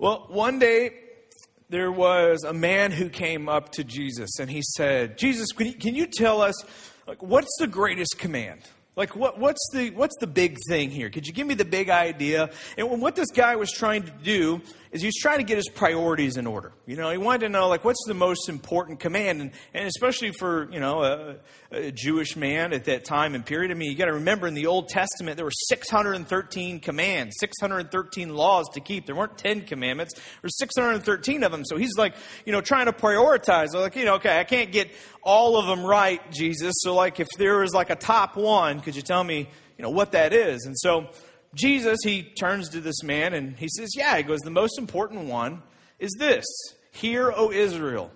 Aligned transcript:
Well, 0.00 0.24
one 0.30 0.58
day 0.58 0.92
there 1.68 1.92
was 1.92 2.42
a 2.42 2.54
man 2.54 2.90
who 2.90 3.10
came 3.10 3.50
up 3.50 3.72
to 3.72 3.84
Jesus 3.84 4.38
and 4.38 4.50
he 4.50 4.62
said, 4.62 5.18
Jesus, 5.18 5.52
can 5.52 5.66
you, 5.66 5.72
can 5.74 5.94
you 5.94 6.06
tell 6.06 6.40
us, 6.40 6.54
like, 7.06 7.22
what's 7.22 7.54
the 7.58 7.66
greatest 7.66 8.18
command? 8.18 8.62
Like, 8.96 9.14
what, 9.14 9.38
what's, 9.38 9.60
the, 9.74 9.90
what's 9.90 10.16
the 10.18 10.26
big 10.26 10.56
thing 10.70 10.90
here? 10.90 11.10
Could 11.10 11.26
you 11.26 11.34
give 11.34 11.46
me 11.46 11.52
the 11.52 11.66
big 11.66 11.90
idea? 11.90 12.48
And 12.78 13.02
what 13.02 13.14
this 13.14 13.30
guy 13.30 13.56
was 13.56 13.70
trying 13.70 14.04
to 14.04 14.10
do 14.10 14.62
is 14.92 15.02
he 15.02 15.06
was 15.06 15.14
trying 15.14 15.38
to 15.38 15.44
get 15.44 15.56
his 15.56 15.68
priorities 15.68 16.36
in 16.36 16.46
order. 16.46 16.72
You 16.84 16.96
know, 16.96 17.10
he 17.10 17.18
wanted 17.18 17.40
to 17.40 17.48
know, 17.48 17.68
like, 17.68 17.84
what's 17.84 18.02
the 18.06 18.14
most 18.14 18.48
important 18.48 18.98
command? 18.98 19.40
And, 19.40 19.50
and 19.72 19.86
especially 19.86 20.32
for, 20.32 20.68
you 20.72 20.80
know, 20.80 21.04
a, 21.04 21.36
a 21.70 21.92
Jewish 21.92 22.34
man 22.34 22.72
at 22.72 22.86
that 22.86 23.04
time 23.04 23.36
and 23.36 23.46
period. 23.46 23.70
I 23.70 23.74
mean, 23.74 23.92
you 23.92 23.96
got 23.96 24.06
to 24.06 24.14
remember 24.14 24.48
in 24.48 24.54
the 24.54 24.66
Old 24.66 24.88
Testament, 24.88 25.36
there 25.36 25.44
were 25.44 25.52
613 25.68 26.80
commands, 26.80 27.36
613 27.38 28.34
laws 28.34 28.68
to 28.70 28.80
keep. 28.80 29.06
There 29.06 29.14
weren't 29.14 29.38
10 29.38 29.62
commandments, 29.62 30.14
there 30.14 30.24
were 30.42 30.48
613 30.48 31.44
of 31.44 31.52
them. 31.52 31.64
So 31.64 31.76
he's 31.76 31.96
like, 31.96 32.14
you 32.44 32.52
know, 32.52 32.60
trying 32.60 32.86
to 32.86 32.92
prioritize. 32.92 33.72
Like, 33.74 33.94
you 33.94 34.04
know, 34.04 34.14
okay, 34.14 34.40
I 34.40 34.44
can't 34.44 34.72
get 34.72 34.90
all 35.22 35.56
of 35.56 35.66
them 35.66 35.84
right, 35.84 36.20
Jesus. 36.32 36.74
So, 36.78 36.94
like, 36.94 37.20
if 37.20 37.28
there 37.38 37.58
was 37.58 37.72
like 37.72 37.90
a 37.90 37.96
top 37.96 38.36
one, 38.36 38.80
could 38.80 38.96
you 38.96 39.02
tell 39.02 39.22
me, 39.22 39.48
you 39.78 39.82
know, 39.84 39.90
what 39.90 40.12
that 40.12 40.32
is? 40.32 40.64
And 40.66 40.76
so, 40.76 41.10
Jesus, 41.54 41.98
he 42.04 42.22
turns 42.22 42.68
to 42.70 42.80
this 42.80 43.02
man 43.02 43.34
and 43.34 43.56
he 43.56 43.68
says, 43.68 43.90
Yeah, 43.96 44.16
he 44.16 44.22
goes, 44.22 44.40
the 44.40 44.50
most 44.50 44.78
important 44.78 45.24
one 45.24 45.62
is 45.98 46.14
this 46.18 46.44
Hear, 46.92 47.32
O 47.32 47.50
Israel, 47.50 48.10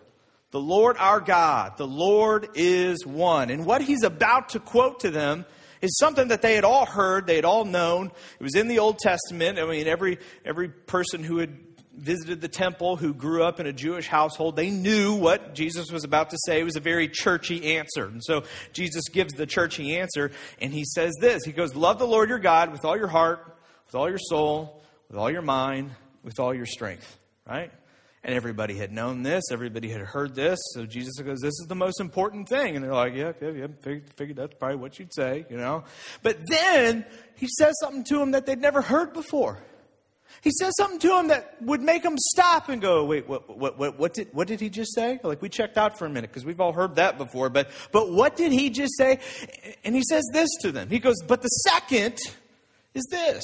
the 0.51 0.61
Lord 0.61 0.97
our 0.99 1.21
God, 1.21 1.77
the 1.77 1.87
Lord 1.87 2.49
is 2.55 3.05
one. 3.05 3.51
And 3.51 3.67
what 3.67 3.83
he's 3.83 4.03
about 4.03 4.51
to 4.51 4.61
quote 4.61 5.01
to 5.01 5.11
them 5.11 5.45
is 5.83 5.99
something 5.99 6.29
that 6.29 6.43
they 6.43 6.55
had 6.55 6.65
all 6.65 6.87
heard, 6.87 7.27
they 7.27 7.37
had 7.37 7.45
all 7.45 7.65
known. 7.65 8.11
It 8.39 8.43
was 8.43 8.55
in 8.55 8.69
the 8.69 8.79
Old 8.79 8.99
Testament. 8.99 9.59
I 9.59 9.67
mean, 9.67 9.87
every, 9.87 10.19
every 10.45 10.69
person 10.69 11.23
who 11.23 11.39
had 11.39 11.57
visited 11.97 12.41
the 12.41 12.49
temple 12.49 12.97
who 12.97 13.15
grew 13.15 13.45
up 13.45 13.61
in 13.61 13.67
a 13.67 13.73
Jewish 13.73 14.07
household, 14.07 14.57
they 14.57 14.71
knew 14.71 15.15
what 15.15 15.55
Jesus 15.55 15.91
was 15.91 16.05
about 16.05 16.31
to 16.31 16.37
say. 16.45 16.61
It 16.61 16.65
was 16.65 16.77
a 16.77 16.81
very 16.81 17.09
churchy 17.09 17.77
answer. 17.77 18.07
And 18.07 18.23
so 18.23 18.45
Jesus 18.73 19.05
gives 19.13 19.33
the 19.35 19.47
churchy 19.47 19.97
answer, 19.97 20.33
and 20.61 20.73
he 20.73 20.85
says 20.85 21.15
this 21.21 21.45
He 21.45 21.53
goes, 21.53 21.75
Love 21.75 21.99
the 21.99 22.07
Lord 22.07 22.29
your 22.29 22.39
God 22.39 22.73
with 22.73 22.85
all 22.85 22.97
your 22.97 23.09
heart, 23.09 23.57
with 23.87 23.95
all 23.95 24.09
your 24.09 24.19
soul, 24.19 24.83
with 25.09 25.19
all 25.19 25.31
your 25.31 25.43
mind, 25.43 25.91
with 26.23 26.41
all 26.41 26.55
your 26.55 26.67
strength. 26.67 27.19
Right? 27.47 27.71
And 28.27 28.35
everybody 28.35 28.75
had 28.75 28.91
known 28.91 29.23
this, 29.23 29.45
everybody 29.51 29.91
had 29.91 30.01
heard 30.01 30.35
this. 30.35 30.59
So 30.73 30.87
Jesus 30.87 31.21
goes, 31.21 31.41
This 31.41 31.53
is 31.61 31.67
the 31.69 31.75
most 31.75 32.01
important 32.01 32.49
thing. 32.49 32.75
And 32.75 32.85
they're 32.85 32.95
like, 32.95 33.15
Yeah, 33.15 33.33
yeah, 33.41 33.51
yeah, 33.51 33.67
figured, 33.83 34.11
figured 34.17 34.37
that's 34.39 34.55
probably 34.55 34.79
what 34.79 34.99
you'd 34.99 35.15
say, 35.15 35.45
you 35.51 35.59
know. 35.59 35.85
But 36.23 36.39
then 36.49 37.05
he 37.37 37.47
says 37.59 37.75
something 37.81 38.05
to 38.05 38.19
them 38.19 38.31
that 38.31 38.47
they'd 38.47 38.61
never 38.61 38.81
heard 38.81 39.13
before. 39.13 39.63
He 40.43 40.51
says 40.51 40.73
something 40.77 40.99
to 41.01 41.19
him 41.19 41.29
that 41.29 41.57
would 41.63 41.81
make 41.81 42.05
him 42.05 42.17
stop 42.19 42.69
and 42.69 42.81
go, 42.81 43.05
wait, 43.05 43.29
what, 43.29 43.57
what, 43.57 43.79
what, 43.79 43.99
what, 43.99 44.15
did, 44.15 44.29
what 44.33 44.49
did 44.49 44.61
he 44.61 44.69
just 44.69 44.95
say? 44.95 45.19
Like, 45.23 45.41
we 45.41 45.49
checked 45.49 45.79
out 45.79 45.99
for 45.99 46.07
a 46.07 46.11
minute 46.11 46.31
because 46.31 46.45
we've 46.45 46.61
all 46.61 46.73
heard 46.73 46.97
that 46.97 47.19
before, 47.19 47.49
but, 47.49 47.71
but 47.93 48.13
what 48.13 48.37
did 48.37 48.53
he 48.53 48.71
just 48.71 48.97
say? 48.97 49.21
And 49.85 49.95
he 49.95 50.03
says 50.03 50.25
this 50.33 50.49
to 50.63 50.73
them. 50.73 50.91
He 50.91 50.99
goes, 50.99 51.17
but 51.27 51.43
the 51.43 51.49
second 51.49 52.19
is 52.95 53.07
this. 53.11 53.43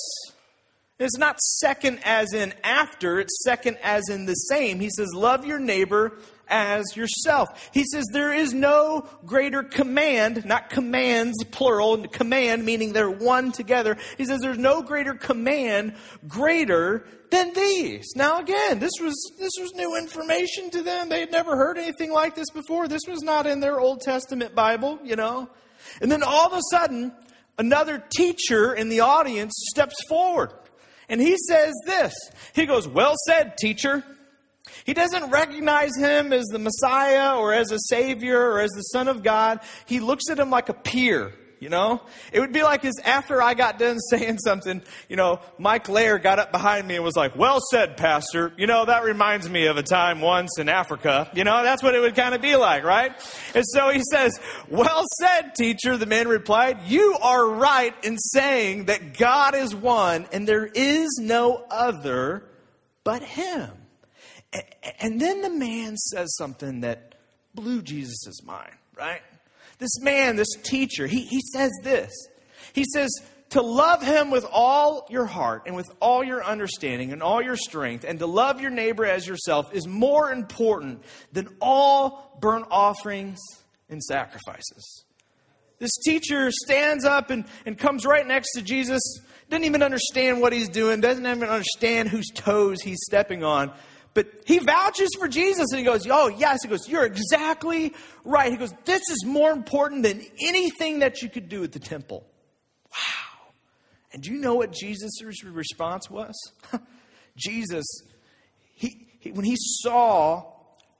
It's 1.01 1.19
not 1.19 1.41
second 1.41 2.01
as 2.05 2.33
in 2.35 2.53
after, 2.63 3.19
it's 3.19 3.43
second 3.43 3.79
as 3.83 4.09
in 4.11 4.27
the 4.27 4.35
same. 4.35 4.79
He 4.79 4.91
says, 4.91 5.09
love 5.15 5.47
your 5.47 5.59
neighbor 5.59 6.19
as 6.51 6.97
yourself. 6.97 7.71
He 7.73 7.85
says 7.85 8.05
there 8.13 8.35
is 8.35 8.53
no 8.53 9.09
greater 9.25 9.63
command, 9.63 10.45
not 10.45 10.69
commands, 10.69 11.43
plural, 11.45 12.07
command 12.09 12.65
meaning 12.65 12.93
they're 12.93 13.11
one 13.11 13.53
together. 13.53 13.97
He 14.19 14.25
says 14.25 14.41
there's 14.41 14.59
no 14.59 14.83
greater 14.83 15.15
command 15.15 15.95
greater 16.29 17.07
than 17.31 17.53
these. 17.55 18.13
Now 18.17 18.41
again, 18.41 18.81
this 18.81 18.93
was 19.01 19.15
this 19.39 19.53
was 19.61 19.73
new 19.75 19.97
information 19.97 20.71
to 20.71 20.83
them. 20.83 21.09
They 21.09 21.21
had 21.21 21.33
never 21.33 21.57
heard 21.57 21.79
anything 21.79 22.13
like 22.13 22.35
this 22.35 22.51
before. 22.51 22.89
This 22.89 23.03
was 23.09 23.23
not 23.23 23.47
in 23.47 23.61
their 23.61 23.81
Old 23.81 24.01
Testament 24.01 24.55
Bible, 24.55 24.99
you 25.05 25.17
know. 25.17 25.49
And 26.03 26.11
then 26.11 26.23
all 26.23 26.47
of 26.47 26.53
a 26.53 26.63
sudden, 26.71 27.13
another 27.59 28.03
teacher 28.15 28.75
in 28.75 28.89
the 28.89 29.01
audience 29.01 29.53
steps 29.71 29.95
forward. 30.09 30.53
And 31.11 31.21
he 31.21 31.37
says 31.49 31.75
this. 31.85 32.15
He 32.55 32.65
goes, 32.65 32.89
"Well 32.89 33.15
said, 33.27 33.59
teacher." 33.59 34.03
He 34.85 34.95
doesn't 34.95 35.31
recognize 35.31 35.91
him 35.99 36.33
as 36.33 36.47
the 36.47 36.59
Messiah 36.59 37.37
or 37.37 37.53
as 37.53 37.71
a 37.71 37.79
Savior 37.89 38.41
or 38.41 38.61
as 38.61 38.71
the 38.71 38.83
Son 38.83 39.09
of 39.09 39.23
God. 39.23 39.61
He 39.85 40.01
looks 40.01 40.31
at 40.31 40.39
him 40.39 40.51
like 40.51 40.69
a 40.69 40.75
peer, 40.75 41.35
you 41.61 41.69
know? 41.69 42.01
It 42.33 42.41
would 42.41 42.53
be 42.53 42.63
like 42.63 42.85
as 42.85 42.95
after 43.05 43.41
I 43.41 43.55
got 43.55 43.79
done 43.79 43.99
saying 44.11 44.39
something, 44.39 44.83
you 45.09 45.17
know, 45.17 45.41
Mike 45.59 45.89
Lair 45.89 46.19
got 46.19 46.39
up 46.39 46.51
behind 46.51 46.89
me 46.89 46.97
and 46.97 47.05
was 47.05 47.17
like, 47.17 47.37
Well 47.37 47.61
said, 47.71 47.97
Pastor. 47.97 48.53
You 48.57 48.67
know, 48.67 48.85
that 48.87 49.05
reminds 49.05 49.49
me 49.49 49.67
of 49.67 49.77
a 49.77 49.83
time 49.83 50.21
once 50.21 50.59
in 50.59 50.69
Africa. 50.69 51.31
You 51.35 51.45
know, 51.45 51.63
that's 51.63 51.83
what 51.83 51.95
it 51.95 52.01
would 52.01 52.17
kind 52.17 52.35
of 52.35 52.41
be 52.41 52.57
like, 52.57 52.83
right? 52.83 53.13
And 53.55 53.65
so 53.69 53.91
he 53.91 54.03
says, 54.11 54.39
Well 54.69 55.05
said, 55.21 55.55
teacher. 55.55 55.97
The 55.97 56.07
man 56.07 56.27
replied, 56.27 56.83
You 56.87 57.17
are 57.23 57.49
right 57.49 57.95
in 58.03 58.19
saying 58.19 58.87
that 58.87 59.17
God 59.17 59.55
is 59.55 59.75
one 59.75 60.27
and 60.33 60.49
there 60.49 60.67
is 60.67 61.09
no 61.21 61.65
other 61.71 62.45
but 63.05 63.23
him. 63.23 63.71
And 64.99 65.21
then 65.21 65.43
the 65.43 65.51
man 65.51 65.97
says 65.97 66.35
something 66.37 66.81
that 66.81 67.15
blew 67.55 67.83
Jesus' 67.83 68.43
mind, 68.43 68.73
right? 68.97 69.23
This 69.81 70.01
man, 70.01 70.37
this 70.37 70.55
teacher, 70.63 71.09
he, 71.09 71.23
he 71.23 71.41
says 71.53 71.71
this. 71.83 72.13
He 72.73 72.85
says, 72.85 73.11
to 73.51 73.63
love 73.63 74.03
him 74.03 74.31
with 74.31 74.47
all 74.51 75.07
your 75.11 75.27
heart 75.27 75.63
and 75.67 75.75
with 75.75 75.91
all 76.01 76.23
your 76.23 76.45
understanding 76.45 77.13
and 77.13 77.23
all 77.23 77.43
your 77.43 77.57
strength, 77.57 78.05
and 78.07 78.19
to 78.21 78.27
love 78.27 78.61
your 78.61 78.71
neighbor 78.71 79.05
as 79.05 79.27
yourself 79.27 79.75
is 79.75 79.89
more 79.89 80.31
important 80.31 81.03
than 81.33 81.49
all 81.61 82.39
burnt 82.41 82.67
offerings 82.71 83.41
and 83.89 84.01
sacrifices. 84.03 85.05
This 85.81 85.91
teacher 86.05 86.51
stands 86.53 87.05
up 87.05 87.31
and, 87.31 87.45
and 87.67 87.77
comes 87.77 88.07
right 88.07 88.27
next 88.27 88.53
to 88.53 88.63
Jesus, 88.63 89.01
doesn't 89.49 89.65
even 89.65 89.83
understand 89.83 90.41
what 90.41 90.53
he's 90.53 90.69
doing, 90.69 91.01
doesn't 91.01 91.27
even 91.27 91.49
understand 91.49 92.09
whose 92.09 92.29
toes 92.33 92.83
he's 92.83 93.01
stepping 93.05 93.43
on. 93.43 93.73
But 94.13 94.27
he 94.45 94.59
vouches 94.59 95.11
for 95.19 95.29
Jesus 95.29 95.67
and 95.71 95.79
he 95.79 95.85
goes, 95.85 96.07
Oh, 96.11 96.29
yes. 96.29 96.59
He 96.63 96.69
goes, 96.69 96.89
You're 96.89 97.05
exactly 97.05 97.95
right. 98.25 98.51
He 98.51 98.59
goes, 98.59 98.75
This 98.85 99.03
is 99.11 99.25
more 99.25 99.53
important 99.53 100.03
than 100.03 100.23
anything 100.43 101.01
that 101.01 101.23
you 101.23 101.29
could 101.29 101.49
do 101.49 101.63
at 101.63 101.73
the 101.73 101.79
temple. 101.79 102.27
Wow. 102.91 103.53
And 104.13 104.23
do 104.23 104.33
you 104.33 104.41
know 104.41 104.55
what 104.55 104.73
Jesus' 104.73 105.23
response 105.45 106.11
was? 106.11 106.35
Jesus, 107.37 107.87
he, 108.75 109.07
he, 109.21 109.31
when 109.31 109.45
he 109.45 109.57
saw 109.57 110.45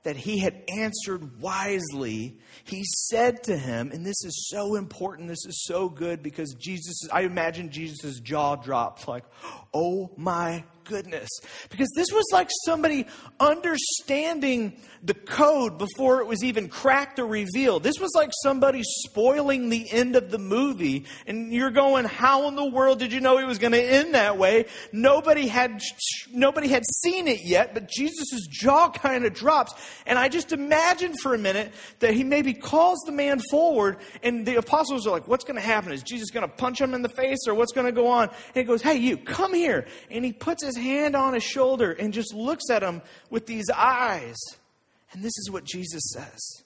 that 0.03 0.15
he 0.15 0.39
had 0.39 0.63
answered 0.67 1.39
wisely, 1.39 2.37
he 2.63 2.83
said 3.09 3.43
to 3.43 3.57
him, 3.57 3.91
and 3.91 4.05
this 4.05 4.23
is 4.23 4.47
so 4.49 4.75
important, 4.75 5.27
this 5.27 5.45
is 5.45 5.63
so 5.65 5.89
good 5.89 6.23
because 6.23 6.55
Jesus, 6.55 7.07
I 7.11 7.21
imagine 7.21 7.69
Jesus' 7.69 8.19
jaw 8.19 8.55
dropped 8.55 9.07
like, 9.07 9.25
oh 9.73 10.09
my 10.17 10.63
goodness. 10.91 11.29
Because 11.69 11.89
this 11.95 12.09
was 12.11 12.25
like 12.33 12.49
somebody 12.65 13.07
understanding 13.39 14.77
the 15.03 15.13
code 15.13 15.77
before 15.77 16.19
it 16.19 16.27
was 16.27 16.43
even 16.43 16.67
cracked 16.67 17.17
or 17.17 17.25
revealed. 17.25 17.81
This 17.81 17.97
was 17.99 18.11
like 18.13 18.29
somebody 18.43 18.81
spoiling 18.83 19.69
the 19.69 19.89
end 19.91 20.17
of 20.17 20.29
the 20.29 20.37
movie. 20.37 21.05
And 21.25 21.53
you're 21.53 21.71
going, 21.71 22.03
how 22.05 22.49
in 22.49 22.55
the 22.55 22.65
world 22.65 22.99
did 22.99 23.13
you 23.13 23.21
know 23.21 23.37
it 23.37 23.45
was 23.45 23.57
going 23.57 23.71
to 23.71 23.81
end 23.81 24.13
that 24.15 24.37
way? 24.37 24.65
Nobody 24.91 25.47
had, 25.47 25.81
nobody 26.31 26.67
had 26.67 26.83
seen 26.85 27.27
it 27.27 27.39
yet, 27.43 27.73
but 27.73 27.89
Jesus' 27.89 28.45
jaw 28.47 28.89
kind 28.89 29.25
of 29.25 29.33
drops. 29.33 29.73
And 30.05 30.19
I 30.19 30.27
just 30.27 30.51
imagine 30.51 31.13
for 31.13 31.33
a 31.33 31.37
minute 31.37 31.71
that 31.99 32.13
he 32.13 32.25
maybe 32.25 32.53
calls 32.53 32.99
the 33.05 33.13
man 33.13 33.39
forward 33.49 33.97
and 34.23 34.45
the 34.45 34.57
apostles 34.57 35.07
are 35.07 35.11
like, 35.11 35.27
what's 35.27 35.45
going 35.45 35.55
to 35.55 35.65
happen? 35.65 35.93
Is 35.93 36.03
Jesus 36.03 36.31
going 36.31 36.47
to 36.47 36.53
punch 36.53 36.81
him 36.81 36.93
in 36.93 37.01
the 37.01 37.09
face 37.09 37.39
or 37.47 37.53
what's 37.53 37.71
going 37.71 37.87
to 37.87 37.93
go 37.93 38.07
on? 38.07 38.27
And 38.27 38.55
he 38.55 38.63
goes, 38.63 38.81
hey, 38.81 38.97
you, 38.97 39.17
come 39.17 39.53
here. 39.53 39.87
And 40.09 40.25
he 40.25 40.33
puts 40.33 40.63
his 40.63 40.75
hand 40.81 41.15
on 41.15 41.33
his 41.33 41.43
shoulder 41.43 41.91
and 41.91 42.13
just 42.13 42.33
looks 42.33 42.69
at 42.69 42.83
him 42.83 43.01
with 43.29 43.45
these 43.45 43.69
eyes. 43.69 44.37
And 45.11 45.23
this 45.23 45.37
is 45.37 45.49
what 45.51 45.63
Jesus 45.63 46.01
says 46.13 46.63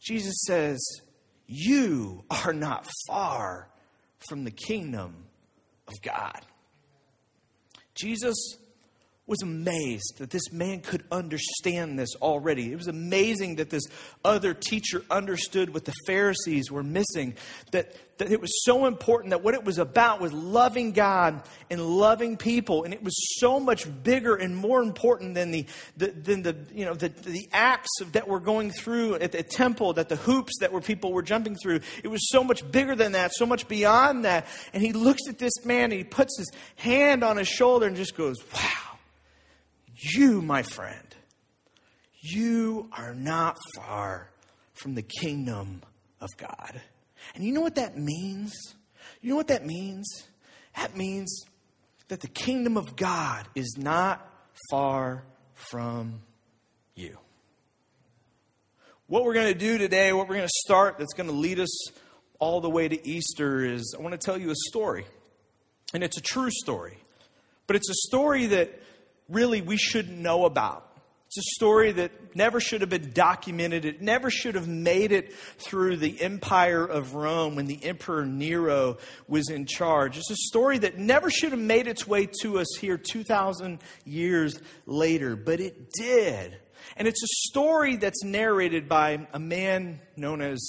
Jesus 0.00 0.36
says, 0.46 0.80
You 1.46 2.24
are 2.30 2.52
not 2.52 2.86
far 3.08 3.68
from 4.28 4.44
the 4.44 4.50
kingdom 4.50 5.26
of 5.88 5.94
God. 6.02 6.40
Jesus 7.94 8.56
was 9.26 9.42
amazed 9.42 10.18
that 10.18 10.30
this 10.30 10.52
man 10.52 10.80
could 10.80 11.02
understand 11.10 11.98
this 11.98 12.14
already. 12.22 12.70
It 12.72 12.76
was 12.76 12.86
amazing 12.86 13.56
that 13.56 13.70
this 13.70 13.82
other 14.24 14.54
teacher 14.54 15.02
understood 15.10 15.74
what 15.74 15.84
the 15.84 15.94
Pharisees 16.06 16.70
were 16.70 16.84
missing, 16.84 17.34
that, 17.72 17.92
that 18.18 18.30
it 18.30 18.40
was 18.40 18.64
so 18.64 18.86
important 18.86 19.30
that 19.30 19.42
what 19.42 19.54
it 19.54 19.64
was 19.64 19.78
about 19.78 20.20
was 20.20 20.32
loving 20.32 20.92
God 20.92 21.42
and 21.68 21.84
loving 21.84 22.36
people. 22.36 22.84
And 22.84 22.94
it 22.94 23.02
was 23.02 23.16
so 23.40 23.58
much 23.58 23.88
bigger 24.04 24.36
and 24.36 24.56
more 24.56 24.80
important 24.80 25.34
than 25.34 25.50
the, 25.50 25.66
the 25.96 26.12
than 26.12 26.42
the, 26.42 26.56
you 26.72 26.84
know, 26.84 26.94
the, 26.94 27.08
the 27.08 27.48
acts 27.52 27.90
that 28.12 28.28
were 28.28 28.40
going 28.40 28.70
through 28.70 29.16
at 29.16 29.32
the 29.32 29.42
temple, 29.42 29.94
that 29.94 30.08
the 30.08 30.16
hoops 30.16 30.52
that 30.60 30.72
were 30.72 30.80
people 30.80 31.12
were 31.12 31.22
jumping 31.22 31.56
through. 31.56 31.80
It 32.04 32.08
was 32.08 32.30
so 32.30 32.44
much 32.44 32.70
bigger 32.70 32.94
than 32.94 33.12
that, 33.12 33.34
so 33.34 33.44
much 33.44 33.66
beyond 33.66 34.24
that. 34.24 34.46
And 34.72 34.84
he 34.84 34.92
looks 34.92 35.22
at 35.28 35.38
this 35.38 35.64
man 35.64 35.84
and 35.84 35.94
he 35.94 36.04
puts 36.04 36.38
his 36.38 36.52
hand 36.76 37.24
on 37.24 37.36
his 37.38 37.48
shoulder 37.48 37.86
and 37.86 37.96
just 37.96 38.16
goes, 38.16 38.36
wow 38.54 38.95
you, 39.96 40.42
my 40.42 40.62
friend, 40.62 41.14
you 42.20 42.88
are 42.92 43.14
not 43.14 43.56
far 43.76 44.30
from 44.74 44.94
the 44.94 45.02
kingdom 45.02 45.82
of 46.20 46.28
God. 46.36 46.80
And 47.34 47.44
you 47.44 47.52
know 47.52 47.60
what 47.60 47.76
that 47.76 47.96
means? 47.96 48.52
You 49.20 49.30
know 49.30 49.36
what 49.36 49.48
that 49.48 49.64
means? 49.64 50.24
That 50.76 50.96
means 50.96 51.44
that 52.08 52.20
the 52.20 52.28
kingdom 52.28 52.76
of 52.76 52.96
God 52.96 53.46
is 53.54 53.76
not 53.78 54.26
far 54.70 55.24
from 55.54 56.20
you. 56.94 57.18
What 59.06 59.24
we're 59.24 59.34
going 59.34 59.52
to 59.52 59.58
do 59.58 59.78
today, 59.78 60.12
what 60.12 60.28
we're 60.28 60.36
going 60.36 60.48
to 60.48 60.62
start 60.64 60.98
that's 60.98 61.14
going 61.14 61.28
to 61.28 61.34
lead 61.34 61.60
us 61.60 61.90
all 62.38 62.60
the 62.60 62.70
way 62.70 62.88
to 62.88 63.08
Easter 63.08 63.64
is 63.64 63.94
I 63.98 64.02
want 64.02 64.12
to 64.12 64.24
tell 64.24 64.38
you 64.38 64.50
a 64.50 64.56
story. 64.68 65.06
And 65.94 66.02
it's 66.02 66.18
a 66.18 66.22
true 66.22 66.50
story. 66.50 66.98
But 67.66 67.76
it's 67.76 67.88
a 67.88 68.08
story 68.08 68.46
that 68.46 68.80
really 69.28 69.60
we 69.62 69.76
shouldn't 69.76 70.18
know 70.18 70.44
about. 70.44 70.86
It's 71.26 71.38
a 71.38 71.54
story 71.56 71.90
that 71.92 72.36
never 72.36 72.60
should 72.60 72.82
have 72.82 72.90
been 72.90 73.12
documented. 73.12 73.84
It 73.84 74.00
never 74.00 74.30
should 74.30 74.54
have 74.54 74.68
made 74.68 75.10
it 75.10 75.34
through 75.58 75.96
the 75.96 76.20
empire 76.20 76.84
of 76.84 77.14
Rome 77.14 77.56
when 77.56 77.66
the 77.66 77.84
Emperor 77.84 78.24
Nero 78.24 78.98
was 79.26 79.50
in 79.50 79.66
charge. 79.66 80.16
It's 80.16 80.30
a 80.30 80.36
story 80.36 80.78
that 80.78 80.98
never 80.98 81.28
should 81.28 81.50
have 81.50 81.60
made 81.60 81.88
its 81.88 82.06
way 82.06 82.28
to 82.42 82.60
us 82.60 82.68
here 82.80 82.96
2,000 82.96 83.80
years 84.04 84.60
later, 84.86 85.34
but 85.34 85.58
it 85.58 85.90
did. 85.92 86.56
And 86.96 87.08
it's 87.08 87.22
a 87.22 87.48
story 87.48 87.96
that's 87.96 88.22
narrated 88.22 88.88
by 88.88 89.26
a 89.32 89.40
man 89.40 90.00
known 90.16 90.40
as 90.40 90.60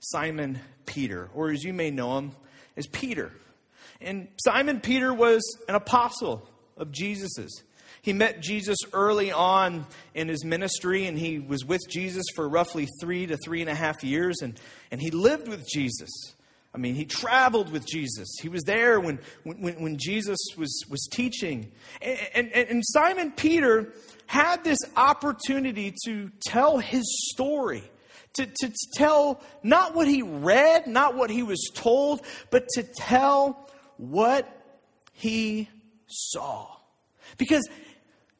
Simon 0.00 0.58
Peter, 0.86 1.28
or 1.34 1.50
as 1.50 1.62
you 1.62 1.74
may 1.74 1.90
know 1.90 2.16
him, 2.16 2.32
as 2.76 2.86
Peter. 2.86 3.32
And 4.00 4.28
Simon 4.38 4.80
Peter 4.80 5.12
was 5.12 5.42
an 5.68 5.74
apostle 5.74 6.48
of 6.76 6.90
Jesus's. 6.90 7.62
He 8.06 8.12
met 8.12 8.40
Jesus 8.40 8.78
early 8.92 9.32
on 9.32 9.84
in 10.14 10.28
his 10.28 10.44
ministry, 10.44 11.06
and 11.06 11.18
he 11.18 11.40
was 11.40 11.64
with 11.64 11.80
Jesus 11.88 12.24
for 12.36 12.48
roughly 12.48 12.86
three 13.00 13.26
to 13.26 13.36
three 13.36 13.62
and 13.62 13.68
a 13.68 13.74
half 13.74 14.04
years, 14.04 14.42
and, 14.42 14.56
and 14.92 15.00
he 15.00 15.10
lived 15.10 15.48
with 15.48 15.66
Jesus. 15.68 16.08
I 16.72 16.78
mean, 16.78 16.94
he 16.94 17.04
traveled 17.04 17.72
with 17.72 17.84
Jesus. 17.84 18.28
He 18.40 18.48
was 18.48 18.62
there 18.62 19.00
when, 19.00 19.18
when, 19.42 19.82
when 19.82 19.96
Jesus 19.98 20.38
was, 20.56 20.84
was 20.88 21.08
teaching. 21.10 21.72
And, 22.00 22.52
and, 22.52 22.68
and 22.68 22.82
Simon 22.86 23.32
Peter 23.32 23.92
had 24.26 24.62
this 24.62 24.78
opportunity 24.96 25.92
to 26.04 26.30
tell 26.46 26.78
his 26.78 27.02
story, 27.32 27.82
to, 28.34 28.46
to 28.46 28.72
tell 28.94 29.40
not 29.64 29.96
what 29.96 30.06
he 30.06 30.22
read, 30.22 30.86
not 30.86 31.16
what 31.16 31.28
he 31.28 31.42
was 31.42 31.72
told, 31.74 32.20
but 32.52 32.68
to 32.74 32.84
tell 32.84 33.68
what 33.96 34.48
he 35.12 35.68
saw. 36.06 36.68
Because 37.36 37.68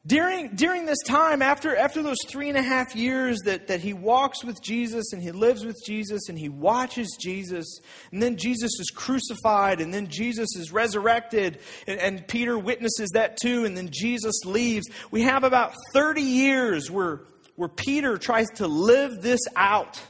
during, 0.07 0.55
during 0.55 0.85
this 0.85 1.01
time, 1.05 1.41
after, 1.41 1.75
after 1.75 2.01
those 2.01 2.17
three 2.29 2.47
and 2.47 2.57
a 2.57 2.61
half 2.61 2.95
years 2.95 3.39
that, 3.43 3.67
that 3.67 3.81
he 3.81 3.91
walks 3.91 4.43
with 4.43 4.61
Jesus 4.63 5.11
and 5.11 5.21
he 5.21 5.31
lives 5.31 5.65
with 5.65 5.77
Jesus 5.85 6.29
and 6.29 6.39
he 6.39 6.47
watches 6.47 7.17
Jesus, 7.19 7.79
and 8.13 8.23
then 8.23 8.37
Jesus 8.37 8.71
is 8.79 8.89
crucified, 8.89 9.81
and 9.81 9.93
then 9.93 10.07
Jesus 10.07 10.55
is 10.55 10.71
resurrected, 10.71 11.59
and, 11.87 11.99
and 11.99 12.27
Peter 12.27 12.57
witnesses 12.57 13.09
that 13.13 13.37
too, 13.37 13.65
and 13.65 13.75
then 13.75 13.89
Jesus 13.91 14.45
leaves, 14.45 14.87
we 15.11 15.23
have 15.23 15.43
about 15.43 15.73
30 15.93 16.21
years 16.21 16.89
where, 16.89 17.21
where 17.57 17.69
Peter 17.69 18.17
tries 18.17 18.47
to 18.55 18.67
live 18.67 19.21
this 19.21 19.41
out 19.57 20.01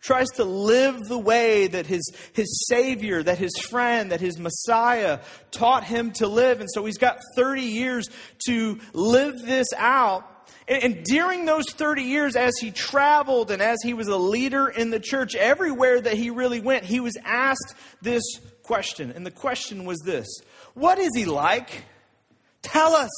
tries 0.00 0.28
to 0.36 0.44
live 0.44 0.98
the 1.08 1.18
way 1.18 1.66
that 1.66 1.86
his, 1.86 2.10
his 2.32 2.66
Savior, 2.68 3.22
that 3.22 3.38
his 3.38 3.52
friend, 3.68 4.12
that 4.12 4.20
his 4.20 4.38
Messiah 4.38 5.20
taught 5.50 5.84
him 5.84 6.12
to 6.12 6.26
live. 6.26 6.60
And 6.60 6.68
so 6.72 6.84
he's 6.84 6.98
got 6.98 7.18
30 7.36 7.62
years 7.62 8.08
to 8.46 8.78
live 8.92 9.34
this 9.44 9.68
out. 9.76 10.26
And, 10.66 10.82
and 10.82 11.04
during 11.04 11.44
those 11.44 11.66
30 11.70 12.02
years, 12.02 12.36
as 12.36 12.54
he 12.58 12.70
traveled 12.70 13.50
and 13.50 13.60
as 13.60 13.78
he 13.82 13.92
was 13.92 14.08
a 14.08 14.16
leader 14.16 14.68
in 14.68 14.90
the 14.90 15.00
church, 15.00 15.34
everywhere 15.34 16.00
that 16.00 16.14
he 16.14 16.30
really 16.30 16.60
went, 16.60 16.84
he 16.84 17.00
was 17.00 17.16
asked 17.24 17.74
this 18.00 18.22
question. 18.62 19.10
And 19.10 19.26
the 19.26 19.30
question 19.30 19.84
was 19.84 19.98
this 20.04 20.28
What 20.74 20.98
is 20.98 21.10
he 21.14 21.26
like? 21.26 21.84
Tell 22.62 22.94
us. 22.94 23.10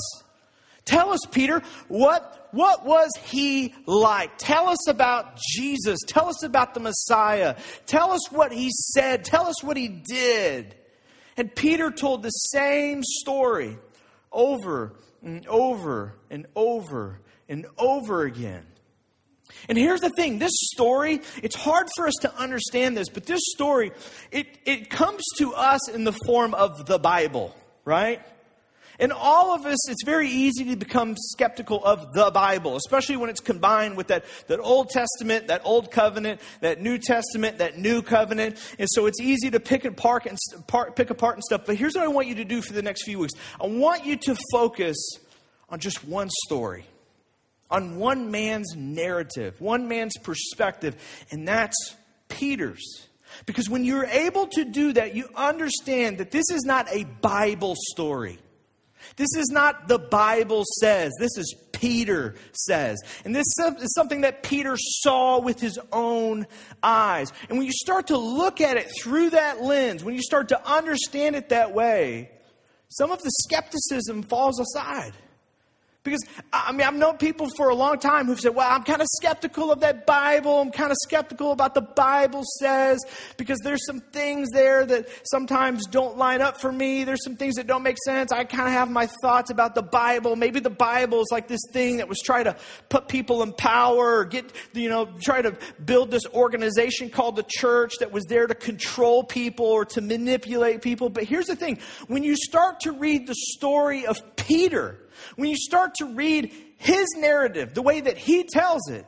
Tell 0.85 1.13
us, 1.13 1.21
Peter, 1.31 1.63
what, 1.89 2.49
what 2.53 2.85
was 2.85 3.11
he 3.23 3.75
like? 3.87 4.37
Tell 4.39 4.69
us 4.69 4.89
about 4.89 5.39
Jesus. 5.39 5.99
Tell 6.07 6.29
us 6.29 6.43
about 6.43 6.75
the 6.75 6.81
Messiah. 6.81 7.57
Tell 7.87 8.11
us 8.13 8.31
what 8.33 8.53
he 8.53 8.71
said. 8.71 9.25
Tell 9.25 9.47
us 9.47 9.63
what 9.63 9.77
he 9.77 9.89
did. 9.89 10.75
And 11.37 11.55
Peter 11.55 11.91
told 11.91 12.23
the 12.23 12.31
same 12.31 13.03
story 13.03 13.79
over 14.31 14.95
and 15.23 15.47
over 15.47 16.15
and 16.31 16.47
over 16.57 17.21
and 17.49 17.67
over 17.79 18.23
again. 18.25 18.67
And 19.69 19.79
here's 19.79 20.01
the 20.01 20.11
thing 20.11 20.39
this 20.39 20.53
story, 20.75 21.21
it's 21.43 21.55
hard 21.55 21.89
for 21.97 22.07
us 22.07 22.15
to 22.23 22.35
understand 22.37 22.97
this, 22.97 23.09
but 23.09 23.27
this 23.27 23.41
story, 23.55 23.93
it, 24.31 24.47
it 24.65 24.91
comes 24.91 25.23
to 25.39 25.55
us 25.55 25.89
in 25.91 26.05
the 26.05 26.17
form 26.27 26.55
of 26.55 26.87
the 26.87 26.99
Bible, 26.99 27.55
right? 27.85 28.21
And 29.03 29.13
all 29.13 29.53
of 29.53 29.67
us, 29.67 29.91
it's 29.91 30.05
very 30.05 30.29
easy 30.29 30.65
to 30.67 30.77
become 30.77 31.17
skeptical 31.17 31.85
of 31.85 32.13
the 32.13 32.31
Bible, 32.31 32.77
especially 32.77 33.17
when 33.17 33.31
it's 33.31 33.41
combined 33.41 33.97
with 33.97 34.07
that, 34.07 34.25
that 34.47 34.61
Old 34.61 34.91
Testament, 34.91 35.49
that 35.49 35.61
Old 35.65 35.91
Covenant, 35.91 36.41
that 36.61 36.81
New 36.81 36.99
Testament, 36.99 37.59
that 37.59 37.77
New 37.77 38.03
Covenant. 38.03 38.59
And 38.79 38.89
so 38.93 39.07
it's 39.07 39.21
easy 39.21 39.51
to 39.51 39.59
pick 39.59 39.85
apart 39.85 40.27
and 40.27 40.39
pick 40.95 41.11
apart 41.11 41.35
and 41.35 41.43
stuff. 41.43 41.63
But 41.67 41.75
here's 41.75 41.97
what 41.97 42.05
I 42.05 42.09
want 42.09 42.29
you 42.29 42.37
to 42.37 42.45
do 42.45 42.63
for 42.63 42.75
the 42.75 42.83
next 42.83 43.03
few 43.03 43.19
weeks. 43.19 43.33
I 43.61 43.67
want 43.67 44.07
you 44.07 44.17
to 44.19 44.37
focus 44.53 44.97
on 45.69 45.81
just 45.81 46.05
one 46.05 46.31
story, 46.47 46.87
on 47.73 47.97
one 47.97 48.31
man's 48.31 48.77
narrative, 48.77 49.61
one 49.61 49.89
man's 49.89 50.17
perspective, 50.23 50.95
and 51.33 51.49
that's 51.49 51.97
Peter's. 52.29 53.09
Because 53.47 53.69
when 53.69 53.85
you're 53.85 54.07
able 54.07 54.47
to 54.47 54.65
do 54.65 54.93
that, 54.93 55.17
you 55.17 55.29
understand 55.35 56.19
that 56.19 56.31
this 56.31 56.45
is 56.53 56.63
not 56.63 56.87
a 56.93 57.03
Bible 57.03 57.75
story. 57.91 58.39
This 59.17 59.35
is 59.37 59.49
not 59.51 59.89
the 59.89 59.99
Bible 59.99 60.65
says. 60.81 61.13
This 61.19 61.37
is 61.37 61.55
Peter 61.73 62.35
says. 62.53 62.99
And 63.25 63.35
this 63.35 63.47
is 63.59 63.93
something 63.95 64.21
that 64.21 64.43
Peter 64.43 64.77
saw 64.77 65.41
with 65.41 65.61
his 65.61 65.79
own 65.91 66.47
eyes. 66.83 67.33
And 67.49 67.59
when 67.59 67.67
you 67.67 67.73
start 67.73 68.07
to 68.09 68.17
look 68.17 68.61
at 68.61 68.77
it 68.77 68.91
through 69.03 69.31
that 69.31 69.63
lens, 69.63 70.05
when 70.05 70.15
you 70.15 70.23
start 70.23 70.49
to 70.51 70.71
understand 70.71 71.37
it 71.37 71.49
that 71.49 71.75
way, 71.75 72.31
some 72.89 73.11
of 73.11 73.23
the 73.23 73.31
skepticism 73.43 74.23
falls 74.23 74.61
aside. 74.61 75.13
Because, 76.05 76.25
I 76.53 76.73
mean, 76.73 76.83
I've 76.83 76.95
known 76.95 77.17
people 77.17 77.49
for 77.57 77.69
a 77.69 77.77
long 77.77 78.01
time 78.01 78.27
who've 78.27 78.41
said, 78.41 78.57
well, 78.57 78.69
I'm 78.69 78.83
kind 78.83 79.01
of 79.01 79.07
skeptical 79.19 79.71
of 79.71 79.81
that 79.81 80.05
Bible. 80.05 80.61
I'm 80.61 80.73
kind 80.73 80.91
of 80.91 80.97
skeptical 81.05 81.53
about 81.53 81.75
the 81.75 81.81
Bible 81.81 82.43
says, 82.59 82.99
because 83.37 83.61
there's 83.61 83.87
some 83.87 84.01
things 84.01 84.49
there 84.51 84.85
that 84.85 85.09
sometimes 85.25 85.87
don't 85.87 86.19
line 86.19 86.41
up 86.41 86.61
for 86.61 86.73
me. 86.73 87.05
There's 87.05 87.23
some 87.23 87.37
things 87.37 87.55
that 87.55 87.69
don't 87.69 87.85
make 87.85 87.99
sense. 88.05 88.33
I 88.33 88.43
kind 88.43 88.67
of 88.67 88.73
have 88.73 88.91
my 88.91 89.07
thoughts 89.23 89.51
about 89.53 89.77
the 89.77 89.83
Bible. 89.83 90.35
Maybe 90.35 90.59
the 90.59 90.71
Bible 90.71 91.21
is 91.21 91.29
like 91.31 91.47
this 91.47 91.63
thing 91.73 91.99
that 91.99 92.09
was 92.09 92.19
trying 92.19 92.45
to 92.45 92.57
put 92.89 93.07
people 93.07 93.45
in 93.45 93.53
power 93.53 94.17
or 94.19 94.25
get, 94.25 94.53
you 94.73 94.89
know, 94.89 95.07
try 95.21 95.41
to 95.41 95.57
build 95.85 96.11
this 96.11 96.27
organization 96.35 97.11
called 97.11 97.37
the 97.37 97.45
church 97.47 97.95
that 98.01 98.11
was 98.11 98.25
there 98.25 98.49
to 98.49 98.57
control 98.57 99.23
people 99.23 99.67
or 99.67 99.85
to 99.85 100.01
manipulate 100.01 100.83
people. 100.83 101.11
But 101.11 101.25
here's 101.25 101.47
the 101.47 101.55
thing 101.55 101.79
when 102.09 102.25
you 102.25 102.35
start 102.35 102.81
to 102.81 102.91
read 102.91 103.29
the 103.29 103.37
story 103.37 104.05
of 104.05 104.21
Peter, 104.35 104.99
when 105.37 105.49
you 105.49 105.57
start 105.57 105.95
to 105.97 106.07
read 106.07 106.53
his 106.77 107.07
narrative, 107.17 107.75
the 107.75 107.83
way 107.83 108.01
that 108.01 108.19
he 108.19 108.45
tells 108.45 108.89
it, 108.89 109.07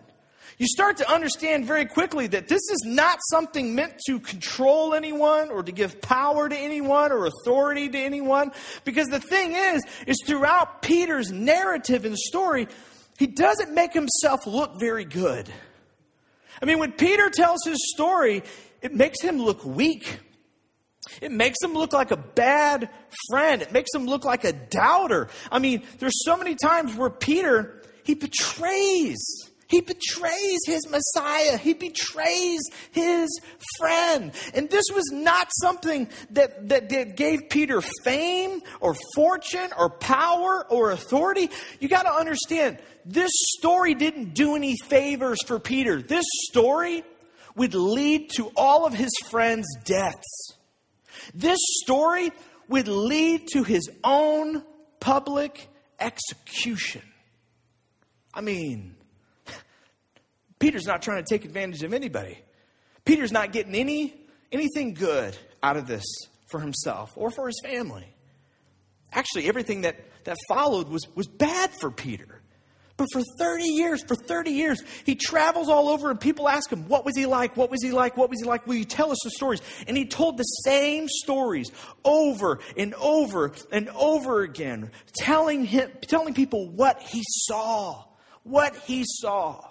you 0.59 0.66
start 0.68 0.99
to 0.99 1.12
understand 1.12 1.66
very 1.66 1.85
quickly 1.85 2.28
that 2.28 2.47
this 2.47 2.61
is 2.71 2.83
not 2.85 3.18
something 3.30 3.75
meant 3.75 3.94
to 4.06 4.21
control 4.21 4.94
anyone 4.94 5.50
or 5.50 5.62
to 5.64 5.73
give 5.73 6.00
power 6.00 6.49
to 6.49 6.56
anyone 6.56 7.11
or 7.11 7.26
authority 7.26 7.88
to 7.88 7.99
anyone. 7.99 8.52
Because 8.85 9.09
the 9.09 9.18
thing 9.18 9.52
is, 9.54 9.83
is 10.06 10.16
throughout 10.25 10.80
Peter's 10.80 11.33
narrative 11.33 12.04
and 12.04 12.16
story, 12.16 12.68
he 13.18 13.26
doesn't 13.26 13.75
make 13.75 13.92
himself 13.92 14.47
look 14.47 14.78
very 14.78 15.04
good. 15.04 15.50
I 16.62 16.66
mean, 16.66 16.78
when 16.78 16.92
Peter 16.92 17.30
tells 17.30 17.64
his 17.64 17.78
story, 17.92 18.44
it 18.80 18.94
makes 18.94 19.21
him 19.21 19.38
look 19.38 19.64
weak. 19.64 20.21
It 21.20 21.32
makes 21.32 21.58
him 21.62 21.75
look 21.75 21.92
like 21.92 22.11
a 22.11 22.16
bad 22.16 22.88
friend. 23.30 23.62
It 23.62 23.73
makes 23.73 23.94
him 23.94 24.06
look 24.06 24.25
like 24.25 24.44
a 24.44 24.52
doubter. 24.52 25.28
I 25.50 25.58
mean, 25.58 25.82
there's 25.99 26.25
so 26.25 26.37
many 26.37 26.54
times 26.54 26.94
where 26.94 27.11
Peter, 27.11 27.82
he 28.04 28.14
betrays. 28.14 29.18
He 29.68 29.80
betrays 29.80 30.61
his 30.66 30.88
Messiah. 30.88 31.56
He 31.56 31.73
betrays 31.75 32.61
his 32.92 33.28
friend. 33.78 34.32
And 34.52 34.68
this 34.70 34.84
was 34.94 35.11
not 35.11 35.49
something 35.62 36.08
that, 36.30 36.68
that, 36.68 36.90
that 36.90 37.16
gave 37.16 37.49
Peter 37.49 37.80
fame 38.04 38.61
or 38.80 38.94
fortune 39.14 39.70
or 39.76 39.90
power 39.90 40.66
or 40.68 40.90
authority. 40.90 41.50
You 41.80 41.88
got 41.88 42.02
to 42.02 42.12
understand, 42.12 42.78
this 43.04 43.30
story 43.58 43.94
didn't 43.94 44.34
do 44.34 44.54
any 44.54 44.76
favors 44.76 45.42
for 45.46 45.58
Peter. 45.58 46.00
This 46.02 46.26
story 46.50 47.02
would 47.56 47.75
lead 47.75 48.30
to 48.37 48.52
all 48.56 48.87
of 48.87 48.94
his 48.94 49.12
friends' 49.30 49.66
deaths. 49.84 50.53
This 51.34 51.58
story 51.82 52.30
would 52.68 52.88
lead 52.88 53.48
to 53.52 53.64
his 53.64 53.90
own 54.02 54.62
public 55.00 55.68
execution. 55.98 57.02
I 58.32 58.40
mean, 58.40 58.94
Peter's 60.58 60.86
not 60.86 61.02
trying 61.02 61.22
to 61.22 61.28
take 61.28 61.44
advantage 61.44 61.82
of 61.82 61.92
anybody. 61.92 62.38
Peter's 63.04 63.32
not 63.32 63.52
getting 63.52 63.74
any 63.74 64.14
anything 64.52 64.94
good 64.94 65.36
out 65.62 65.76
of 65.76 65.86
this 65.86 66.04
for 66.46 66.60
himself 66.60 67.10
or 67.16 67.30
for 67.30 67.46
his 67.48 67.60
family. 67.64 68.06
Actually, 69.12 69.48
everything 69.48 69.82
that, 69.82 69.96
that 70.24 70.36
followed 70.48 70.88
was, 70.88 71.06
was 71.14 71.26
bad 71.26 71.70
for 71.80 71.90
Peter. 71.90 72.40
But 72.96 73.08
for 73.12 73.22
30 73.38 73.64
years, 73.64 74.04
for 74.04 74.14
30 74.14 74.52
years, 74.52 74.80
he 75.04 75.16
travels 75.16 75.68
all 75.68 75.88
over 75.88 76.10
and 76.10 76.20
people 76.20 76.48
ask 76.48 76.70
him, 76.70 76.86
What 76.88 77.04
was 77.04 77.16
he 77.16 77.26
like? 77.26 77.56
What 77.56 77.70
was 77.70 77.82
he 77.82 77.90
like? 77.90 78.16
What 78.16 78.30
was 78.30 78.40
he 78.40 78.46
like? 78.46 78.66
Will 78.66 78.76
you 78.76 78.84
tell 78.84 79.10
us 79.10 79.18
the 79.24 79.30
stories? 79.30 79.60
And 79.88 79.96
he 79.96 80.04
told 80.06 80.36
the 80.36 80.44
same 80.44 81.08
stories 81.08 81.72
over 82.04 82.60
and 82.76 82.94
over 82.94 83.52
and 83.72 83.88
over 83.90 84.42
again, 84.42 84.92
telling, 85.16 85.64
him, 85.64 85.90
telling 86.02 86.34
people 86.34 86.68
what 86.68 87.02
he 87.02 87.22
saw. 87.26 88.04
What 88.44 88.76
he 88.76 89.04
saw. 89.06 89.66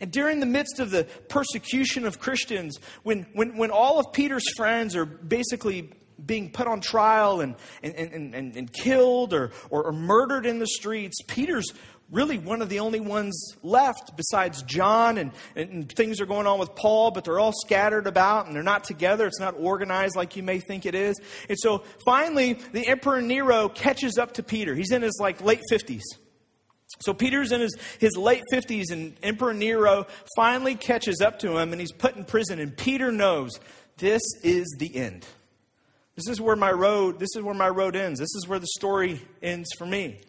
And 0.00 0.10
during 0.10 0.40
the 0.40 0.46
midst 0.46 0.80
of 0.80 0.90
the 0.90 1.04
persecution 1.28 2.06
of 2.06 2.18
Christians, 2.18 2.78
when, 3.02 3.26
when, 3.34 3.56
when 3.56 3.70
all 3.70 4.00
of 4.00 4.12
Peter's 4.12 4.48
friends 4.56 4.96
are 4.96 5.04
basically 5.04 5.92
being 6.24 6.50
put 6.50 6.66
on 6.66 6.80
trial 6.80 7.40
and, 7.40 7.54
and, 7.82 7.94
and, 7.94 8.34
and, 8.34 8.56
and 8.56 8.72
killed 8.72 9.32
or, 9.32 9.50
or, 9.70 9.84
or 9.84 9.92
murdered 9.92 10.46
in 10.46 10.58
the 10.58 10.66
streets, 10.66 11.16
Peter's 11.26 11.72
really 12.12 12.38
one 12.38 12.62
of 12.62 12.68
the 12.68 12.78
only 12.78 13.00
ones 13.00 13.56
left 13.62 14.16
besides 14.16 14.62
John, 14.62 15.18
and, 15.18 15.32
and, 15.56 15.90
things 15.90 16.20
are 16.20 16.26
going 16.26 16.46
on 16.46 16.58
with 16.58 16.74
Paul, 16.76 17.10
but 17.10 17.24
they're 17.24 17.40
all 17.40 17.54
scattered 17.64 18.06
about 18.06 18.46
and 18.46 18.54
they're 18.54 18.62
not 18.62 18.84
together. 18.84 19.26
It's 19.26 19.40
not 19.40 19.54
organized 19.58 20.14
like 20.14 20.36
you 20.36 20.42
may 20.42 20.60
think 20.60 20.86
it 20.86 20.94
is. 20.94 21.18
And 21.48 21.58
so 21.58 21.82
finally, 22.04 22.52
the 22.72 22.86
Emperor 22.86 23.20
Nero 23.20 23.68
catches 23.68 24.18
up 24.18 24.34
to 24.34 24.42
Peter. 24.42 24.74
He's 24.74 24.92
in 24.92 25.02
his 25.02 25.18
like 25.18 25.40
late 25.40 25.62
50s. 25.72 26.02
So 27.00 27.14
Peter's 27.14 27.50
in 27.50 27.62
his, 27.62 27.76
his 27.98 28.16
late 28.16 28.42
50s, 28.52 28.92
and 28.92 29.16
Emperor 29.22 29.54
Nero 29.54 30.06
finally 30.36 30.74
catches 30.74 31.20
up 31.20 31.38
to 31.40 31.56
him, 31.56 31.72
and 31.72 31.80
he's 31.80 31.92
put 31.92 32.16
in 32.16 32.24
prison. 32.24 32.60
And 32.60 32.76
Peter 32.76 33.10
knows 33.10 33.58
this 33.96 34.22
is 34.44 34.76
the 34.78 34.94
end. 34.94 35.26
This 36.14 36.28
is 36.28 36.40
where 36.40 36.56
my 36.56 36.70
road, 36.70 37.18
this 37.18 37.30
is 37.34 37.42
where 37.42 37.54
my 37.54 37.70
road 37.70 37.96
ends. 37.96 38.20
This 38.20 38.34
is 38.34 38.46
where 38.46 38.58
the 38.58 38.66
story 38.76 39.22
ends 39.40 39.70
for 39.78 39.86
me. 39.86 40.20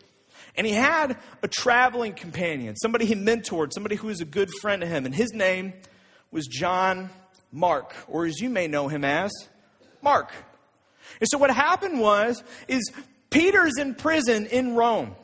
And 0.55 0.67
he 0.67 0.73
had 0.73 1.17
a 1.41 1.47
traveling 1.47 2.13
companion, 2.13 2.75
somebody 2.75 3.05
he 3.05 3.15
mentored, 3.15 3.73
somebody 3.73 3.95
who 3.95 4.07
was 4.07 4.21
a 4.21 4.25
good 4.25 4.49
friend 4.61 4.81
to 4.81 4.87
him, 4.87 5.05
and 5.05 5.13
his 5.13 5.33
name 5.33 5.73
was 6.31 6.47
John 6.47 7.09
Mark, 7.51 7.95
or 8.07 8.25
as 8.25 8.39
you 8.39 8.49
may 8.49 8.67
know 8.67 8.87
him 8.87 9.03
as, 9.03 9.31
Mark. 10.01 10.31
And 11.19 11.29
so 11.29 11.37
what 11.37 11.49
happened 11.51 11.99
was 11.99 12.43
is 12.67 12.91
Peter's 13.29 13.77
in 13.79 13.95
prison 13.95 14.45
in 14.47 14.75
Rome. 14.75 15.15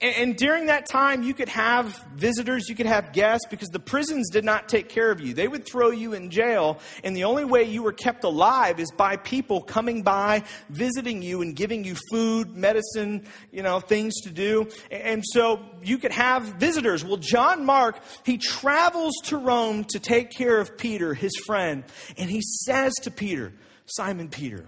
And, 0.00 0.16
and, 0.16 0.36
during 0.36 0.66
that 0.66 0.86
time, 0.86 1.22
you 1.22 1.34
could 1.34 1.50
have 1.50 1.94
visitors, 2.14 2.68
you 2.68 2.74
could 2.74 2.86
have 2.86 3.12
guests, 3.12 3.46
because 3.50 3.68
the 3.68 3.78
prisons 3.80 4.30
did 4.30 4.44
not 4.44 4.68
take 4.68 4.88
care 4.88 5.10
of 5.10 5.20
you. 5.20 5.34
They 5.34 5.46
would 5.46 5.66
throw 5.66 5.90
you 5.90 6.14
in 6.14 6.30
jail, 6.30 6.78
and 7.04 7.14
the 7.14 7.24
only 7.24 7.44
way 7.44 7.64
you 7.64 7.82
were 7.82 7.92
kept 7.92 8.24
alive 8.24 8.80
is 8.80 8.90
by 8.96 9.16
people 9.16 9.60
coming 9.60 10.02
by, 10.02 10.44
visiting 10.70 11.20
you, 11.20 11.42
and 11.42 11.54
giving 11.54 11.84
you 11.84 11.96
food, 12.10 12.56
medicine, 12.56 13.26
you 13.52 13.62
know, 13.62 13.80
things 13.80 14.18
to 14.22 14.30
do. 14.30 14.68
And 14.90 15.22
so 15.24 15.60
you 15.82 15.98
could 15.98 16.12
have 16.12 16.44
visitors. 16.44 17.04
Well, 17.04 17.18
John 17.18 17.66
Mark, 17.66 18.00
he 18.24 18.38
travels 18.38 19.14
to 19.24 19.36
Rome 19.36 19.84
to 19.90 19.98
take 19.98 20.30
care 20.30 20.58
of 20.60 20.78
Peter, 20.78 21.12
his 21.12 21.32
friend, 21.44 21.84
and 22.16 22.30
he 22.30 22.40
says 22.40 22.94
to 23.02 23.10
Peter, 23.10 23.52
Simon 23.84 24.28
Peter, 24.28 24.66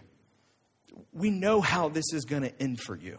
we 1.14 1.30
know 1.30 1.60
how 1.60 1.88
this 1.88 2.12
is 2.12 2.24
going 2.24 2.42
to 2.42 2.62
end 2.62 2.80
for 2.80 2.96
you. 2.96 3.18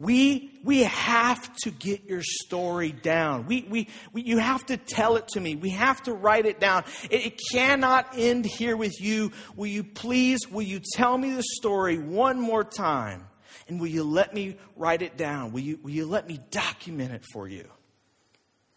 We, 0.00 0.58
we 0.64 0.84
have 0.84 1.54
to 1.58 1.70
get 1.70 2.06
your 2.06 2.22
story 2.22 2.90
down. 2.90 3.44
We, 3.44 3.66
we, 3.68 3.88
we, 4.14 4.22
you 4.22 4.38
have 4.38 4.64
to 4.66 4.78
tell 4.78 5.16
it 5.16 5.28
to 5.28 5.40
me. 5.40 5.56
We 5.56 5.70
have 5.70 6.02
to 6.04 6.14
write 6.14 6.46
it 6.46 6.58
down. 6.58 6.84
It, 7.10 7.26
it 7.26 7.40
cannot 7.52 8.14
end 8.16 8.46
here 8.46 8.78
with 8.78 8.98
you. 8.98 9.30
Will 9.56 9.66
you 9.66 9.84
please, 9.84 10.48
will 10.50 10.62
you 10.62 10.80
tell 10.94 11.18
me 11.18 11.32
the 11.34 11.42
story 11.42 11.98
one 11.98 12.40
more 12.40 12.64
time? 12.64 13.26
And 13.68 13.78
will 13.78 13.88
you 13.88 14.02
let 14.02 14.32
me 14.32 14.56
write 14.74 15.02
it 15.02 15.18
down? 15.18 15.52
Will 15.52 15.60
you, 15.60 15.78
will 15.82 15.90
you 15.90 16.06
let 16.06 16.26
me 16.26 16.40
document 16.50 17.12
it 17.12 17.24
for 17.30 17.46
you? 17.46 17.68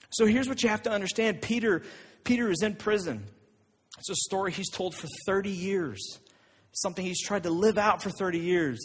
So 0.09 0.25
here's 0.25 0.49
what 0.49 0.61
you 0.61 0.67
have 0.67 0.83
to 0.83 0.91
understand 0.91 1.41
Peter, 1.41 1.83
Peter 2.25 2.51
is 2.51 2.61
in 2.63 2.75
prison. 2.75 3.23
It's 3.97 4.09
a 4.09 4.15
story 4.27 4.51
he's 4.51 4.69
told 4.69 4.93
for 4.93 5.07
30 5.25 5.49
years, 5.51 6.19
something 6.73 7.05
he's 7.05 7.23
tried 7.23 7.43
to 7.43 7.49
live 7.49 7.77
out 7.77 8.03
for 8.03 8.09
30 8.09 8.39
years. 8.39 8.79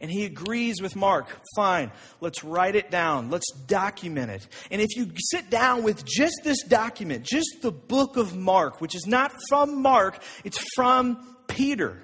And 0.00 0.10
he 0.10 0.24
agrees 0.24 0.80
with 0.80 0.96
Mark. 0.96 1.26
Fine, 1.54 1.90
let's 2.20 2.44
write 2.44 2.76
it 2.76 2.90
down. 2.90 3.30
Let's 3.30 3.50
document 3.52 4.30
it. 4.30 4.46
And 4.70 4.80
if 4.80 4.88
you 4.96 5.10
sit 5.16 5.50
down 5.50 5.82
with 5.82 6.04
just 6.04 6.40
this 6.44 6.62
document, 6.62 7.24
just 7.24 7.48
the 7.62 7.72
book 7.72 8.16
of 8.16 8.36
Mark, 8.36 8.80
which 8.80 8.94
is 8.94 9.06
not 9.06 9.32
from 9.48 9.82
Mark, 9.82 10.22
it's 10.44 10.62
from 10.74 11.36
Peter. 11.48 12.02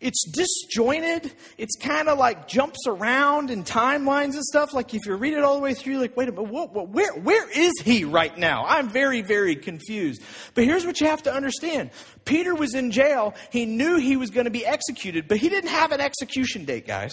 It's 0.00 0.24
disjointed. 0.24 1.30
It's 1.58 1.76
kind 1.76 2.08
of 2.08 2.18
like 2.18 2.48
jumps 2.48 2.86
around 2.86 3.50
in 3.50 3.64
timelines 3.64 4.34
and 4.34 4.44
stuff. 4.44 4.72
Like 4.72 4.94
if 4.94 5.04
you 5.04 5.14
read 5.14 5.34
it 5.34 5.44
all 5.44 5.56
the 5.56 5.60
way 5.60 5.74
through, 5.74 5.98
like, 5.98 6.16
wait 6.16 6.28
a 6.28 6.32
minute, 6.32 6.50
what, 6.50 6.72
what, 6.72 6.88
where, 6.88 7.12
where 7.12 7.48
is 7.50 7.72
he 7.84 8.04
right 8.04 8.36
now? 8.38 8.64
I'm 8.66 8.88
very, 8.88 9.20
very 9.20 9.56
confused. 9.56 10.22
But 10.54 10.64
here's 10.64 10.86
what 10.86 11.00
you 11.00 11.06
have 11.06 11.22
to 11.24 11.32
understand. 11.32 11.90
Peter 12.24 12.54
was 12.54 12.74
in 12.74 12.90
jail. 12.90 13.34
He 13.50 13.66
knew 13.66 13.98
he 13.98 14.16
was 14.16 14.30
going 14.30 14.46
to 14.46 14.50
be 14.50 14.64
executed, 14.64 15.28
but 15.28 15.36
he 15.36 15.50
didn't 15.50 15.70
have 15.70 15.92
an 15.92 16.00
execution 16.00 16.64
date, 16.64 16.86
guys. 16.86 17.12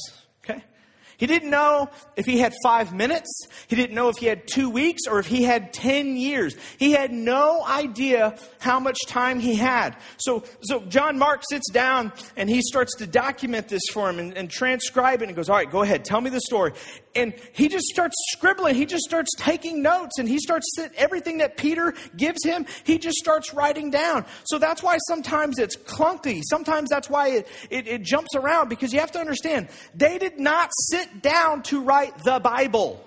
He 1.18 1.26
didn't 1.26 1.50
know 1.50 1.90
if 2.16 2.26
he 2.26 2.40
had 2.40 2.54
five 2.64 2.94
minutes. 2.94 3.48
He 3.68 3.76
didn't 3.76 3.96
know 3.96 4.10
if 4.10 4.18
he 4.18 4.28
had 4.28 4.48
two 4.48 4.70
weeks 4.70 5.02
or 5.10 5.20
if 5.20 5.26
he 5.26 5.44
had 5.44 5.74
10 5.74 6.16
years. 6.16 6.56
He 6.78 6.92
had 6.92 7.12
no 7.12 7.66
idea 7.66 8.38
how 8.60 8.80
much 8.80 8.98
time 9.08 9.40
he 9.40 9.56
had. 9.56 9.98
So, 10.18 10.44
so 10.62 10.82
John 10.82 11.18
Mark 11.18 11.42
sits 11.50 11.70
down 11.72 12.14
and 12.36 12.50
he 12.50 12.62
starts 12.62 12.96
to 12.98 13.08
document 13.08 13.68
this 13.68 13.82
for 13.92 14.10
him 14.10 14.20
and, 14.20 14.38
and 14.38 14.50
transcribe 14.50 15.22
it 15.22 15.28
and 15.28 15.36
goes, 15.36 15.50
All 15.50 15.56
right, 15.56 15.70
go 15.70 15.82
ahead, 15.82 16.06
tell 16.06 16.22
me 16.22 16.30
the 16.30 16.42
story. 16.42 16.74
And 17.18 17.34
he 17.52 17.68
just 17.68 17.88
starts 17.88 18.16
scribbling. 18.32 18.76
He 18.76 18.86
just 18.86 19.04
starts 19.04 19.32
taking 19.38 19.82
notes 19.82 20.20
and 20.20 20.30
he 20.30 20.38
starts 20.38 20.68
everything 20.96 21.40
that 21.40 21.58
Peter 21.58 21.96
gives 22.16 22.44
him, 22.44 22.66
he 22.84 23.00
just 23.00 23.18
starts 23.18 23.54
writing 23.54 23.90
down. 23.90 24.26
So 24.46 24.60
that's 24.60 24.84
why 24.84 24.98
sometimes 25.08 25.58
it's 25.58 25.76
clunky. 25.76 26.42
Sometimes 26.44 26.90
that's 26.90 27.10
why 27.10 27.30
it, 27.30 27.48
it, 27.72 27.88
it 27.88 28.04
jumps 28.04 28.36
around 28.36 28.70
because 28.70 28.94
you 28.94 29.00
have 29.00 29.12
to 29.14 29.20
understand 29.20 29.70
they 29.96 30.20
did 30.20 30.40
not 30.40 30.70
sit 30.90 31.24
down 31.24 31.64
to 31.64 31.82
write 31.82 32.16
the 32.24 32.40
Bible. 32.40 33.04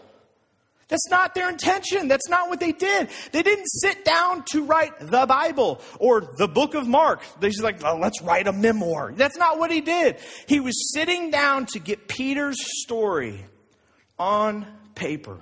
That's 0.88 1.08
not 1.08 1.36
their 1.36 1.48
intention. 1.48 2.08
That's 2.08 2.28
not 2.28 2.48
what 2.48 2.58
they 2.58 2.72
did. 2.72 3.10
They 3.30 3.44
didn't 3.44 3.68
sit 3.68 4.04
down 4.04 4.44
to 4.50 4.64
write 4.64 4.98
the 4.98 5.24
Bible 5.24 5.80
or 6.00 6.20
the 6.20 6.48
book 6.48 6.74
of 6.74 6.88
Mark. 6.88 7.22
They 7.38 7.50
just 7.50 7.62
like, 7.62 7.84
oh, 7.84 7.96
let's 7.96 8.20
write 8.22 8.48
a 8.48 8.52
memoir. 8.52 9.12
That's 9.14 9.36
not 9.36 9.60
what 9.60 9.70
he 9.70 9.80
did. 9.80 10.16
He 10.48 10.58
was 10.58 10.92
sitting 10.92 11.30
down 11.30 11.66
to 11.66 11.78
get 11.78 12.08
Peter's 12.08 12.56
story 12.82 13.44
on 14.20 14.66
paper 14.94 15.38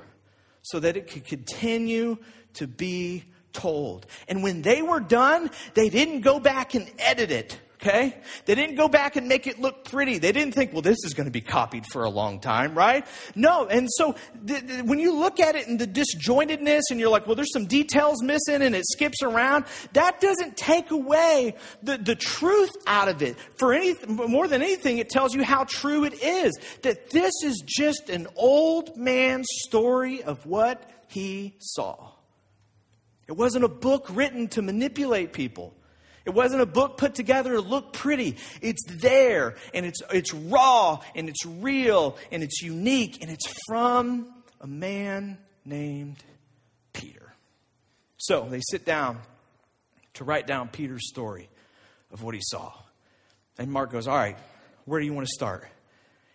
so 0.63 0.79
that 0.79 0.97
it 0.97 1.09
could 1.11 1.27
continue 1.27 2.17
to 2.55 2.67
be 2.67 3.25
told. 3.53 4.07
And 4.29 4.43
when 4.43 4.63
they 4.63 4.83
were 4.83 5.01
done, 5.01 5.51
they 5.75 5.89
didn't 5.89 6.21
go 6.21 6.39
back 6.39 6.75
and 6.75 6.91
edit 6.99 7.31
it. 7.33 7.61
Okay? 7.81 8.17
They 8.45 8.57
didn't 8.57 8.75
go 8.75 8.89
back 8.89 9.15
and 9.15 9.29
make 9.29 9.47
it 9.47 9.61
look 9.61 9.85
pretty. 9.85 10.19
They 10.19 10.33
didn't 10.33 10.53
think, 10.55 10.73
well, 10.73 10.83
this 10.83 10.99
is 11.05 11.15
going 11.15 11.27
to 11.27 11.31
be 11.31 11.41
copied 11.41 11.87
for 11.87 12.03
a 12.03 12.11
long 12.11 12.41
time, 12.41 12.75
right? 12.75 13.07
No. 13.37 13.67
And 13.67 13.89
so 13.89 14.17
th- 14.45 14.67
th- 14.67 14.83
when 14.83 14.99
you 14.99 15.15
look 15.15 15.39
at 15.39 15.55
it 15.55 15.69
in 15.69 15.77
the 15.77 15.87
disjointedness 15.87 16.83
and 16.91 16.99
you're 16.99 17.09
like, 17.09 17.29
well, 17.29 17.37
there's 17.37 17.53
some 17.53 17.67
details 17.67 18.21
missing 18.21 18.63
and 18.63 18.75
it 18.75 18.85
skips 18.91 19.23
around, 19.23 19.65
that 19.93 20.21
doesn't 20.21 20.57
take 20.57 20.91
away 20.91 21.55
the, 21.85 21.97
the 21.99 22.17
truth 22.17 22.73
out 22.89 23.07
of 23.07 23.23
it. 23.23 23.37
For 23.57 23.73
any, 23.73 23.95
more 24.09 24.49
than 24.49 24.61
anything, 24.61 24.99
it 24.99 25.09
tells 25.09 25.33
you 25.33 25.45
how 25.45 25.63
true 25.63 26.03
it 26.03 26.21
is. 26.21 26.59
That 26.83 27.11
this 27.11 27.33
is 27.45 27.63
just 27.65 28.11
an 28.11 28.27
old 28.35 28.97
man's 28.97 29.47
story 29.67 30.25
of 30.25 30.45
what 30.47 30.91
he 31.07 31.55
saw. 31.61 32.11
It 33.29 33.37
wasn't 33.37 33.65
a 33.65 33.69
book 33.69 34.09
written 34.11 34.49
to 34.49 34.63
manipulate 34.63 35.33
people. 35.33 35.78
It 36.29 36.35
wasn't 36.35 36.61
a 36.61 36.67
book 36.67 36.99
put 36.99 37.15
together 37.15 37.55
to 37.55 37.63
look 37.63 37.95
pretty. 37.95 38.37
It's 38.61 38.85
there 38.87 39.55
and 39.73 39.87
it's, 39.87 40.03
it's 40.13 40.35
raw 40.35 41.01
and 41.15 41.27
it's 41.27 41.47
real 41.47 42.19
and 42.31 42.43
it's 42.43 42.61
unique 42.61 43.23
and 43.23 43.31
it's 43.31 43.51
from 43.67 44.31
a 44.61 44.67
man 44.67 45.39
named 45.65 46.23
Peter. 46.93 47.33
So 48.19 48.47
they 48.51 48.61
sit 48.61 48.85
down 48.85 49.21
to 50.15 50.25
write 50.25 50.47
down 50.47 50.69
Peter's 50.69 51.09
story 51.09 51.49
of 52.13 52.23
what 52.23 52.35
he 52.35 52.43
saw. 52.45 52.75
And 53.57 53.73
Mark 53.73 53.91
goes, 53.91 54.07
All 54.07 54.15
right, 54.15 54.37
where 54.85 55.01
do 55.01 55.07
you 55.07 55.15
want 55.15 55.27
to 55.27 55.33
start? 55.33 55.67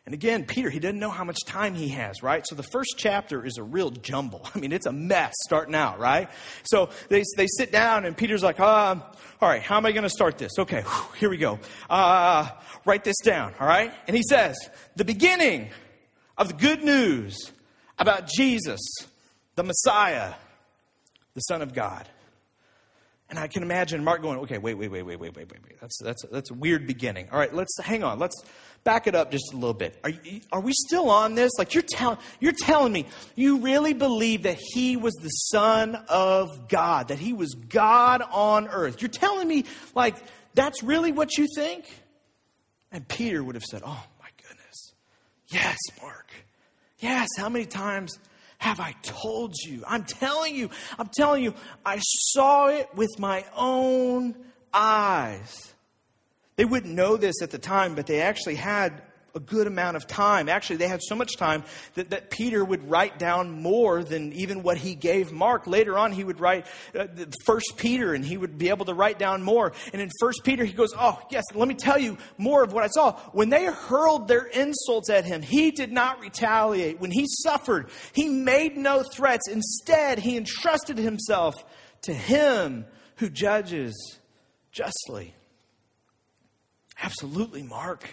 And 0.05 0.13
again, 0.13 0.43
Peter, 0.43 0.69
he 0.69 0.79
doesn't 0.79 1.00
know 1.00 1.10
how 1.10 1.24
much 1.24 1.38
time 1.45 1.75
he 1.75 1.89
has, 1.89 2.22
right? 2.22 2.45
So 2.45 2.55
the 2.55 2.63
first 2.63 2.95
chapter 2.98 3.45
is 3.45 3.57
a 3.57 3.63
real 3.63 3.89
jumble. 3.89 4.45
I 4.55 4.60
mean, 4.60 4.74
it's 4.74 4.86
a 4.86 4.91
mess 4.91 5.33
starting 5.45 5.75
out, 5.75 6.00
right? 6.00 6.29
So 6.63 6.89
they, 7.07 7.24
they 7.38 7.48
sit 7.48 7.72
down, 7.72 8.05
and 8.05 8.15
Peter's 8.15 8.43
like, 8.43 8.60
uh, 8.60 8.95
all 9.41 9.50
right, 9.50 9.62
how 9.62 9.77
am 9.77 9.86
I 9.86 9.93
going 9.93 10.03
to 10.03 10.10
start 10.10 10.38
this? 10.38 10.51
Okay, 10.60 10.81
whew, 10.81 11.05
here 11.17 11.29
we 11.29 11.38
go. 11.38 11.60
Uh, 11.89 12.50
write 12.86 13.05
this 13.05 13.17
down, 13.24 13.53
all 13.60 13.67
right? 13.67 13.93
And 14.07 14.15
he 14.15 14.24
says, 14.24 14.57
the 14.95 15.05
beginning 15.05 15.69
of 16.38 16.50
the 16.50 16.55
good 16.55 16.83
news 16.83 17.51
about 17.98 18.27
Jesus, 18.27 18.81
the 19.55 19.63
Messiah, 19.63 20.33
the 21.33 21.41
Son 21.41 21.62
of 21.62 21.74
God. 21.74 22.07
And 23.29 23.39
I 23.39 23.48
can 23.48 23.63
imagine 23.63 24.03
Mark 24.03 24.22
going, 24.22 24.39
okay, 24.39 24.57
wait, 24.57 24.75
wait, 24.75 24.91
wait, 24.91 25.03
wait, 25.03 25.19
wait, 25.19 25.36
wait, 25.36 25.50
wait, 25.50 25.63
wait. 25.63 25.79
That's, 25.79 25.98
that's, 26.03 26.24
that's 26.31 26.51
a 26.51 26.53
weird 26.53 26.86
beginning. 26.86 27.29
All 27.31 27.39
right, 27.39 27.53
let's 27.53 27.75
hang 27.81 28.03
on. 28.03 28.19
Let's 28.19 28.36
back 28.83 29.07
it 29.07 29.15
up 29.15 29.31
just 29.31 29.53
a 29.53 29.55
little 29.55 29.73
bit. 29.73 29.97
Are, 30.03 30.11
are 30.51 30.59
we 30.59 30.73
still 30.73 31.09
on 31.09 31.35
this? 31.35 31.51
Like 31.57 31.73
you're, 31.73 31.83
tell, 31.83 32.19
you're 32.39 32.53
telling 32.57 32.91
me 32.91 33.05
you 33.35 33.59
really 33.59 33.93
believe 33.93 34.43
that 34.43 34.57
he 34.59 34.97
was 34.97 35.13
the 35.15 35.29
Son 35.29 35.95
of 36.09 36.67
God, 36.67 37.07
that 37.07 37.19
he 37.19 37.33
was 37.33 37.53
God 37.53 38.21
on 38.31 38.67
earth. 38.67 39.01
You're 39.01 39.09
telling 39.09 39.47
me, 39.47 39.65
like, 39.95 40.15
that's 40.53 40.83
really 40.83 41.11
what 41.11 41.37
you 41.37 41.47
think? 41.55 41.85
And 42.91 43.07
Peter 43.07 43.43
would 43.43 43.55
have 43.55 43.63
said, 43.63 43.81
oh 43.85 44.05
my 44.19 44.27
goodness. 44.47 44.93
Yes, 45.47 45.77
Mark. 46.01 46.31
Yes, 46.99 47.27
how 47.37 47.49
many 47.49 47.65
times 47.65 48.17
have 48.59 48.79
I 48.79 48.95
told 49.01 49.55
you? 49.65 49.83
I'm 49.87 50.03
telling 50.03 50.55
you, 50.55 50.69
I'm 50.97 51.09
telling 51.13 51.43
you, 51.43 51.53
I 51.85 51.99
saw 51.99 52.67
it 52.67 52.87
with 52.95 53.19
my 53.19 53.45
own 53.55 54.35
eyes. 54.73 55.72
They 56.55 56.65
wouldn't 56.65 56.93
know 56.93 57.17
this 57.17 57.41
at 57.41 57.51
the 57.51 57.57
time, 57.57 57.95
but 57.95 58.07
they 58.07 58.22
actually 58.22 58.55
had 58.55 59.01
a 59.36 59.39
good 59.39 59.65
amount 59.65 59.98
of 59.98 60.05
time. 60.05 60.48
Actually, 60.48 60.75
they 60.75 60.88
had 60.88 61.01
so 61.01 61.15
much 61.15 61.38
time 61.38 61.63
that, 61.95 62.12
that 62.12 62.29
Peter 62.29 62.63
would 62.63 62.88
write 62.89 63.17
down 63.17 63.50
more 63.63 64.03
than 64.03 64.31
even 64.33 64.62
what 64.62 64.77
he 64.77 64.93
gave 64.93 65.31
Mark. 65.31 65.65
Later 65.65 65.98
on, 65.98 66.12
he 66.12 66.24
would 66.24 66.39
write 66.39 66.67
uh, 66.98 67.07
First 67.45 67.74
Peter, 67.77 68.13
and 68.13 68.24
he 68.24 68.38
would 68.38 68.57
be 68.57 68.69
able 68.69 68.86
to 68.86 68.93
write 68.93 69.17
down 69.17 69.41
more. 69.41 69.74
And 69.91 70.01
in 70.01 70.10
First 70.19 70.41
Peter, 70.43 70.63
he 70.63 70.74
goes, 70.74 70.93
"Oh 70.95 71.19
yes, 71.31 71.43
let 71.55 71.67
me 71.67 71.74
tell 71.74 71.98
you 71.98 72.17
more 72.38 72.63
of 72.63 72.74
what 72.74 72.83
I 72.83 72.88
saw. 72.88 73.13
When 73.31 73.50
they 73.50 73.65
hurled 73.65 74.27
their 74.27 74.45
insults 74.45 75.10
at 75.10 75.25
him, 75.25 75.41
he 75.41 75.72
did 75.72 75.91
not 75.91 76.19
retaliate. 76.19 77.00
When 77.00 77.12
he 77.12 77.25
suffered, 77.27 77.89
he 78.13 78.29
made 78.29 78.77
no 78.77 79.01
threats. 79.01 79.48
Instead, 79.50 80.19
he 80.19 80.38
entrusted 80.38 80.98
himself 80.98 81.55
to 82.03 82.13
him 82.13 82.86
who 83.15 83.29
judges 83.29 84.19
justly." 84.72 85.33
Absolutely, 87.03 87.63
Mark. 87.63 88.10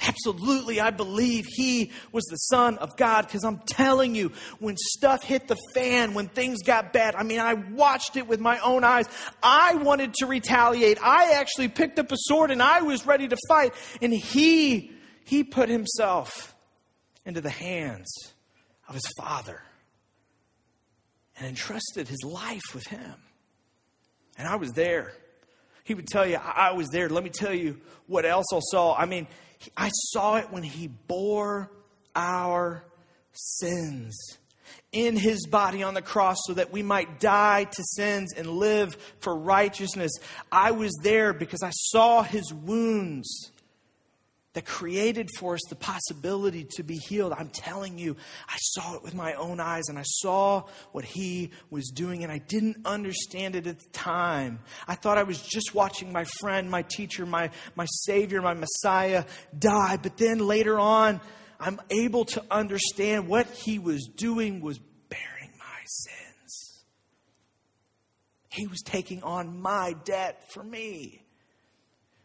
Absolutely, 0.00 0.80
I 0.80 0.90
believe 0.90 1.46
he 1.46 1.90
was 2.12 2.24
the 2.24 2.36
Son 2.36 2.78
of 2.78 2.96
God 2.96 3.26
because 3.26 3.44
I'm 3.44 3.58
telling 3.58 4.14
you, 4.14 4.32
when 4.60 4.76
stuff 4.76 5.24
hit 5.24 5.48
the 5.48 5.56
fan, 5.74 6.14
when 6.14 6.28
things 6.28 6.62
got 6.62 6.92
bad, 6.92 7.16
I 7.16 7.24
mean, 7.24 7.40
I 7.40 7.54
watched 7.54 8.16
it 8.16 8.28
with 8.28 8.38
my 8.38 8.58
own 8.60 8.84
eyes. 8.84 9.06
I 9.42 9.74
wanted 9.74 10.14
to 10.14 10.26
retaliate. 10.26 10.98
I 11.02 11.32
actually 11.32 11.68
picked 11.68 11.98
up 11.98 12.12
a 12.12 12.16
sword 12.16 12.52
and 12.52 12.62
I 12.62 12.82
was 12.82 13.06
ready 13.06 13.26
to 13.26 13.36
fight. 13.48 13.74
And 14.00 14.12
he, 14.12 14.92
he 15.24 15.42
put 15.42 15.68
himself 15.68 16.54
into 17.24 17.40
the 17.40 17.50
hands 17.50 18.12
of 18.88 18.94
his 18.94 19.06
Father 19.18 19.62
and 21.38 21.48
entrusted 21.48 22.06
his 22.06 22.22
life 22.24 22.74
with 22.74 22.86
him. 22.86 23.14
And 24.36 24.46
I 24.46 24.56
was 24.56 24.70
there. 24.72 25.12
He 25.88 25.94
would 25.94 26.06
tell 26.06 26.26
you, 26.26 26.36
I 26.36 26.72
was 26.72 26.88
there. 26.90 27.08
Let 27.08 27.24
me 27.24 27.30
tell 27.30 27.54
you 27.54 27.80
what 28.08 28.26
else 28.26 28.44
I 28.52 28.58
saw. 28.60 28.94
I 28.94 29.06
mean, 29.06 29.26
I 29.74 29.88
saw 29.88 30.36
it 30.36 30.50
when 30.50 30.62
he 30.62 30.86
bore 30.86 31.70
our 32.14 32.84
sins 33.32 34.14
in 34.92 35.16
his 35.16 35.46
body 35.46 35.82
on 35.82 35.94
the 35.94 36.02
cross 36.02 36.36
so 36.44 36.52
that 36.52 36.70
we 36.72 36.82
might 36.82 37.20
die 37.20 37.64
to 37.64 37.82
sins 37.82 38.34
and 38.36 38.50
live 38.50 38.98
for 39.20 39.34
righteousness. 39.34 40.12
I 40.52 40.72
was 40.72 40.92
there 41.02 41.32
because 41.32 41.62
I 41.62 41.70
saw 41.70 42.22
his 42.22 42.52
wounds 42.52 43.50
that 44.58 44.66
created 44.66 45.30
for 45.38 45.54
us 45.54 45.60
the 45.68 45.76
possibility 45.76 46.64
to 46.64 46.82
be 46.82 46.96
healed. 46.96 47.32
I'm 47.32 47.48
telling 47.48 47.96
you, 47.96 48.16
I 48.48 48.56
saw 48.58 48.96
it 48.96 49.04
with 49.04 49.14
my 49.14 49.34
own 49.34 49.60
eyes 49.60 49.84
and 49.88 49.96
I 49.96 50.02
saw 50.02 50.64
what 50.90 51.04
he 51.04 51.52
was 51.70 51.90
doing 51.90 52.24
and 52.24 52.32
I 52.32 52.38
didn't 52.38 52.78
understand 52.84 53.54
it 53.54 53.68
at 53.68 53.78
the 53.78 53.88
time. 53.90 54.58
I 54.88 54.96
thought 54.96 55.16
I 55.16 55.22
was 55.22 55.40
just 55.40 55.76
watching 55.76 56.12
my 56.12 56.24
friend, 56.40 56.68
my 56.68 56.82
teacher, 56.82 57.24
my, 57.24 57.50
my 57.76 57.86
Savior, 57.88 58.42
my 58.42 58.54
Messiah 58.54 59.26
die. 59.56 59.96
But 60.02 60.16
then 60.16 60.40
later 60.40 60.76
on, 60.76 61.20
I'm 61.60 61.80
able 61.88 62.24
to 62.24 62.42
understand 62.50 63.28
what 63.28 63.46
he 63.46 63.78
was 63.78 64.10
doing 64.12 64.60
was 64.60 64.80
bearing 65.08 65.52
my 65.56 65.80
sins. 65.84 66.82
He 68.48 68.66
was 68.66 68.82
taking 68.82 69.22
on 69.22 69.62
my 69.62 69.94
debt 70.04 70.50
for 70.50 70.64
me. 70.64 71.22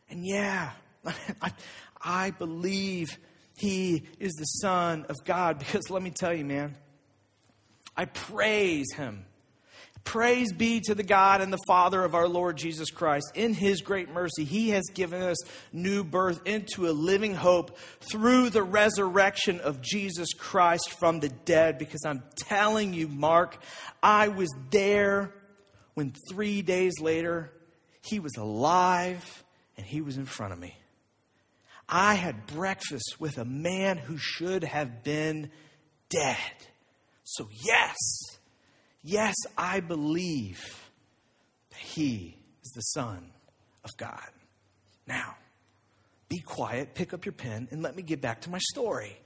And 0.09 0.25
yeah, 0.25 0.71
I, 1.41 1.51
I 2.01 2.31
believe 2.31 3.17
he 3.57 4.03
is 4.19 4.33
the 4.33 4.45
Son 4.45 5.05
of 5.09 5.17
God. 5.25 5.59
Because 5.59 5.89
let 5.89 6.01
me 6.01 6.11
tell 6.11 6.33
you, 6.33 6.45
man, 6.45 6.75
I 7.95 8.05
praise 8.05 8.91
him. 8.93 9.25
Praise 10.03 10.51
be 10.51 10.81
to 10.81 10.95
the 10.95 11.03
God 11.03 11.39
and 11.39 11.51
the 11.51 11.63
Father 11.65 12.03
of 12.03 12.13
our 12.13 12.27
Lord 12.27 12.57
Jesus 12.57 12.91
Christ. 12.91 13.31
In 13.35 13.53
his 13.53 13.81
great 13.81 14.09
mercy, 14.09 14.43
he 14.43 14.71
has 14.71 14.83
given 14.93 15.21
us 15.21 15.37
new 15.71 16.03
birth 16.03 16.41
into 16.45 16.89
a 16.89 16.91
living 16.91 17.33
hope 17.33 17.77
through 18.01 18.49
the 18.49 18.63
resurrection 18.63 19.61
of 19.61 19.81
Jesus 19.81 20.33
Christ 20.33 20.91
from 20.99 21.21
the 21.21 21.29
dead. 21.29 21.77
Because 21.77 22.03
I'm 22.05 22.21
telling 22.35 22.93
you, 22.93 23.07
Mark, 23.07 23.57
I 24.01 24.27
was 24.27 24.49
there 24.71 25.33
when 25.93 26.13
three 26.29 26.61
days 26.61 26.99
later 26.99 27.53
he 28.01 28.19
was 28.19 28.35
alive 28.35 29.43
and 29.77 29.85
he 29.85 30.01
was 30.01 30.17
in 30.17 30.25
front 30.25 30.51
of 30.51 30.59
me. 30.59 30.75
I 31.87 32.15
had 32.15 32.47
breakfast 32.47 33.17
with 33.19 33.37
a 33.37 33.45
man 33.45 33.97
who 33.97 34.17
should 34.17 34.63
have 34.63 35.03
been 35.03 35.51
dead. 36.09 36.37
So, 37.23 37.47
yes, 37.65 37.97
yes, 39.03 39.35
I 39.57 39.79
believe 39.79 40.61
that 41.71 41.79
he 41.79 42.37
is 42.63 42.71
the 42.71 42.81
Son 42.81 43.31
of 43.83 43.91
God. 43.97 44.29
Now, 45.07 45.35
be 46.29 46.39
quiet, 46.39 46.95
pick 46.95 47.13
up 47.13 47.25
your 47.25 47.33
pen, 47.33 47.67
and 47.71 47.83
let 47.83 47.95
me 47.95 48.01
get 48.01 48.21
back 48.21 48.41
to 48.41 48.49
my 48.49 48.59
story. 48.59 49.19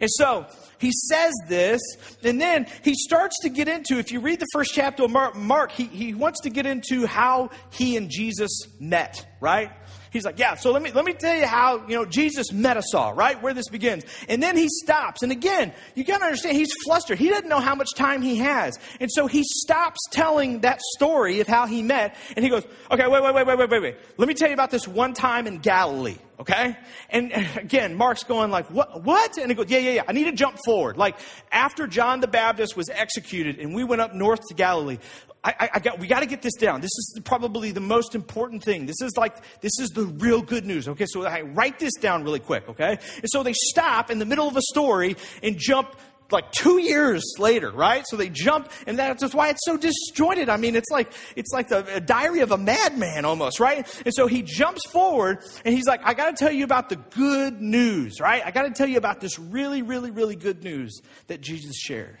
And 0.00 0.10
so 0.10 0.46
he 0.78 0.90
says 0.92 1.32
this, 1.48 1.80
and 2.22 2.40
then 2.40 2.66
he 2.82 2.94
starts 2.94 3.36
to 3.42 3.48
get 3.48 3.68
into, 3.68 3.98
if 3.98 4.12
you 4.12 4.20
read 4.20 4.40
the 4.40 4.46
first 4.52 4.72
chapter 4.72 5.04
of 5.04 5.10
Mark, 5.10 5.36
Mark 5.36 5.72
he, 5.72 5.84
he 5.84 6.14
wants 6.14 6.40
to 6.42 6.50
get 6.50 6.66
into 6.66 7.06
how 7.06 7.50
he 7.70 7.96
and 7.96 8.08
Jesus 8.08 8.50
met, 8.78 9.26
right? 9.40 9.72
He's 10.14 10.24
like, 10.24 10.38
yeah, 10.38 10.54
so 10.54 10.70
let 10.70 10.80
me, 10.80 10.92
let 10.92 11.04
me 11.04 11.12
tell 11.12 11.36
you 11.36 11.44
how, 11.44 11.84
you 11.88 11.96
know, 11.96 12.04
Jesus 12.04 12.52
met 12.52 12.76
us 12.76 12.94
all, 12.94 13.14
right? 13.14 13.42
Where 13.42 13.52
this 13.52 13.68
begins. 13.68 14.04
And 14.28 14.40
then 14.40 14.56
he 14.56 14.68
stops. 14.68 15.24
And 15.24 15.32
again, 15.32 15.74
you 15.96 16.04
got 16.04 16.18
to 16.18 16.24
understand, 16.26 16.56
he's 16.56 16.72
flustered. 16.84 17.18
He 17.18 17.28
doesn't 17.28 17.48
know 17.48 17.58
how 17.58 17.74
much 17.74 17.88
time 17.96 18.22
he 18.22 18.36
has. 18.36 18.78
And 19.00 19.10
so 19.10 19.26
he 19.26 19.42
stops 19.42 19.98
telling 20.12 20.60
that 20.60 20.80
story 20.94 21.40
of 21.40 21.48
how 21.48 21.66
he 21.66 21.82
met. 21.82 22.14
And 22.36 22.44
he 22.44 22.48
goes, 22.48 22.64
okay, 22.92 23.08
wait, 23.08 23.24
wait, 23.24 23.34
wait, 23.34 23.44
wait, 23.44 23.58
wait, 23.58 23.70
wait, 23.70 23.82
wait. 23.82 23.96
Let 24.16 24.28
me 24.28 24.34
tell 24.34 24.46
you 24.46 24.54
about 24.54 24.70
this 24.70 24.86
one 24.86 25.14
time 25.14 25.48
in 25.48 25.58
Galilee. 25.58 26.18
Okay? 26.38 26.76
And 27.10 27.32
again, 27.56 27.96
Mark's 27.96 28.22
going 28.22 28.52
like, 28.52 28.70
what, 28.70 29.02
what? 29.02 29.36
And 29.36 29.50
he 29.50 29.56
goes, 29.56 29.66
yeah, 29.68 29.80
yeah, 29.80 29.90
yeah. 29.94 30.02
I 30.06 30.12
need 30.12 30.24
to 30.24 30.32
jump 30.32 30.58
forward. 30.64 30.96
Like 30.96 31.18
after 31.50 31.88
John 31.88 32.20
the 32.20 32.28
Baptist 32.28 32.76
was 32.76 32.88
executed 32.88 33.58
and 33.58 33.74
we 33.74 33.82
went 33.82 34.00
up 34.00 34.14
north 34.14 34.46
to 34.46 34.54
Galilee, 34.54 34.98
I, 35.44 35.70
I, 35.74 35.78
got, 35.78 35.98
we 35.98 36.06
got 36.06 36.20
to 36.20 36.26
get 36.26 36.40
this 36.40 36.54
down. 36.54 36.80
This 36.80 36.90
is 36.96 37.20
probably 37.22 37.70
the 37.70 37.80
most 37.80 38.14
important 38.14 38.64
thing. 38.64 38.86
This 38.86 39.02
is 39.02 39.12
like, 39.16 39.36
this 39.60 39.78
is 39.78 39.90
the 39.90 40.06
real 40.06 40.40
good 40.40 40.64
news. 40.64 40.88
Okay, 40.88 41.04
so 41.06 41.26
I 41.26 41.42
write 41.42 41.78
this 41.78 41.92
down 42.00 42.24
really 42.24 42.40
quick. 42.40 42.66
Okay, 42.70 42.98
and 43.16 43.26
so 43.26 43.42
they 43.42 43.52
stop 43.52 44.10
in 44.10 44.18
the 44.18 44.24
middle 44.24 44.48
of 44.48 44.56
a 44.56 44.62
story 44.62 45.16
and 45.42 45.58
jump 45.58 45.96
like 46.30 46.50
two 46.52 46.78
years 46.78 47.22
later, 47.38 47.70
right? 47.70 48.04
So 48.06 48.16
they 48.16 48.30
jump, 48.30 48.70
and 48.86 48.98
that's 48.98 49.34
why 49.34 49.50
it's 49.50 49.60
so 49.64 49.76
disjointed. 49.76 50.48
I 50.48 50.56
mean, 50.56 50.76
it's 50.76 50.90
like 50.90 51.12
it's 51.36 51.52
like 51.52 51.68
the 51.68 52.02
diary 52.04 52.40
of 52.40 52.50
a 52.50 52.56
madman 52.56 53.26
almost, 53.26 53.60
right? 53.60 53.86
And 54.06 54.14
so 54.14 54.26
he 54.26 54.40
jumps 54.40 54.80
forward, 54.90 55.44
and 55.66 55.74
he's 55.74 55.86
like, 55.86 56.00
"I 56.04 56.14
got 56.14 56.34
to 56.34 56.44
tell 56.44 56.52
you 56.52 56.64
about 56.64 56.88
the 56.88 56.96
good 56.96 57.60
news, 57.60 58.18
right? 58.18 58.42
I 58.44 58.50
got 58.50 58.62
to 58.62 58.70
tell 58.70 58.88
you 58.88 58.96
about 58.96 59.20
this 59.20 59.38
really, 59.38 59.82
really, 59.82 60.10
really 60.10 60.36
good 60.36 60.64
news 60.64 61.02
that 61.26 61.42
Jesus 61.42 61.76
shared." 61.76 62.18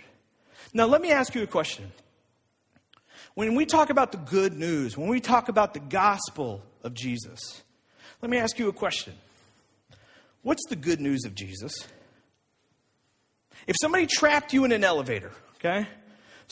Now, 0.74 0.86
let 0.86 1.00
me 1.00 1.10
ask 1.10 1.34
you 1.34 1.42
a 1.42 1.46
question. 1.46 1.90
When 3.34 3.56
we 3.56 3.66
talk 3.66 3.90
about 3.90 4.12
the 4.12 4.18
good 4.18 4.56
news, 4.56 4.96
when 4.96 5.08
we 5.08 5.20
talk 5.20 5.48
about 5.48 5.74
the 5.74 5.80
gospel 5.80 6.62
of 6.84 6.94
Jesus, 6.94 7.62
let 8.22 8.30
me 8.30 8.38
ask 8.38 8.58
you 8.58 8.68
a 8.68 8.72
question. 8.72 9.12
What's 10.42 10.62
the 10.68 10.76
good 10.76 11.00
news 11.00 11.24
of 11.24 11.34
Jesus? 11.34 11.74
If 13.66 13.76
somebody 13.80 14.06
trapped 14.06 14.52
you 14.52 14.64
in 14.64 14.72
an 14.72 14.84
elevator, 14.84 15.32
okay? 15.56 15.88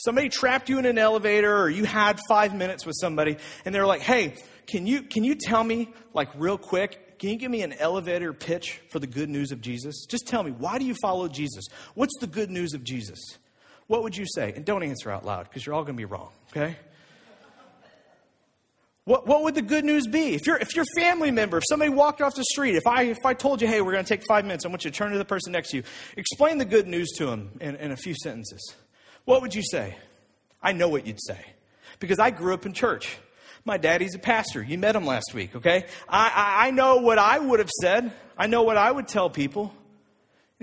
Somebody 0.03 0.27
trapped 0.29 0.67
you 0.67 0.77
in 0.79 0.85
an 0.85 0.97
elevator 0.97 1.55
or 1.55 1.69
you 1.69 1.85
had 1.85 2.19
five 2.27 2.53
minutes 2.53 2.85
with 2.85 2.95
somebody 2.99 3.37
and 3.63 3.73
they're 3.73 3.85
like, 3.85 4.01
hey, 4.01 4.35
can 4.67 4.85
you, 4.85 5.03
can 5.03 5.23
you 5.23 5.35
tell 5.35 5.63
me, 5.63 5.93
like, 6.13 6.29
real 6.35 6.57
quick, 6.57 7.19
can 7.19 7.29
you 7.29 7.37
give 7.37 7.51
me 7.51 7.61
an 7.61 7.73
elevator 7.73 8.33
pitch 8.33 8.81
for 8.89 8.99
the 8.99 9.07
good 9.07 9.29
news 9.29 9.51
of 9.51 9.61
Jesus? 9.61 10.05
Just 10.09 10.27
tell 10.27 10.43
me, 10.43 10.51
why 10.51 10.79
do 10.79 10.85
you 10.85 10.95
follow 11.01 11.29
Jesus? 11.29 11.65
What's 11.93 12.17
the 12.19 12.27
good 12.27 12.49
news 12.49 12.73
of 12.73 12.83
Jesus? 12.83 13.19
what 13.87 14.03
would 14.03 14.15
you 14.15 14.25
say? 14.25 14.53
And 14.55 14.65
don't 14.65 14.83
answer 14.83 15.11
out 15.11 15.25
loud 15.25 15.43
because 15.43 15.65
you're 15.65 15.75
all 15.75 15.83
going 15.83 15.95
to 15.95 16.01
be 16.01 16.05
wrong, 16.05 16.31
okay? 16.55 16.77
What, 19.05 19.27
what 19.27 19.43
would 19.43 19.55
the 19.55 19.61
good 19.61 19.83
news 19.83 20.07
be? 20.07 20.33
If, 20.33 20.47
you're, 20.47 20.57
if 20.57 20.75
your 20.75 20.85
family 20.95 21.29
member, 21.29 21.57
if 21.57 21.63
somebody 21.67 21.89
walked 21.89 22.21
off 22.21 22.35
the 22.35 22.45
street, 22.45 22.75
if 22.75 22.87
I, 22.87 23.03
if 23.03 23.25
I 23.25 23.33
told 23.33 23.61
you, 23.61 23.67
hey, 23.67 23.81
we're 23.81 23.91
going 23.91 24.05
to 24.05 24.07
take 24.07 24.23
five 24.27 24.45
minutes, 24.45 24.65
I 24.65 24.69
want 24.69 24.85
you 24.85 24.91
to 24.91 24.97
turn 24.97 25.11
to 25.11 25.17
the 25.17 25.25
person 25.25 25.51
next 25.51 25.71
to 25.71 25.77
you, 25.77 25.83
explain 26.15 26.57
the 26.57 26.65
good 26.65 26.87
news 26.87 27.11
to 27.17 27.25
them 27.25 27.49
in, 27.59 27.75
in 27.75 27.91
a 27.91 27.97
few 27.97 28.15
sentences. 28.15 28.75
what 29.25 29.41
would 29.41 29.53
you 29.53 29.63
say? 29.63 29.97
I 30.61 30.71
know 30.71 30.87
what 30.87 31.05
you'd 31.05 31.21
say 31.21 31.39
because 31.99 32.19
I 32.19 32.29
grew 32.29 32.53
up 32.53 32.65
in 32.65 32.71
church. 32.71 33.17
My 33.65 33.77
daddy's 33.77 34.15
a 34.15 34.19
pastor. 34.19 34.63
You 34.63 34.77
met 34.77 34.95
him 34.95 35.05
last 35.05 35.33
week, 35.33 35.55
okay? 35.57 35.85
I, 36.07 36.31
I, 36.63 36.67
I 36.67 36.71
know 36.71 36.97
what 36.97 37.17
I 37.17 37.39
would 37.39 37.59
have 37.59 37.69
said. 37.81 38.13
I 38.37 38.47
know 38.47 38.63
what 38.63 38.77
I 38.77 38.89
would 38.89 39.09
tell 39.09 39.29
people. 39.29 39.73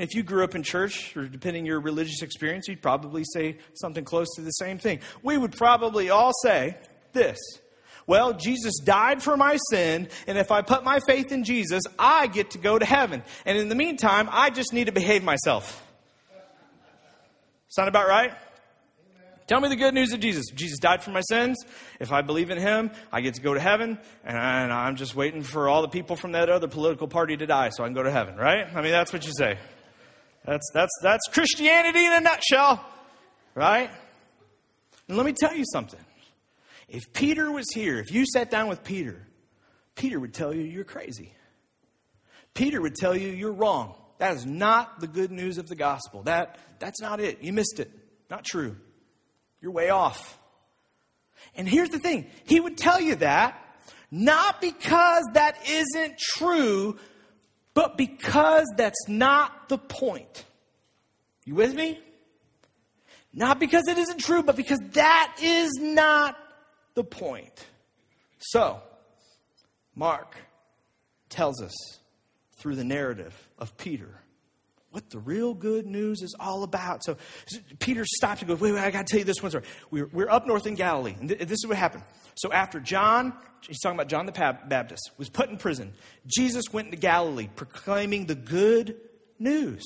And 0.01 0.09
if 0.09 0.15
you 0.15 0.23
grew 0.23 0.45
up 0.45 0.55
in 0.55 0.63
church, 0.63 1.15
or 1.15 1.29
depending 1.29 1.67
your 1.67 1.79
religious 1.79 2.23
experience, 2.23 2.69
you'd 2.69 2.81
probably 2.81 3.23
say 3.35 3.59
something 3.75 4.03
close 4.03 4.29
to 4.37 4.41
the 4.41 4.51
same 4.53 4.79
thing. 4.79 5.01
We 5.23 5.37
would 5.37 5.53
probably 5.53 6.09
all 6.09 6.33
say 6.43 6.79
this 7.13 7.39
Well, 8.07 8.33
Jesus 8.33 8.79
died 8.83 9.23
for 9.23 9.37
my 9.37 9.59
sin, 9.69 10.09
and 10.27 10.39
if 10.39 10.51
I 10.51 10.63
put 10.63 10.85
my 10.85 11.01
faith 11.07 11.33
in 11.33 11.45
Jesus, 11.45 11.83
I 11.99 12.29
get 12.29 12.53
to 12.53 12.59
go 12.59 12.79
to 12.79 12.87
heaven. 12.87 13.23
And 13.45 13.59
in 13.59 13.69
the 13.69 13.75
meantime, 13.75 14.31
I 14.33 14.49
just 14.49 14.73
need 14.73 14.87
to 14.87 14.93
behave 14.93 15.23
myself. 15.23 15.87
Sound 17.69 17.91
about 17.91 18.09
right? 18.09 18.33
Tell 19.49 19.61
me 19.61 19.69
the 19.69 19.77
good 19.77 19.93
news 19.93 20.15
of 20.15 20.21
Jesus. 20.21 20.47
Jesus 20.55 20.79
died 20.79 21.05
for 21.05 21.11
my 21.11 21.21
sins. 21.29 21.63
If 21.99 22.11
I 22.11 22.23
believe 22.23 22.49
in 22.49 22.57
him, 22.57 22.91
I 23.13 23.21
get 23.21 23.35
to 23.35 23.43
go 23.43 23.53
to 23.53 23.61
heaven. 23.61 23.99
And 24.25 24.73
I'm 24.73 24.97
just 24.97 25.15
waiting 25.15 25.43
for 25.43 25.69
all 25.69 25.83
the 25.83 25.89
people 25.89 26.17
from 26.17 26.33
that 26.33 26.49
other 26.49 26.69
political 26.69 27.07
party 27.07 27.37
to 27.37 27.47
die 27.47 27.69
so 27.69 27.85
I 27.85 27.87
can 27.89 27.95
go 27.95 28.03
to 28.03 28.11
heaven, 28.11 28.37
right? 28.37 28.67
I 28.75 28.81
mean, 28.81 28.93
that's 28.93 29.13
what 29.13 29.27
you 29.27 29.33
say. 29.37 29.59
That's, 30.51 30.69
that's, 30.75 30.91
that's 31.01 31.29
Christianity 31.31 32.05
in 32.05 32.13
a 32.13 32.21
nutshell, 32.21 32.85
right? 33.55 33.89
And 35.07 35.17
let 35.17 35.25
me 35.25 35.33
tell 35.33 35.55
you 35.55 35.63
something. 35.73 36.01
If 36.89 37.13
Peter 37.13 37.53
was 37.53 37.67
here, 37.73 38.01
if 38.01 38.11
you 38.11 38.27
sat 38.27 38.51
down 38.51 38.67
with 38.67 38.83
Peter, 38.83 39.29
Peter 39.95 40.19
would 40.19 40.35
tell 40.35 40.53
you 40.53 40.63
you're 40.63 40.83
crazy. 40.83 41.33
Peter 42.53 42.83
would 42.83 42.97
tell 42.97 43.17
you 43.17 43.29
you're 43.29 43.53
wrong. 43.53 43.95
That 44.19 44.35
is 44.35 44.45
not 44.45 44.99
the 44.99 45.07
good 45.07 45.31
news 45.31 45.57
of 45.57 45.69
the 45.69 45.77
gospel. 45.77 46.25
That, 46.25 46.59
that's 46.81 47.01
not 47.01 47.21
it. 47.21 47.45
You 47.45 47.53
missed 47.53 47.79
it. 47.79 47.89
Not 48.29 48.45
true. 48.45 48.75
You're 49.61 49.71
way 49.71 49.91
off. 49.91 50.37
And 51.55 51.69
here's 51.69 51.91
the 51.91 52.01
thing 52.01 52.27
He 52.43 52.59
would 52.59 52.77
tell 52.77 53.01
you 53.01 53.15
that 53.15 53.57
not 54.11 54.61
because 54.61 55.25
that 55.35 55.57
isn't 55.69 56.19
true, 56.19 56.99
but 57.75 57.97
because 57.97 58.67
that's 58.77 59.09
not 59.09 59.69
the 59.69 59.79
point. 59.79 60.45
You 61.45 61.55
with 61.55 61.75
me? 61.75 61.99
Not 63.33 63.61
because 63.61 63.85
it 63.89 63.97
isn't 63.97 64.19
true, 64.19 64.43
but 64.43 64.57
because 64.57 64.81
that 64.93 65.37
is 65.41 65.71
not 65.81 66.37
the 66.95 67.05
point. 67.05 67.67
So, 68.39 68.81
Mark 69.95 70.37
tells 71.29 71.63
us 71.63 71.75
through 72.57 72.77
the 72.77 72.85
narrative 72.85 73.49
of 73.59 73.77
Peter 73.77 74.21
what 74.91 75.09
the 75.11 75.19
real 75.19 75.55
good 75.55 75.87
news 75.87 76.21
is 76.21 76.35
all 76.41 76.65
about. 76.65 77.05
So 77.05 77.17
Peter 77.79 78.05
stops 78.05 78.41
and 78.41 78.49
goes, 78.49 78.61
wait, 78.61 78.73
wait, 78.73 78.81
I 78.81 78.91
got 78.91 79.07
to 79.07 79.11
tell 79.11 79.19
you 79.21 79.25
this 79.25 79.41
one 79.41 79.51
story. 79.51 79.65
We're, 79.91 80.07
we're 80.07 80.29
up 80.29 80.47
north 80.47 80.67
in 80.67 80.75
Galilee, 80.75 81.15
and 81.19 81.29
th- 81.29 81.41
this 81.41 81.59
is 81.63 81.67
what 81.67 81.77
happened. 81.77 82.03
So 82.41 82.51
after 82.51 82.81
John, 82.81 83.35
he's 83.69 83.81
talking 83.81 83.97
about 83.97 84.09
John 84.09 84.25
the 84.25 84.33
Baptist, 84.33 85.11
was 85.19 85.29
put 85.29 85.51
in 85.51 85.59
prison, 85.59 85.93
Jesus 86.27 86.65
went 86.73 86.87
into 86.87 86.97
Galilee 86.97 87.51
proclaiming 87.55 88.25
the 88.25 88.35
good 88.35 88.97
news. 89.39 89.85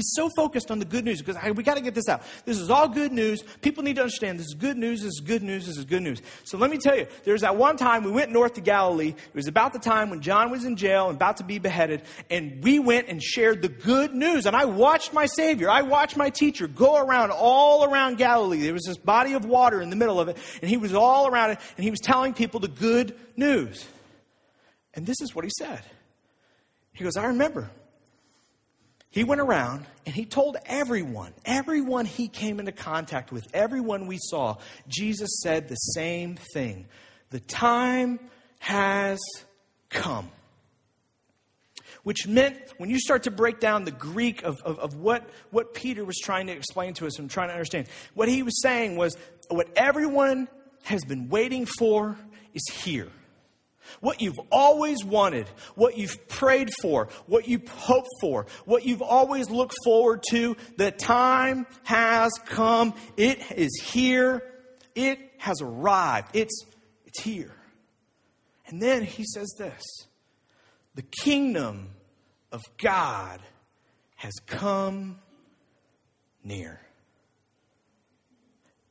He's 0.00 0.14
so 0.14 0.30
focused 0.30 0.70
on 0.70 0.78
the 0.78 0.86
good 0.86 1.04
news 1.04 1.20
because 1.20 1.36
we 1.54 1.62
got 1.62 1.74
to 1.74 1.82
get 1.82 1.94
this 1.94 2.08
out. 2.08 2.22
This 2.46 2.58
is 2.58 2.70
all 2.70 2.88
good 2.88 3.12
news. 3.12 3.42
People 3.60 3.82
need 3.82 3.96
to 3.96 4.00
understand 4.00 4.38
this 4.38 4.46
is 4.46 4.54
good 4.54 4.78
news, 4.78 5.02
this 5.02 5.12
is 5.12 5.20
good 5.20 5.42
news, 5.42 5.66
this 5.66 5.76
is 5.76 5.84
good 5.84 6.00
news. 6.00 6.22
So 6.44 6.56
let 6.56 6.70
me 6.70 6.78
tell 6.78 6.96
you, 6.96 7.06
there's 7.24 7.42
that 7.42 7.56
one 7.58 7.76
time 7.76 8.02
we 8.02 8.10
went 8.10 8.32
north 8.32 8.54
to 8.54 8.62
Galilee. 8.62 9.10
It 9.10 9.34
was 9.34 9.46
about 9.46 9.74
the 9.74 9.78
time 9.78 10.08
when 10.08 10.22
John 10.22 10.50
was 10.50 10.64
in 10.64 10.76
jail 10.76 11.08
and 11.08 11.16
about 11.16 11.36
to 11.36 11.44
be 11.44 11.58
beheaded, 11.58 12.00
and 12.30 12.64
we 12.64 12.78
went 12.78 13.08
and 13.08 13.22
shared 13.22 13.60
the 13.60 13.68
good 13.68 14.14
news. 14.14 14.46
And 14.46 14.56
I 14.56 14.64
watched 14.64 15.12
my 15.12 15.26
Savior, 15.26 15.68
I 15.68 15.82
watched 15.82 16.16
my 16.16 16.30
teacher 16.30 16.66
go 16.66 16.96
around 16.96 17.30
all 17.30 17.84
around 17.84 18.16
Galilee. 18.16 18.62
There 18.62 18.72
was 18.72 18.86
this 18.86 18.96
body 18.96 19.34
of 19.34 19.44
water 19.44 19.82
in 19.82 19.90
the 19.90 19.96
middle 19.96 20.18
of 20.18 20.28
it, 20.28 20.38
and 20.62 20.70
he 20.70 20.78
was 20.78 20.94
all 20.94 21.26
around 21.26 21.50
it, 21.50 21.58
and 21.76 21.84
he 21.84 21.90
was 21.90 22.00
telling 22.00 22.32
people 22.32 22.58
the 22.58 22.68
good 22.68 23.14
news. 23.36 23.86
And 24.94 25.04
this 25.04 25.20
is 25.20 25.34
what 25.34 25.44
he 25.44 25.50
said. 25.58 25.82
He 26.94 27.04
goes, 27.04 27.18
I 27.18 27.26
remember 27.26 27.70
he 29.10 29.24
went 29.24 29.40
around 29.40 29.86
and 30.06 30.14
he 30.14 30.24
told 30.24 30.56
everyone, 30.66 31.32
everyone 31.44 32.06
he 32.06 32.28
came 32.28 32.60
into 32.60 32.72
contact 32.72 33.32
with, 33.32 33.46
everyone 33.52 34.06
we 34.06 34.18
saw, 34.20 34.56
Jesus 34.86 35.40
said 35.42 35.68
the 35.68 35.74
same 35.74 36.36
thing. 36.54 36.86
The 37.30 37.40
time 37.40 38.20
has 38.60 39.18
come. 39.88 40.30
Which 42.02 42.26
meant, 42.26 42.56
when 42.78 42.88
you 42.88 42.98
start 42.98 43.24
to 43.24 43.30
break 43.30 43.60
down 43.60 43.84
the 43.84 43.90
Greek 43.90 44.42
of, 44.42 44.60
of, 44.62 44.78
of 44.78 44.94
what, 44.94 45.28
what 45.50 45.74
Peter 45.74 46.04
was 46.04 46.16
trying 46.18 46.46
to 46.46 46.52
explain 46.52 46.94
to 46.94 47.06
us 47.06 47.18
and 47.18 47.28
trying 47.28 47.48
to 47.48 47.54
understand, 47.54 47.88
what 48.14 48.28
he 48.28 48.42
was 48.42 48.62
saying 48.62 48.96
was 48.96 49.16
what 49.48 49.68
everyone 49.76 50.48
has 50.84 51.04
been 51.04 51.28
waiting 51.28 51.66
for 51.66 52.16
is 52.54 52.62
here. 52.72 53.10
What 54.00 54.20
you've 54.20 54.40
always 54.50 55.04
wanted, 55.04 55.48
what 55.74 55.98
you've 55.98 56.28
prayed 56.28 56.70
for, 56.80 57.08
what 57.26 57.48
you've 57.48 57.68
hoped 57.68 58.10
for, 58.20 58.46
what 58.64 58.84
you've 58.84 59.02
always 59.02 59.50
looked 59.50 59.74
forward 59.84 60.22
to, 60.30 60.56
the 60.76 60.90
time 60.90 61.66
has 61.84 62.32
come. 62.46 62.94
It 63.16 63.40
is 63.56 63.80
here. 63.82 64.42
It 64.94 65.18
has 65.38 65.60
arrived. 65.60 66.28
It's, 66.34 66.64
it's 67.06 67.20
here. 67.20 67.54
And 68.66 68.80
then 68.80 69.04
he 69.04 69.24
says 69.24 69.52
this 69.58 69.82
the 70.94 71.02
kingdom 71.02 71.88
of 72.52 72.62
God 72.78 73.40
has 74.16 74.34
come 74.46 75.18
near. 76.44 76.80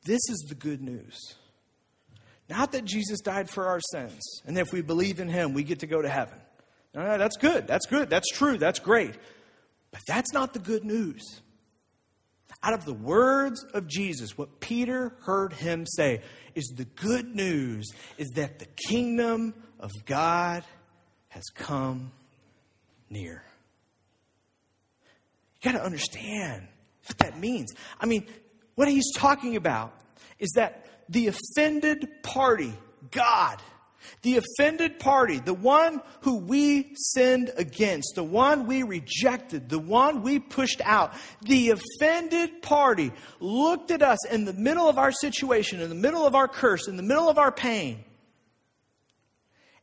This 0.06 0.22
is 0.30 0.46
the 0.50 0.56
good 0.56 0.82
news. 0.82 1.36
Not 2.50 2.72
that 2.72 2.84
Jesus 2.84 3.22
died 3.22 3.50
for 3.50 3.68
our 3.68 3.80
sins, 3.92 4.42
and 4.46 4.58
if 4.58 4.74
we 4.74 4.82
believe 4.82 5.20
in 5.20 5.30
him, 5.30 5.54
we 5.54 5.64
get 5.64 5.80
to 5.80 5.88
go 5.88 6.02
to 6.02 6.10
heaven. 6.10 6.38
No, 6.96 7.04
no, 7.04 7.18
that's 7.18 7.38
good. 7.38 7.68
That's 7.68 7.86
good. 7.86 8.10
That's 8.10 8.28
true. 8.30 8.58
That's 8.58 8.80
great. 8.80 9.14
But 9.92 10.02
that's 10.08 10.34
not 10.34 10.54
the 10.54 10.60
good 10.60 10.84
news. 10.84 11.42
Out 12.64 12.74
of 12.74 12.86
the 12.86 12.94
words 12.94 13.64
of 13.74 13.88
Jesus, 13.88 14.38
what 14.38 14.60
Peter 14.60 15.14
heard 15.22 15.54
him 15.54 15.86
say 15.86 16.22
is 16.56 16.74
the 16.76 16.86
good 16.86 17.36
news 17.36 17.92
is 18.18 18.30
that 18.32 18.60
the 18.60 18.68
kingdom 18.88 19.54
of 19.80 19.92
God 20.06 20.64
has 21.30 21.46
come 21.54 22.12
near. 23.10 23.44
You 25.62 25.72
got 25.72 25.78
to 25.78 25.86
understand 25.86 26.68
what 27.06 27.18
that 27.20 27.40
means. 27.40 27.74
I 28.00 28.08
mean, 28.08 28.26
what 28.76 28.88
he's 28.88 29.12
talking 29.16 29.56
about 29.56 29.94
is 30.40 30.50
that 30.56 30.86
the 31.10 31.28
offended 31.28 32.08
party, 32.24 32.74
God, 33.12 33.60
the 34.22 34.38
offended 34.38 35.00
party, 35.00 35.40
the 35.40 35.54
one 35.54 36.02
who 36.22 36.38
we 36.38 36.94
sinned 36.96 37.52
against, 37.58 38.14
the 38.16 38.24
one 38.24 38.68
we 38.68 38.84
rejected, 38.84 39.70
the 39.70 39.80
one 39.80 40.22
we 40.22 40.40
pushed 40.40 40.82
out, 40.84 41.14
the 41.42 41.72
offended 41.72 42.62
party 42.62 43.12
looked 43.40 43.92
at 43.92 44.02
us 44.02 44.26
in 44.28 44.46
the 44.46 44.54
middle 44.54 44.88
of 44.88 44.98
our 44.98 45.12
situation, 45.12 45.82
in 45.82 45.90
the 45.90 45.96
middle 45.96 46.26
of 46.26 46.36
our 46.36 46.48
curse, 46.48 46.88
in 46.88 46.96
the 46.96 47.04
middle 47.04 47.30
of 47.30 47.38
our 47.38 47.52
pain, 47.52 48.04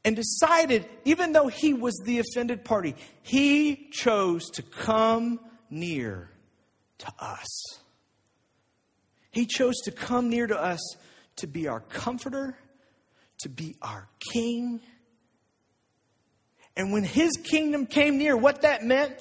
and 0.04 0.14
decided, 0.14 0.86
even 1.04 1.32
though 1.32 1.48
he 1.48 1.74
was 1.74 2.00
the 2.04 2.20
offended 2.20 2.64
party, 2.64 2.94
he 3.22 3.88
chose 3.90 4.48
to 4.50 4.62
come 4.62 5.40
near 5.68 6.30
to 6.98 7.12
us. 7.18 7.80
He 9.32 9.44
chose 9.44 9.74
to 9.84 9.90
come 9.90 10.30
near 10.30 10.46
to 10.46 10.58
us 10.58 10.80
to 11.36 11.46
be 11.46 11.68
our 11.68 11.80
comforter, 11.80 12.56
to 13.38 13.48
be 13.48 13.76
our 13.82 14.08
king. 14.32 14.80
And 16.76 16.92
when 16.92 17.04
his 17.04 17.32
kingdom 17.44 17.86
came 17.86 18.18
near, 18.18 18.36
what 18.36 18.62
that 18.62 18.84
meant, 18.84 19.14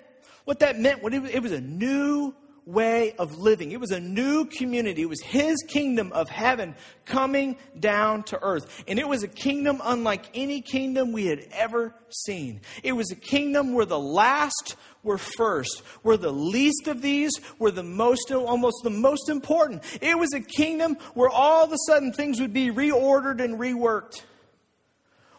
what 0.45 0.59
that 0.59 0.79
meant, 0.79 1.03
what 1.03 1.13
it 1.13 1.41
was 1.41 1.51
a 1.51 1.61
new 1.61 2.33
way 2.65 3.13
of 3.19 3.37
living. 3.37 3.71
It 3.71 3.79
was 3.79 3.91
a 3.91 3.99
new 3.99 4.45
community. 4.45 5.03
It 5.03 5.09
was 5.09 5.21
his 5.21 5.63
kingdom 5.67 6.11
of 6.13 6.29
heaven 6.29 6.75
coming 7.05 7.57
down 7.79 8.23
to 8.23 8.41
earth. 8.41 8.83
And 8.87 8.97
it 8.97 9.07
was 9.07 9.23
a 9.23 9.27
kingdom 9.27 9.81
unlike 9.83 10.25
any 10.33 10.61
kingdom 10.61 11.11
we 11.11 11.27
had 11.27 11.45
ever 11.51 11.93
seen. 12.09 12.61
It 12.83 12.93
was 12.93 13.11
a 13.11 13.15
kingdom 13.15 13.73
where 13.73 13.85
the 13.85 13.99
last 13.99 14.75
were 15.03 15.19
first, 15.19 15.81
where 16.01 16.17
the 16.17 16.31
least 16.31 16.87
of 16.87 17.01
these 17.01 17.31
were 17.59 17.71
the 17.71 17.83
most, 17.83 18.31
almost 18.31 18.77
the 18.83 18.89
most 18.89 19.29
important. 19.29 19.83
It 20.01 20.17
was 20.17 20.33
a 20.33 20.41
kingdom 20.41 20.95
where 21.13 21.29
all 21.29 21.63
of 21.63 21.71
a 21.71 21.77
sudden 21.87 22.11
things 22.11 22.39
would 22.39 22.53
be 22.53 22.71
reordered 22.71 23.43
and 23.43 23.59
reworked 23.59 24.23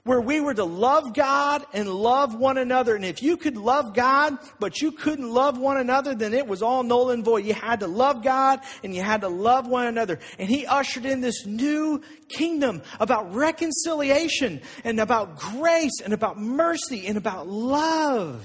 where 0.06 0.20
we 0.20 0.38
were 0.38 0.54
to 0.54 0.64
love 0.64 1.12
God 1.14 1.66
and 1.72 1.90
love 1.90 2.32
one 2.36 2.58
another. 2.58 2.94
And 2.94 3.04
if 3.04 3.24
you 3.24 3.36
could 3.36 3.56
love 3.56 3.92
God, 3.92 4.38
but 4.60 4.80
you 4.80 4.92
couldn't 4.92 5.28
love 5.28 5.58
one 5.58 5.78
another, 5.78 6.14
then 6.14 6.32
it 6.32 6.46
was 6.46 6.62
all 6.62 6.84
null 6.84 7.10
and 7.10 7.24
void. 7.24 7.44
You 7.44 7.54
had 7.54 7.80
to 7.80 7.88
love 7.88 8.22
God 8.22 8.60
and 8.84 8.94
you 8.94 9.02
had 9.02 9.22
to 9.22 9.28
love 9.28 9.66
one 9.66 9.88
another. 9.88 10.20
And 10.38 10.48
He 10.48 10.64
ushered 10.64 11.06
in 11.06 11.20
this 11.20 11.44
new 11.44 12.02
kingdom 12.28 12.82
about 13.00 13.34
reconciliation 13.34 14.62
and 14.84 15.00
about 15.00 15.38
grace 15.38 16.00
and 16.04 16.14
about 16.14 16.38
mercy 16.38 17.08
and 17.08 17.18
about 17.18 17.48
love, 17.48 18.44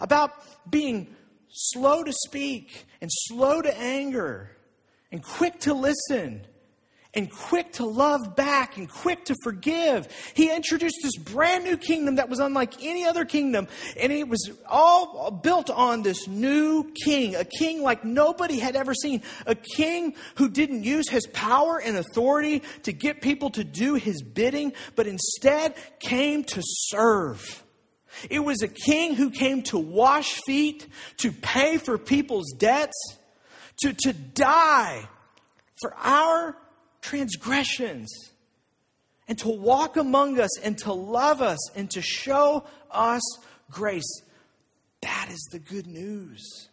about 0.00 0.32
being 0.70 1.14
slow 1.50 2.02
to 2.02 2.14
speak 2.14 2.86
and 3.02 3.10
slow 3.12 3.60
to 3.60 3.78
anger 3.78 4.56
and 5.12 5.22
quick 5.22 5.60
to 5.60 5.74
listen 5.74 6.46
and 7.14 7.30
quick 7.30 7.72
to 7.74 7.84
love 7.84 8.34
back 8.36 8.76
and 8.76 8.88
quick 8.88 9.24
to 9.26 9.34
forgive. 9.42 10.08
He 10.34 10.54
introduced 10.54 10.96
this 11.02 11.16
brand 11.16 11.64
new 11.64 11.76
kingdom 11.76 12.16
that 12.16 12.28
was 12.28 12.40
unlike 12.40 12.82
any 12.82 13.04
other 13.04 13.24
kingdom. 13.24 13.68
And 13.98 14.12
it 14.12 14.28
was 14.28 14.50
all 14.68 15.30
built 15.30 15.70
on 15.70 16.02
this 16.02 16.26
new 16.26 16.92
king, 17.04 17.34
a 17.36 17.44
king 17.44 17.82
like 17.82 18.04
nobody 18.04 18.58
had 18.58 18.76
ever 18.76 18.94
seen, 18.94 19.22
a 19.46 19.54
king 19.54 20.14
who 20.36 20.48
didn't 20.48 20.84
use 20.84 21.08
his 21.08 21.26
power 21.28 21.80
and 21.80 21.96
authority 21.96 22.62
to 22.82 22.92
get 22.92 23.20
people 23.20 23.50
to 23.50 23.64
do 23.64 23.94
his 23.94 24.22
bidding, 24.22 24.72
but 24.96 25.06
instead 25.06 25.74
came 26.00 26.44
to 26.44 26.60
serve. 26.62 27.62
It 28.30 28.40
was 28.40 28.62
a 28.62 28.68
king 28.68 29.14
who 29.14 29.30
came 29.30 29.62
to 29.64 29.78
wash 29.78 30.40
feet, 30.46 30.86
to 31.18 31.32
pay 31.32 31.78
for 31.78 31.98
people's 31.98 32.52
debts, 32.52 33.16
to, 33.82 33.92
to 33.92 34.12
die 34.12 35.08
for 35.80 35.94
our 35.96 36.56
transgressions 37.04 38.08
and 39.28 39.38
to 39.38 39.48
walk 39.48 39.96
among 39.96 40.40
us 40.40 40.58
and 40.60 40.78
to 40.78 40.92
love 40.92 41.42
us 41.42 41.70
and 41.76 41.90
to 41.90 42.00
show 42.00 42.64
us 42.90 43.22
grace. 43.70 44.22
That 45.02 45.28
is 45.30 45.48
the 45.52 45.58
good 45.58 45.86
news. 45.86 46.68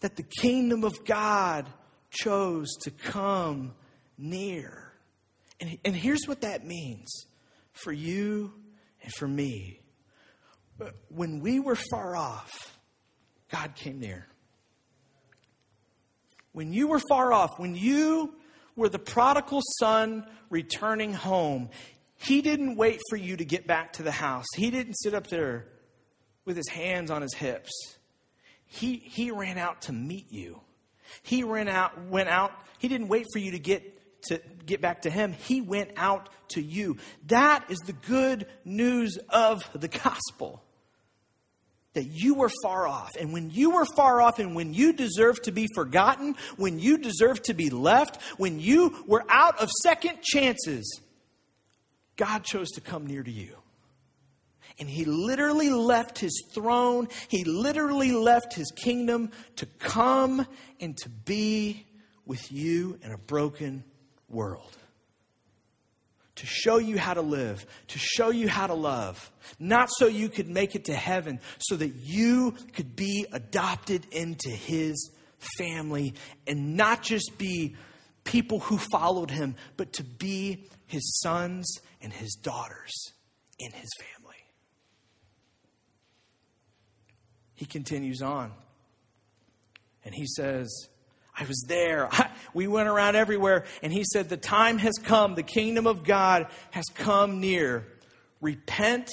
That 0.00 0.16
the 0.16 0.22
kingdom 0.22 0.84
of 0.84 1.04
God 1.04 1.66
chose 2.10 2.68
to 2.82 2.90
come 2.90 3.74
near. 4.16 4.92
And, 5.60 5.78
and 5.84 5.96
here's 5.96 6.26
what 6.26 6.42
that 6.42 6.64
means 6.64 7.26
for 7.72 7.92
you 7.92 8.52
and 9.02 9.12
for 9.12 9.28
me. 9.28 9.80
When 11.08 11.40
we 11.40 11.58
were 11.60 11.76
far 11.76 12.16
off, 12.16 12.78
God 13.50 13.74
came 13.74 13.98
near. 13.98 14.26
When 16.52 16.72
you 16.72 16.88
were 16.88 17.00
far 17.08 17.32
off, 17.32 17.58
when 17.58 17.74
you 17.74 18.34
were 18.76 18.88
the 18.88 18.98
prodigal 18.98 19.60
son 19.78 20.26
returning 20.48 21.12
home. 21.12 21.70
He 22.16 22.42
didn't 22.42 22.76
wait 22.76 23.00
for 23.08 23.16
you 23.16 23.36
to 23.36 23.44
get 23.44 23.66
back 23.66 23.94
to 23.94 24.02
the 24.02 24.12
house. 24.12 24.46
He 24.54 24.70
didn't 24.70 24.94
sit 24.94 25.14
up 25.14 25.28
there 25.28 25.66
with 26.44 26.56
his 26.56 26.68
hands 26.68 27.10
on 27.10 27.22
his 27.22 27.34
hips. 27.34 27.70
He, 28.64 28.96
he 28.96 29.30
ran 29.30 29.58
out 29.58 29.82
to 29.82 29.92
meet 29.92 30.30
you. 30.30 30.60
He 31.22 31.42
ran 31.42 31.68
out, 31.68 32.06
went 32.06 32.28
out. 32.28 32.52
He 32.78 32.88
didn't 32.88 33.08
wait 33.08 33.26
for 33.32 33.38
you 33.38 33.52
to 33.52 33.58
get 33.58 33.96
to 34.24 34.40
get 34.66 34.80
back 34.80 35.02
to 35.02 35.10
him. 35.10 35.32
He 35.32 35.60
went 35.60 35.92
out 35.96 36.28
to 36.48 36.62
you. 36.62 36.98
That 37.28 37.64
is 37.70 37.78
the 37.78 37.94
good 37.94 38.46
news 38.64 39.18
of 39.30 39.68
the 39.72 39.88
gospel 39.88 40.62
that 41.94 42.06
you 42.06 42.34
were 42.34 42.50
far 42.62 42.86
off. 42.86 43.16
And 43.18 43.32
when 43.32 43.50
you 43.50 43.70
were 43.70 43.86
far 43.96 44.20
off, 44.20 44.38
and 44.38 44.54
when 44.54 44.74
you 44.74 44.92
deserved 44.92 45.44
to 45.44 45.52
be 45.52 45.66
forgotten, 45.74 46.36
when 46.56 46.78
you 46.78 46.98
deserved 46.98 47.44
to 47.44 47.54
be 47.54 47.70
left, 47.70 48.22
when 48.36 48.60
you 48.60 49.04
were 49.06 49.24
out 49.28 49.60
of 49.60 49.70
second 49.82 50.22
chances, 50.22 51.00
God 52.16 52.44
chose 52.44 52.70
to 52.72 52.80
come 52.80 53.06
near 53.06 53.22
to 53.22 53.30
you. 53.30 53.56
And 54.78 54.88
he 54.88 55.04
literally 55.04 55.68
left 55.68 56.18
his 56.18 56.44
throne, 56.54 57.08
he 57.28 57.44
literally 57.44 58.12
left 58.12 58.54
his 58.54 58.70
kingdom 58.70 59.30
to 59.56 59.66
come 59.66 60.46
and 60.80 60.96
to 60.98 61.08
be 61.08 61.86
with 62.24 62.50
you 62.50 62.98
in 63.02 63.12
a 63.12 63.18
broken 63.18 63.84
world 64.28 64.76
to 66.40 66.46
show 66.46 66.78
you 66.78 66.96
how 66.96 67.12
to 67.12 67.20
live, 67.20 67.66
to 67.88 67.98
show 67.98 68.30
you 68.30 68.48
how 68.48 68.66
to 68.66 68.72
love, 68.72 69.30
not 69.58 69.90
so 69.92 70.06
you 70.06 70.30
could 70.30 70.48
make 70.48 70.74
it 70.74 70.86
to 70.86 70.94
heaven, 70.94 71.38
so 71.58 71.76
that 71.76 71.94
you 71.96 72.52
could 72.72 72.96
be 72.96 73.26
adopted 73.30 74.06
into 74.10 74.48
his 74.48 75.10
family 75.58 76.14
and 76.46 76.78
not 76.78 77.02
just 77.02 77.36
be 77.36 77.76
people 78.24 78.58
who 78.58 78.78
followed 78.78 79.30
him, 79.30 79.54
but 79.76 79.92
to 79.92 80.02
be 80.02 80.66
his 80.86 81.20
sons 81.20 81.70
and 82.00 82.10
his 82.10 82.32
daughters 82.42 83.12
in 83.58 83.70
his 83.72 83.90
family. 84.00 84.36
He 87.54 87.66
continues 87.66 88.22
on 88.22 88.50
and 90.06 90.14
he 90.14 90.24
says, 90.24 90.88
I 91.38 91.44
was 91.44 91.64
there. 91.68 92.08
we 92.54 92.66
went 92.66 92.88
around 92.88 93.16
everywhere. 93.16 93.64
And 93.82 93.92
he 93.92 94.04
said, 94.04 94.28
The 94.28 94.36
time 94.36 94.78
has 94.78 94.94
come. 95.02 95.34
The 95.34 95.42
kingdom 95.42 95.86
of 95.86 96.04
God 96.04 96.48
has 96.70 96.84
come 96.94 97.40
near. 97.40 97.86
Repent 98.40 99.10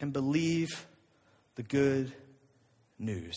and 0.00 0.12
believe 0.12 0.86
the 1.54 1.62
good 1.62 2.12
news. 2.98 3.36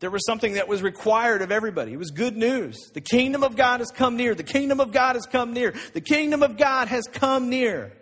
There 0.00 0.10
was 0.10 0.26
something 0.26 0.54
that 0.54 0.68
was 0.68 0.82
required 0.82 1.40
of 1.40 1.50
everybody. 1.50 1.92
It 1.92 1.98
was 1.98 2.10
good 2.10 2.36
news. 2.36 2.76
The 2.92 3.00
kingdom 3.00 3.42
of 3.42 3.56
God 3.56 3.80
has 3.80 3.90
come 3.90 4.16
near. 4.16 4.34
The 4.34 4.42
kingdom 4.42 4.80
of 4.80 4.92
God 4.92 5.16
has 5.16 5.24
come 5.24 5.54
near. 5.54 5.72
The 5.94 6.00
kingdom 6.00 6.42
of 6.42 6.58
God 6.58 6.88
has 6.88 7.04
come 7.10 7.48
near. 7.48 7.92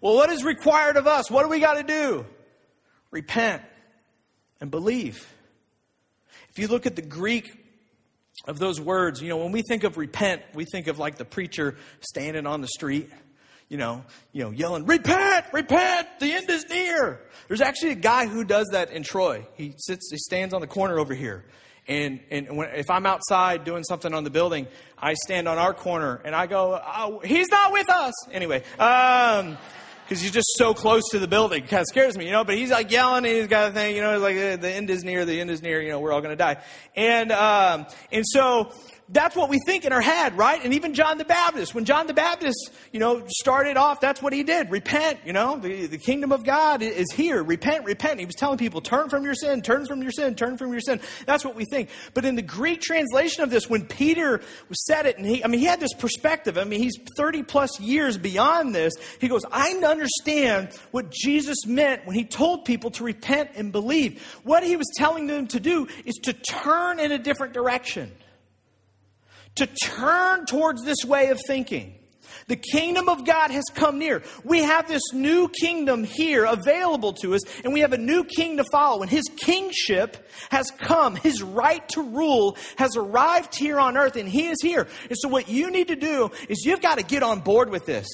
Well, 0.00 0.14
what 0.14 0.30
is 0.30 0.44
required 0.44 0.96
of 0.96 1.06
us? 1.06 1.30
What 1.30 1.42
do 1.42 1.48
we 1.48 1.58
got 1.58 1.74
to 1.74 1.82
do? 1.82 2.26
Repent 3.10 3.62
and 4.60 4.70
believe. 4.70 5.26
If 6.50 6.58
you 6.58 6.68
look 6.68 6.86
at 6.86 6.94
the 6.94 7.02
Greek 7.02 7.57
of 8.48 8.58
those 8.58 8.80
words, 8.80 9.20
you 9.20 9.28
know, 9.28 9.36
when 9.36 9.52
we 9.52 9.62
think 9.62 9.84
of 9.84 9.98
repent, 9.98 10.42
we 10.54 10.64
think 10.64 10.86
of 10.86 10.98
like 10.98 11.16
the 11.16 11.24
preacher 11.24 11.76
standing 12.00 12.46
on 12.46 12.62
the 12.62 12.66
street, 12.66 13.10
you 13.68 13.76
know, 13.76 14.02
you 14.32 14.42
know, 14.42 14.50
yelling, 14.50 14.86
repent, 14.86 15.44
repent, 15.52 16.08
the 16.18 16.32
end 16.32 16.48
is 16.48 16.66
near. 16.70 17.20
There's 17.46 17.60
actually 17.60 17.92
a 17.92 17.96
guy 17.96 18.26
who 18.26 18.44
does 18.44 18.68
that 18.72 18.90
in 18.90 19.02
Troy. 19.02 19.46
He 19.54 19.74
sits, 19.76 20.10
he 20.10 20.16
stands 20.16 20.54
on 20.54 20.62
the 20.62 20.66
corner 20.66 20.98
over 20.98 21.14
here. 21.14 21.44
And, 21.86 22.20
and 22.30 22.56
when, 22.56 22.70
if 22.70 22.90
I'm 22.90 23.04
outside 23.04 23.64
doing 23.64 23.84
something 23.84 24.12
on 24.14 24.24
the 24.24 24.30
building, 24.30 24.66
I 24.98 25.12
stand 25.12 25.46
on 25.46 25.58
our 25.58 25.74
corner 25.74 26.20
and 26.24 26.34
I 26.34 26.46
go, 26.46 26.80
oh, 26.82 27.20
he's 27.20 27.50
not 27.50 27.72
with 27.72 27.90
us. 27.90 28.14
Anyway, 28.32 28.62
um, 28.78 29.58
because 30.08 30.22
he's 30.22 30.30
just 30.30 30.56
so 30.56 30.72
close 30.72 31.02
to 31.10 31.18
the 31.18 31.28
building. 31.28 31.64
It 31.64 31.68
kind 31.68 31.82
of 31.82 31.86
scares 31.86 32.16
me, 32.16 32.24
you 32.24 32.32
know. 32.32 32.42
But 32.42 32.56
he's 32.56 32.70
like 32.70 32.90
yelling, 32.90 33.26
and 33.26 33.36
he's 33.36 33.46
got 33.46 33.68
a 33.68 33.74
thing, 33.74 33.94
you 33.94 34.00
know, 34.00 34.14
It's 34.14 34.22
like 34.22 34.60
the 34.62 34.70
end 34.70 34.88
is 34.88 35.04
near, 35.04 35.26
the 35.26 35.38
end 35.38 35.50
is 35.50 35.60
near, 35.60 35.82
you 35.82 35.90
know, 35.90 36.00
we're 36.00 36.12
all 36.12 36.22
to 36.22 36.36
die. 36.36 36.56
And 36.96 37.30
um, 37.30 37.86
and 38.10 38.24
so 38.26 38.72
that's 39.10 39.34
what 39.34 39.48
we 39.48 39.58
think 39.64 39.84
in 39.84 39.92
our 39.92 40.00
head, 40.00 40.36
right? 40.36 40.62
And 40.62 40.74
even 40.74 40.92
John 40.92 41.16
the 41.16 41.24
Baptist, 41.24 41.74
when 41.74 41.86
John 41.86 42.06
the 42.06 42.14
Baptist, 42.14 42.70
you 42.92 43.00
know, 43.00 43.22
started 43.28 43.78
off, 43.78 44.00
that's 44.00 44.20
what 44.20 44.34
he 44.34 44.42
did. 44.42 44.70
Repent, 44.70 45.20
you 45.24 45.32
know, 45.32 45.56
the, 45.56 45.86
the 45.86 45.96
kingdom 45.96 46.30
of 46.30 46.44
God 46.44 46.82
is 46.82 47.10
here. 47.14 47.42
Repent, 47.42 47.84
repent. 47.84 48.20
He 48.20 48.26
was 48.26 48.34
telling 48.34 48.58
people, 48.58 48.82
turn 48.82 49.08
from 49.08 49.24
your 49.24 49.34
sin, 49.34 49.62
turn 49.62 49.86
from 49.86 50.02
your 50.02 50.10
sin, 50.10 50.34
turn 50.34 50.58
from 50.58 50.72
your 50.72 50.80
sin. 50.80 51.00
That's 51.24 51.44
what 51.44 51.54
we 51.54 51.64
think. 51.64 51.88
But 52.12 52.26
in 52.26 52.34
the 52.34 52.42
Greek 52.42 52.82
translation 52.82 53.42
of 53.42 53.50
this, 53.50 53.68
when 53.68 53.86
Peter 53.86 54.42
said 54.72 55.06
it, 55.06 55.16
and 55.16 55.26
he, 55.26 55.42
I 55.42 55.48
mean, 55.48 55.60
he 55.60 55.66
had 55.66 55.80
this 55.80 55.94
perspective. 55.94 56.58
I 56.58 56.64
mean, 56.64 56.80
he's 56.80 56.98
30 57.16 57.44
plus 57.44 57.80
years 57.80 58.18
beyond 58.18 58.74
this. 58.74 58.92
He 59.20 59.28
goes, 59.28 59.42
I 59.50 59.70
understand 59.70 60.70
what 60.90 61.10
Jesus 61.10 61.66
meant 61.66 62.06
when 62.06 62.14
he 62.14 62.24
told 62.24 62.66
people 62.66 62.90
to 62.92 63.04
repent 63.04 63.50
and 63.54 63.72
believe. 63.72 64.22
What 64.42 64.62
he 64.64 64.76
was 64.76 64.86
telling 64.96 65.26
them 65.28 65.46
to 65.48 65.60
do 65.60 65.88
is 66.04 66.16
to 66.24 66.34
turn 66.34 67.00
in 67.00 67.10
a 67.10 67.18
different 67.18 67.54
direction 67.54 68.12
to 69.58 69.66
turn 69.66 70.46
towards 70.46 70.82
this 70.84 71.04
way 71.04 71.28
of 71.28 71.40
thinking. 71.46 71.94
The 72.48 72.56
kingdom 72.56 73.10
of 73.10 73.26
God 73.26 73.50
has 73.50 73.64
come 73.74 73.98
near. 73.98 74.22
We 74.42 74.62
have 74.62 74.88
this 74.88 75.02
new 75.12 75.48
kingdom 75.48 76.02
here 76.02 76.44
available 76.44 77.12
to 77.14 77.34
us, 77.34 77.42
and 77.62 77.74
we 77.74 77.80
have 77.80 77.92
a 77.92 77.98
new 77.98 78.24
king 78.24 78.56
to 78.56 78.64
follow. 78.72 79.02
And 79.02 79.10
his 79.10 79.24
kingship 79.36 80.28
has 80.50 80.70
come. 80.70 81.14
His 81.16 81.42
right 81.42 81.86
to 81.90 82.02
rule 82.02 82.56
has 82.76 82.96
arrived 82.96 83.54
here 83.54 83.78
on 83.78 83.98
earth, 83.98 84.16
and 84.16 84.28
he 84.28 84.48
is 84.48 84.56
here. 84.62 84.88
And 85.08 85.18
so, 85.18 85.28
what 85.28 85.48
you 85.48 85.70
need 85.70 85.88
to 85.88 85.96
do 85.96 86.30
is 86.48 86.64
you've 86.64 86.80
got 86.80 86.96
to 86.96 87.04
get 87.04 87.22
on 87.22 87.40
board 87.40 87.70
with 87.70 87.84
this. 87.84 88.08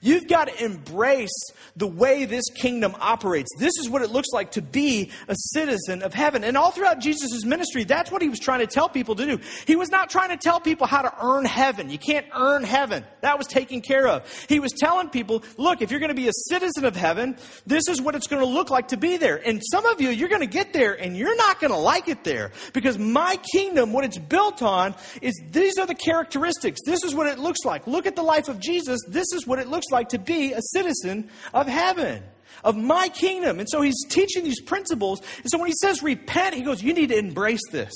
You've 0.00 0.28
got 0.28 0.48
to 0.48 0.64
embrace 0.64 1.34
the 1.76 1.86
way 1.86 2.24
this 2.24 2.44
kingdom 2.54 2.94
operates. 3.00 3.50
This 3.58 3.72
is 3.80 3.88
what 3.88 4.02
it 4.02 4.10
looks 4.10 4.28
like 4.32 4.52
to 4.52 4.62
be 4.62 5.10
a 5.28 5.34
citizen 5.36 6.02
of 6.02 6.14
heaven. 6.14 6.44
And 6.44 6.56
all 6.56 6.70
throughout 6.70 7.00
Jesus' 7.00 7.44
ministry, 7.44 7.84
that's 7.84 8.10
what 8.10 8.22
he 8.22 8.28
was 8.28 8.38
trying 8.38 8.60
to 8.60 8.66
tell 8.66 8.88
people 8.88 9.14
to 9.16 9.26
do. 9.26 9.38
He 9.66 9.76
was 9.76 9.90
not 9.90 10.10
trying 10.10 10.30
to 10.30 10.36
tell 10.36 10.60
people 10.60 10.86
how 10.86 11.02
to 11.02 11.12
earn 11.20 11.44
heaven. 11.44 11.90
You 11.90 11.98
can't 11.98 12.26
earn 12.34 12.64
heaven. 12.64 13.04
That 13.20 13.38
was 13.38 13.46
taken 13.46 13.80
care 13.80 14.06
of. 14.06 14.30
He 14.48 14.60
was 14.60 14.72
telling 14.72 15.10
people, 15.10 15.42
look, 15.56 15.82
if 15.82 15.90
you're 15.90 16.00
going 16.00 16.10
to 16.10 16.14
be 16.14 16.28
a 16.28 16.34
citizen 16.48 16.84
of 16.84 16.96
heaven, 16.96 17.36
this 17.66 17.88
is 17.88 18.00
what 18.00 18.14
it's 18.14 18.26
going 18.26 18.42
to 18.42 18.48
look 18.48 18.70
like 18.70 18.88
to 18.88 18.96
be 18.96 19.16
there. 19.16 19.36
And 19.44 19.62
some 19.70 19.84
of 19.86 20.00
you, 20.00 20.10
you're 20.10 20.28
going 20.28 20.40
to 20.40 20.46
get 20.46 20.72
there 20.72 20.94
and 20.94 21.16
you're 21.16 21.36
not 21.36 21.60
going 21.60 21.72
to 21.72 21.78
like 21.78 22.08
it 22.08 22.24
there 22.24 22.52
because 22.72 22.98
my 22.98 23.38
kingdom, 23.52 23.92
what 23.92 24.04
it's 24.04 24.18
built 24.18 24.62
on, 24.62 24.94
is 25.20 25.40
these 25.50 25.78
are 25.78 25.86
the 25.86 25.94
characteristics. 25.94 26.80
This 26.84 27.02
is 27.04 27.14
what 27.14 27.26
it 27.26 27.38
looks 27.38 27.64
like. 27.64 27.86
Look 27.86 28.06
at 28.06 28.16
the 28.16 28.22
life 28.22 28.48
of 28.48 28.60
Jesus. 28.60 29.00
This 29.08 29.32
is 29.34 29.46
what 29.46 29.58
it 29.58 29.63
looks 29.68 29.86
like 29.90 30.10
to 30.10 30.18
be 30.18 30.52
a 30.52 30.60
citizen 30.72 31.30
of 31.52 31.66
heaven, 31.66 32.22
of 32.62 32.76
my 32.76 33.08
kingdom. 33.08 33.60
And 33.60 33.68
so 33.68 33.80
he's 33.82 34.04
teaching 34.08 34.44
these 34.44 34.60
principles. 34.60 35.20
And 35.38 35.50
so 35.50 35.58
when 35.58 35.68
he 35.68 35.74
says 35.80 36.02
repent, 36.02 36.54
he 36.54 36.62
goes, 36.62 36.82
You 36.82 36.94
need 36.94 37.08
to 37.08 37.18
embrace 37.18 37.66
this. 37.70 37.92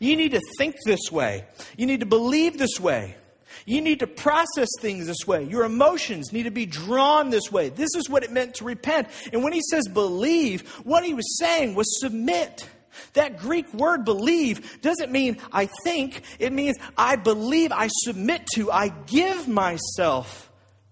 You 0.00 0.16
need 0.16 0.32
to 0.32 0.40
think 0.58 0.76
this 0.84 1.10
way. 1.10 1.44
You 1.76 1.86
need 1.86 2.00
to 2.00 2.06
believe 2.06 2.58
this 2.58 2.80
way. 2.80 3.16
You 3.64 3.80
need 3.80 4.00
to 4.00 4.06
process 4.06 4.68
things 4.80 5.06
this 5.06 5.26
way. 5.26 5.44
Your 5.44 5.64
emotions 5.64 6.32
need 6.32 6.44
to 6.44 6.50
be 6.50 6.66
drawn 6.66 7.30
this 7.30 7.50
way. 7.50 7.68
This 7.68 7.90
is 7.96 8.08
what 8.08 8.22
it 8.22 8.30
meant 8.30 8.54
to 8.56 8.64
repent. 8.64 9.08
And 9.32 9.42
when 9.42 9.52
he 9.52 9.62
says 9.70 9.88
believe, 9.88 10.68
what 10.84 11.04
he 11.04 11.14
was 11.14 11.38
saying 11.38 11.74
was 11.74 12.00
submit. 12.00 12.68
That 13.12 13.38
Greek 13.38 13.72
word 13.74 14.04
believe 14.04 14.80
doesn't 14.82 15.10
mean 15.10 15.38
I 15.52 15.68
think, 15.84 16.22
it 16.38 16.52
means 16.52 16.76
I 16.96 17.16
believe, 17.16 17.72
I 17.72 17.88
submit 17.88 18.46
to, 18.54 18.70
I 18.70 18.88
give 18.88 19.48
myself 19.48 20.45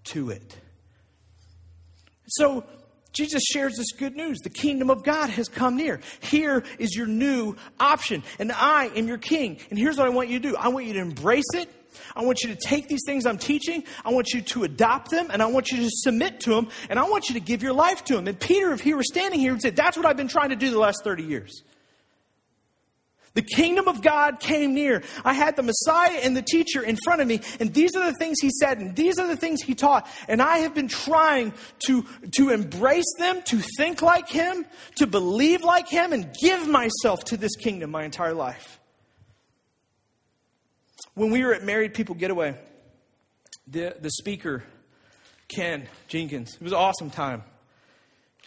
to 0.05 0.29
it. 0.29 0.57
So 2.27 2.63
Jesus 3.15 3.43
shares 3.51 3.77
this 3.77 3.93
good 3.93 4.15
news. 4.15 4.39
The 4.39 4.49
kingdom 4.49 4.89
of 4.89 5.03
God 5.03 5.29
has 5.29 5.47
come 5.47 5.77
near. 5.77 6.01
Here 6.19 6.63
is 6.77 6.95
your 6.95 7.07
new 7.07 7.55
option, 7.79 8.23
and 8.39 8.51
I 8.51 8.87
am 8.95 9.07
your 9.07 9.17
king. 9.17 9.57
And 9.69 9.79
here's 9.79 9.97
what 9.97 10.05
I 10.05 10.09
want 10.09 10.29
you 10.29 10.39
to 10.39 10.49
do 10.49 10.57
I 10.57 10.67
want 10.67 10.85
you 10.85 10.93
to 10.93 10.99
embrace 10.99 11.53
it. 11.53 11.69
I 12.13 12.23
want 12.23 12.41
you 12.43 12.49
to 12.53 12.57
take 12.57 12.89
these 12.89 13.03
things 13.05 13.25
I'm 13.25 13.37
teaching, 13.37 13.85
I 14.03 14.11
want 14.11 14.33
you 14.33 14.41
to 14.41 14.65
adopt 14.65 15.11
them, 15.11 15.29
and 15.31 15.41
I 15.41 15.45
want 15.45 15.71
you 15.71 15.77
to 15.77 15.89
submit 15.89 16.41
to 16.41 16.49
them, 16.49 16.67
and 16.89 16.99
I 16.99 17.07
want 17.07 17.29
you 17.29 17.35
to 17.35 17.39
give 17.39 17.63
your 17.63 17.71
life 17.71 18.03
to 18.05 18.15
them. 18.15 18.27
And 18.27 18.37
Peter, 18.37 18.73
if 18.73 18.81
he 18.81 18.93
were 18.93 19.03
standing 19.03 19.39
here, 19.39 19.53
would 19.53 19.61
say, 19.61 19.69
That's 19.69 19.95
what 19.95 20.05
I've 20.05 20.17
been 20.17 20.27
trying 20.27 20.49
to 20.49 20.57
do 20.57 20.69
the 20.69 20.79
last 20.79 21.03
30 21.05 21.23
years. 21.23 21.63
The 23.35 23.41
kingdom 23.41 23.89
of 23.89 24.01
God 24.01 24.39
came 24.39 24.73
near. 24.73 25.03
I 25.23 25.33
had 25.33 25.57
the 25.57 25.63
Messiah 25.63 26.19
and 26.23 26.35
the 26.35 26.41
teacher 26.41 26.81
in 26.81 26.97
front 27.03 27.21
of 27.21 27.27
me, 27.27 27.41
and 27.59 27.73
these 27.73 27.93
are 27.95 28.05
the 28.05 28.17
things 28.17 28.39
he 28.41 28.49
said, 28.49 28.79
and 28.79 28.95
these 28.95 29.19
are 29.19 29.27
the 29.27 29.35
things 29.35 29.61
he 29.61 29.75
taught. 29.75 30.07
And 30.29 30.41
I 30.41 30.59
have 30.59 30.73
been 30.73 30.87
trying 30.87 31.53
to, 31.85 32.05
to 32.37 32.49
embrace 32.49 33.13
them, 33.19 33.41
to 33.47 33.61
think 33.77 34.01
like 34.01 34.29
him, 34.29 34.65
to 34.95 35.05
believe 35.05 35.63
like 35.63 35.89
him, 35.89 36.13
and 36.13 36.33
give 36.41 36.65
myself 36.67 37.25
to 37.25 37.37
this 37.37 37.55
kingdom 37.57 37.91
my 37.91 38.05
entire 38.05 38.33
life. 38.33 38.79
When 41.13 41.29
we 41.29 41.43
were 41.43 41.53
at 41.53 41.63
Married 41.63 41.93
People 41.93 42.15
Getaway, 42.15 42.57
the, 43.67 43.97
the 43.99 44.11
speaker, 44.11 44.63
Ken 45.49 45.89
Jenkins, 46.07 46.55
it 46.55 46.61
was 46.61 46.71
an 46.71 46.77
awesome 46.77 47.09
time. 47.09 47.43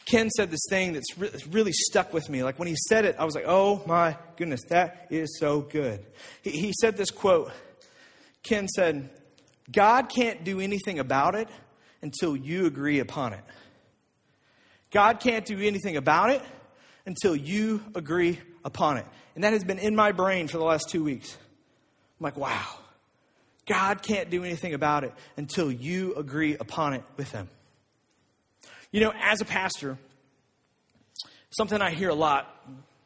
Ken 0.08 0.30
said 0.30 0.50
this 0.50 0.64
thing 0.70 0.94
that's 0.94 1.18
re- 1.18 1.30
really 1.50 1.72
stuck 1.72 2.14
with 2.14 2.30
me. 2.30 2.42
Like 2.42 2.58
when 2.58 2.66
he 2.66 2.76
said 2.88 3.04
it, 3.04 3.16
I 3.18 3.26
was 3.26 3.34
like, 3.34 3.44
oh 3.46 3.82
my 3.86 4.16
goodness, 4.36 4.62
that 4.70 5.06
is 5.10 5.38
so 5.38 5.60
good. 5.60 6.04
He, 6.42 6.50
he 6.50 6.72
said 6.80 6.96
this 6.96 7.10
quote 7.10 7.52
Ken 8.42 8.68
said, 8.68 9.10
God 9.70 10.08
can't 10.08 10.44
do 10.44 10.60
anything 10.60 10.98
about 10.98 11.34
it 11.34 11.48
until 12.00 12.34
you 12.34 12.64
agree 12.64 13.00
upon 13.00 13.34
it. 13.34 13.44
God 14.90 15.20
can't 15.20 15.44
do 15.44 15.60
anything 15.60 15.98
about 15.98 16.30
it 16.30 16.42
until 17.04 17.36
you 17.36 17.82
agree 17.94 18.40
upon 18.64 18.96
it. 18.96 19.04
And 19.34 19.44
that 19.44 19.52
has 19.52 19.62
been 19.62 19.78
in 19.78 19.94
my 19.94 20.12
brain 20.12 20.48
for 20.48 20.56
the 20.56 20.64
last 20.64 20.88
two 20.88 21.04
weeks. 21.04 21.36
I'm 22.18 22.24
like, 22.24 22.38
wow. 22.38 22.66
God 23.66 24.00
can't 24.00 24.30
do 24.30 24.42
anything 24.42 24.72
about 24.72 25.04
it 25.04 25.12
until 25.36 25.70
you 25.70 26.14
agree 26.14 26.56
upon 26.56 26.94
it 26.94 27.04
with 27.18 27.30
Him. 27.30 27.50
You 28.90 29.00
know, 29.00 29.12
as 29.20 29.42
a 29.42 29.44
pastor, 29.44 29.98
something 31.50 31.80
I 31.82 31.90
hear 31.90 32.08
a 32.08 32.14
lot, 32.14 32.48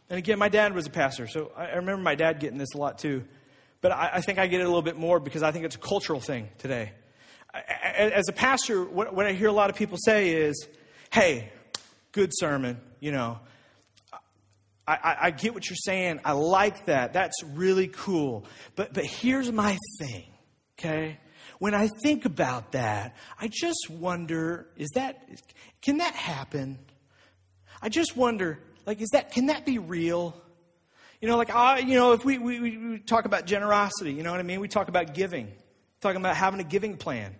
and 0.09 0.17
again, 0.17 0.39
my 0.39 0.49
dad 0.49 0.75
was 0.75 0.87
a 0.87 0.91
pastor, 0.91 1.27
so 1.27 1.51
I 1.57 1.75
remember 1.75 2.03
my 2.03 2.15
dad 2.15 2.39
getting 2.39 2.57
this 2.57 2.75
a 2.75 2.79
lot 2.79 2.99
too. 2.99 3.25
But 3.81 3.91
I, 3.91 4.11
I 4.15 4.21
think 4.21 4.39
I 4.39 4.47
get 4.47 4.61
it 4.61 4.65
a 4.65 4.69
little 4.69 4.83
bit 4.83 4.97
more 4.97 5.19
because 5.19 5.43
I 5.43 5.51
think 5.51 5.65
it's 5.65 5.75
a 5.75 5.81
cultural 5.81 6.21
thing 6.21 6.49
today. 6.59 6.93
As 7.53 8.29
a 8.29 8.33
pastor, 8.33 8.85
what, 8.85 9.13
what 9.13 9.27
I 9.27 9.33
hear 9.33 9.49
a 9.49 9.53
lot 9.53 9.71
of 9.71 9.77
people 9.77 9.99
say 9.99 10.31
is, 10.31 10.69
hey, 11.11 11.51
good 12.13 12.31
sermon, 12.33 12.81
you 13.01 13.11
know. 13.11 13.41
I, 14.87 14.95
I, 14.95 15.17
I, 15.21 15.31
get 15.33 15.53
what 15.53 15.69
you're 15.69 15.77
saying. 15.77 16.21
I 16.25 16.33
like 16.33 16.87
that. 16.87 17.13
That's 17.13 17.43
really 17.43 17.89
cool. 17.89 18.47
But, 18.77 18.95
but 18.95 19.05
here's 19.05 19.51
my 19.51 19.77
thing, 19.99 20.27
okay? 20.79 21.19
when 21.63 21.75
I 21.75 21.89
think 22.03 22.25
about 22.25 22.73
that, 22.73 23.15
I 23.39 23.47
just 23.47 23.89
wonder 23.89 24.67
is 24.77 24.89
that, 24.97 25.29
can 25.83 25.99
that 25.99 26.15
happen? 26.15 26.79
I 27.83 27.89
just 27.89 28.17
wonder, 28.17 28.61
like, 28.87 29.01
is 29.01 29.11
that, 29.11 29.33
can 29.33 29.47
that 29.47 29.67
be 29.67 29.79
real? 29.79 30.41
You 31.21 31.29
know, 31.29 31.37
like, 31.37 31.55
I, 31.55 31.79
you 31.79 31.97
know, 31.97 32.13
if 32.13 32.25
we, 32.25 32.39
we, 32.39 32.61
we 32.61 32.99
talk 32.99 33.25
about 33.25 33.47
generosity, 33.47 34.13
you 34.13 34.23
know 34.23 34.31
what 34.31 34.41
I 34.41 34.45
mean? 34.45 34.61
We 34.61 34.69
talk 34.69 34.89
about 34.89 35.15
giving, 35.15 35.53
talking 36.01 36.21
about 36.21 36.37
having 36.37 36.61
a 36.61 36.65
giving 36.65 36.97
plan, 36.97 37.35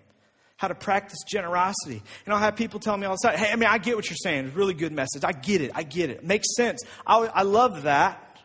how 0.57 0.69
to 0.69 0.75
practice 0.75 1.19
generosity. 1.29 2.03
And 2.25 2.35
I'll 2.35 2.41
have 2.41 2.57
people 2.57 2.81
tell 2.81 2.97
me 2.97 3.07
all 3.07 3.17
the 3.21 3.29
time, 3.29 3.39
hey, 3.39 3.53
I 3.53 3.57
mean, 3.57 3.69
I 3.69 3.79
get 3.79 3.95
what 3.95 4.11
you're 4.11 4.17
saying. 4.17 4.47
It's 4.47 4.55
a 4.55 4.59
really 4.59 4.75
good 4.75 4.93
message. 4.93 5.23
I 5.25 5.33
get 5.33 5.61
it. 5.61 5.71
I 5.75 5.85
get 5.85 6.11
it. 6.11 6.19
it 6.19 6.25
makes 6.25 6.49
sense. 6.57 6.83
I, 7.07 7.19
I 7.27 7.43
love 7.43 7.83
that. 7.83 8.39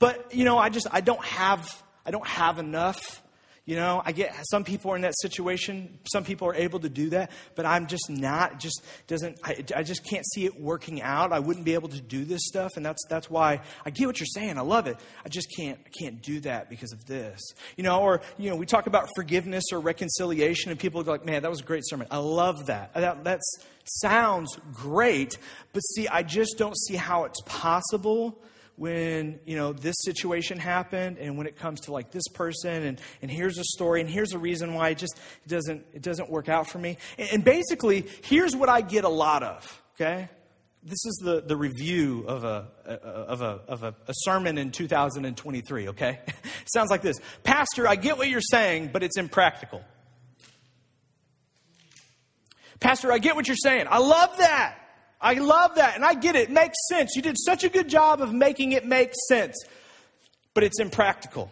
But, 0.00 0.34
you 0.34 0.44
know, 0.44 0.58
I 0.58 0.68
just, 0.68 0.88
I 0.90 1.00
don't 1.00 1.24
have, 1.24 1.82
I 2.04 2.10
don't 2.10 2.26
have 2.26 2.58
enough. 2.58 3.21
You 3.64 3.76
know, 3.76 4.02
I 4.04 4.10
get 4.10 4.34
some 4.50 4.64
people 4.64 4.90
are 4.90 4.96
in 4.96 5.02
that 5.02 5.14
situation. 5.20 6.00
Some 6.12 6.24
people 6.24 6.48
are 6.48 6.54
able 6.54 6.80
to 6.80 6.88
do 6.88 7.10
that, 7.10 7.30
but 7.54 7.64
I'm 7.64 7.86
just 7.86 8.10
not. 8.10 8.58
Just 8.58 8.84
doesn't. 9.06 9.38
I, 9.44 9.64
I 9.76 9.82
just 9.84 10.04
can't 10.04 10.26
see 10.34 10.46
it 10.46 10.60
working 10.60 11.00
out. 11.00 11.32
I 11.32 11.38
wouldn't 11.38 11.64
be 11.64 11.74
able 11.74 11.88
to 11.90 12.00
do 12.00 12.24
this 12.24 12.40
stuff, 12.44 12.72
and 12.74 12.84
that's 12.84 13.00
that's 13.08 13.30
why 13.30 13.60
I 13.86 13.90
get 13.90 14.06
what 14.06 14.18
you're 14.18 14.26
saying. 14.26 14.58
I 14.58 14.62
love 14.62 14.88
it. 14.88 14.96
I 15.24 15.28
just 15.28 15.46
can't. 15.56 15.78
I 15.86 15.90
can't 15.96 16.20
do 16.20 16.40
that 16.40 16.70
because 16.70 16.92
of 16.92 17.06
this. 17.06 17.40
You 17.76 17.84
know, 17.84 18.00
or 18.00 18.22
you 18.36 18.50
know, 18.50 18.56
we 18.56 18.66
talk 18.66 18.88
about 18.88 19.08
forgiveness 19.14 19.66
or 19.72 19.78
reconciliation, 19.78 20.72
and 20.72 20.80
people 20.80 21.00
go 21.04 21.12
like, 21.12 21.24
"Man, 21.24 21.42
that 21.42 21.50
was 21.50 21.60
a 21.60 21.64
great 21.64 21.84
sermon. 21.86 22.08
I 22.10 22.18
love 22.18 22.66
that. 22.66 22.90
Uh, 22.96 23.00
that 23.00 23.22
that 23.22 23.40
sounds 23.84 24.58
great." 24.72 25.38
But 25.72 25.80
see, 25.80 26.08
I 26.08 26.24
just 26.24 26.58
don't 26.58 26.76
see 26.76 26.96
how 26.96 27.26
it's 27.26 27.40
possible 27.46 28.42
when 28.76 29.38
you 29.44 29.56
know 29.56 29.72
this 29.72 29.96
situation 30.00 30.58
happened 30.58 31.18
and 31.18 31.36
when 31.36 31.46
it 31.46 31.56
comes 31.56 31.80
to 31.82 31.92
like 31.92 32.10
this 32.10 32.26
person 32.34 32.82
and, 32.82 33.00
and 33.20 33.30
here's 33.30 33.58
a 33.58 33.64
story 33.64 34.00
and 34.00 34.08
here's 34.08 34.32
a 34.32 34.38
reason 34.38 34.74
why 34.74 34.90
it 34.90 34.98
just 34.98 35.18
doesn't 35.46 35.84
it 35.92 36.02
doesn't 36.02 36.30
work 36.30 36.48
out 36.48 36.68
for 36.68 36.78
me. 36.78 36.96
And, 37.18 37.28
and 37.32 37.44
basically 37.44 38.06
here's 38.22 38.56
what 38.56 38.68
i 38.68 38.80
get 38.80 39.04
a 39.04 39.08
lot 39.08 39.42
of 39.42 39.82
okay? 39.94 40.28
This 40.84 41.04
is 41.04 41.20
the, 41.22 41.40
the 41.42 41.56
review 41.56 42.24
of 42.26 42.42
a, 42.42 42.66
of, 42.84 43.40
a, 43.40 43.60
of 43.68 43.84
a, 43.84 43.94
a 44.08 44.12
sermon 44.12 44.58
in 44.58 44.72
2023 44.72 45.88
okay? 45.90 46.18
Sounds 46.74 46.90
like 46.90 47.02
this. 47.02 47.18
Pastor 47.44 47.86
i 47.86 47.96
get 47.96 48.16
what 48.18 48.28
you're 48.28 48.40
saying 48.40 48.90
but 48.92 49.02
it's 49.02 49.18
impractical. 49.18 49.82
Pastor 52.80 53.12
i 53.12 53.18
get 53.18 53.36
what 53.36 53.46
you're 53.46 53.56
saying. 53.56 53.86
I 53.90 53.98
love 53.98 54.38
that 54.38 54.81
I 55.22 55.34
love 55.34 55.76
that, 55.76 55.94
and 55.94 56.04
I 56.04 56.14
get 56.14 56.34
it. 56.34 56.48
It 56.48 56.50
makes 56.50 56.76
sense. 56.88 57.12
You 57.14 57.22
did 57.22 57.36
such 57.38 57.62
a 57.62 57.68
good 57.68 57.88
job 57.88 58.20
of 58.20 58.32
making 58.32 58.72
it 58.72 58.84
make 58.84 59.12
sense, 59.28 59.56
but 60.52 60.64
it's 60.64 60.80
impractical. 60.80 61.50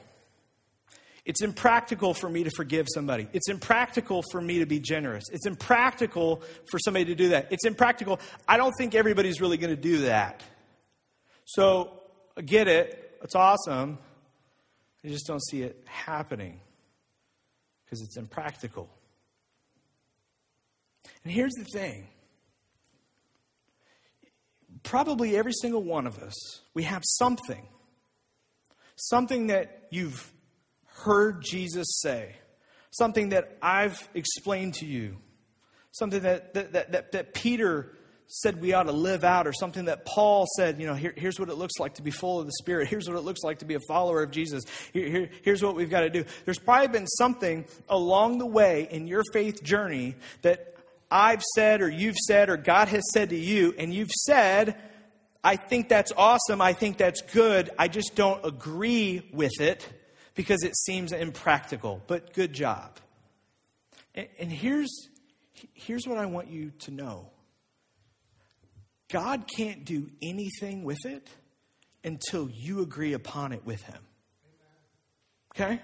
It's 1.24 1.42
impractical 1.42 2.12
for 2.12 2.28
me 2.28 2.42
to 2.42 2.50
forgive 2.50 2.86
somebody. 2.92 3.28
It's 3.32 3.48
impractical 3.48 4.24
for 4.32 4.40
me 4.40 4.58
to 4.58 4.66
be 4.66 4.80
generous. 4.80 5.24
It's 5.32 5.46
impractical 5.46 6.42
for 6.68 6.80
somebody 6.80 7.04
to 7.06 7.14
do 7.14 7.28
that. 7.28 7.46
It's 7.52 7.64
impractical. 7.64 8.18
I 8.48 8.56
don't 8.56 8.72
think 8.76 8.96
everybody's 8.96 9.40
really 9.40 9.56
going 9.56 9.74
to 9.74 9.80
do 9.80 9.98
that. 9.98 10.42
So, 11.44 12.00
I 12.36 12.42
get 12.42 12.66
it. 12.66 13.18
It's 13.22 13.36
awesome. 13.36 13.98
I 15.04 15.08
just 15.08 15.26
don't 15.26 15.42
see 15.44 15.62
it 15.62 15.80
happening 15.86 16.60
because 17.84 18.02
it's 18.02 18.16
impractical. 18.16 18.88
And 21.22 21.32
here's 21.32 21.52
the 21.52 21.64
thing 21.64 22.08
probably 24.82 25.36
every 25.36 25.52
single 25.52 25.82
one 25.82 26.06
of 26.06 26.18
us, 26.18 26.34
we 26.74 26.84
have 26.84 27.02
something, 27.04 27.66
something 28.96 29.48
that 29.48 29.88
you've 29.90 30.32
heard 31.04 31.42
Jesus 31.42 31.86
say, 32.00 32.36
something 32.90 33.30
that 33.30 33.56
I've 33.62 34.08
explained 34.14 34.74
to 34.74 34.86
you, 34.86 35.16
something 35.92 36.22
that, 36.22 36.54
that, 36.54 36.72
that, 36.72 37.12
that, 37.12 37.34
Peter 37.34 37.92
said 38.26 38.60
we 38.60 38.72
ought 38.74 38.84
to 38.84 38.92
live 38.92 39.24
out, 39.24 39.46
or 39.46 39.52
something 39.52 39.86
that 39.86 40.04
Paul 40.04 40.46
said, 40.56 40.80
you 40.80 40.86
know, 40.86 40.94
here, 40.94 41.12
here's 41.16 41.40
what 41.40 41.48
it 41.48 41.56
looks 41.56 41.78
like 41.80 41.94
to 41.94 42.02
be 42.02 42.10
full 42.10 42.38
of 42.38 42.46
the 42.46 42.52
Spirit. 42.52 42.88
Here's 42.90 43.08
what 43.08 43.16
it 43.16 43.22
looks 43.22 43.40
like 43.42 43.58
to 43.58 43.64
be 43.64 43.74
a 43.74 43.80
follower 43.88 44.22
of 44.22 44.30
Jesus. 44.30 44.62
Here, 44.92 45.08
here, 45.08 45.30
here's 45.42 45.62
what 45.64 45.74
we've 45.74 45.90
got 45.90 46.00
to 46.00 46.10
do. 46.10 46.24
There's 46.44 46.58
probably 46.58 46.88
been 46.88 47.08
something 47.08 47.64
along 47.88 48.38
the 48.38 48.46
way 48.46 48.86
in 48.90 49.08
your 49.08 49.24
faith 49.32 49.64
journey 49.64 50.14
that 50.42 50.76
I've 51.10 51.42
said 51.54 51.82
or 51.82 51.88
you've 51.88 52.16
said 52.16 52.50
or 52.50 52.56
God 52.56 52.88
has 52.88 53.02
said 53.12 53.30
to 53.30 53.36
you, 53.36 53.74
and 53.78 53.92
you've 53.92 54.10
said, 54.10 54.76
I 55.42 55.56
think 55.56 55.88
that's 55.88 56.12
awesome, 56.16 56.60
I 56.60 56.72
think 56.72 56.98
that's 56.98 57.22
good, 57.22 57.70
I 57.78 57.88
just 57.88 58.14
don't 58.14 58.44
agree 58.44 59.28
with 59.32 59.60
it 59.60 59.88
because 60.34 60.62
it 60.62 60.76
seems 60.76 61.12
impractical, 61.12 62.02
but 62.06 62.32
good 62.32 62.52
job. 62.52 62.98
And, 64.14 64.52
here's, 64.52 65.08
here's 65.74 66.06
what 66.06 66.18
I 66.18 66.26
want 66.26 66.48
you 66.48 66.72
to 66.80 66.90
know 66.90 67.30
God 69.08 69.44
can't 69.56 69.84
do 69.84 70.10
anything 70.22 70.84
with 70.84 71.04
it 71.04 71.28
until 72.04 72.48
you 72.48 72.80
agree 72.82 73.12
upon 73.12 73.52
it 73.52 73.64
with 73.64 73.82
Him. 73.82 74.02
Okay? 75.54 75.80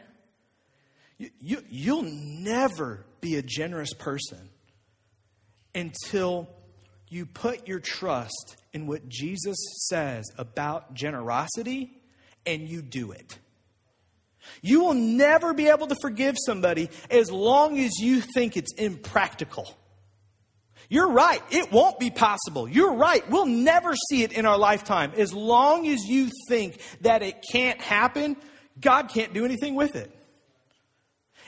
You, 1.19 1.31
you, 1.41 1.63
you'll 1.69 2.03
never 2.03 3.05
be 3.21 3.37
a 3.37 3.43
generous 3.43 3.93
person 3.95 4.51
until 5.77 6.49
you 7.09 7.27
put 7.27 7.69
your 7.69 7.79
trust 7.79 8.57
in 8.73 8.87
what 8.87 9.09
Jesus 9.09 9.57
says 9.89 10.25
about 10.37 10.95
generosity 10.95 12.01
and 12.45 12.69
you 12.69 12.83
do 12.83 13.13
it. 13.13 13.39
You 14.63 14.85
will 14.85 14.95
never 14.95 15.55
be 15.55 15.69
able 15.69 15.87
to 15.89 15.97
forgive 16.01 16.37
somebody 16.45 16.89
as 17.11 17.31
long 17.31 17.79
as 17.79 17.99
you 17.99 18.21
think 18.21 18.57
it's 18.57 18.73
impractical. 18.75 19.77
You're 20.89 21.11
right. 21.11 21.43
It 21.51 21.73
won't 21.73 21.99
be 21.99 22.11
possible. 22.11 22.69
You're 22.69 22.95
right. 22.95 23.29
We'll 23.29 23.47
never 23.47 23.95
see 24.09 24.23
it 24.23 24.33
in 24.33 24.47
our 24.47 24.57
lifetime. 24.57 25.13
As 25.17 25.33
long 25.33 25.87
as 25.89 26.05
you 26.05 26.31
think 26.49 26.81
that 27.01 27.23
it 27.23 27.45
can't 27.51 27.81
happen, 27.81 28.37
God 28.81 29.09
can't 29.09 29.35
do 29.35 29.45
anything 29.45 29.75
with 29.75 29.97
it. 29.97 30.13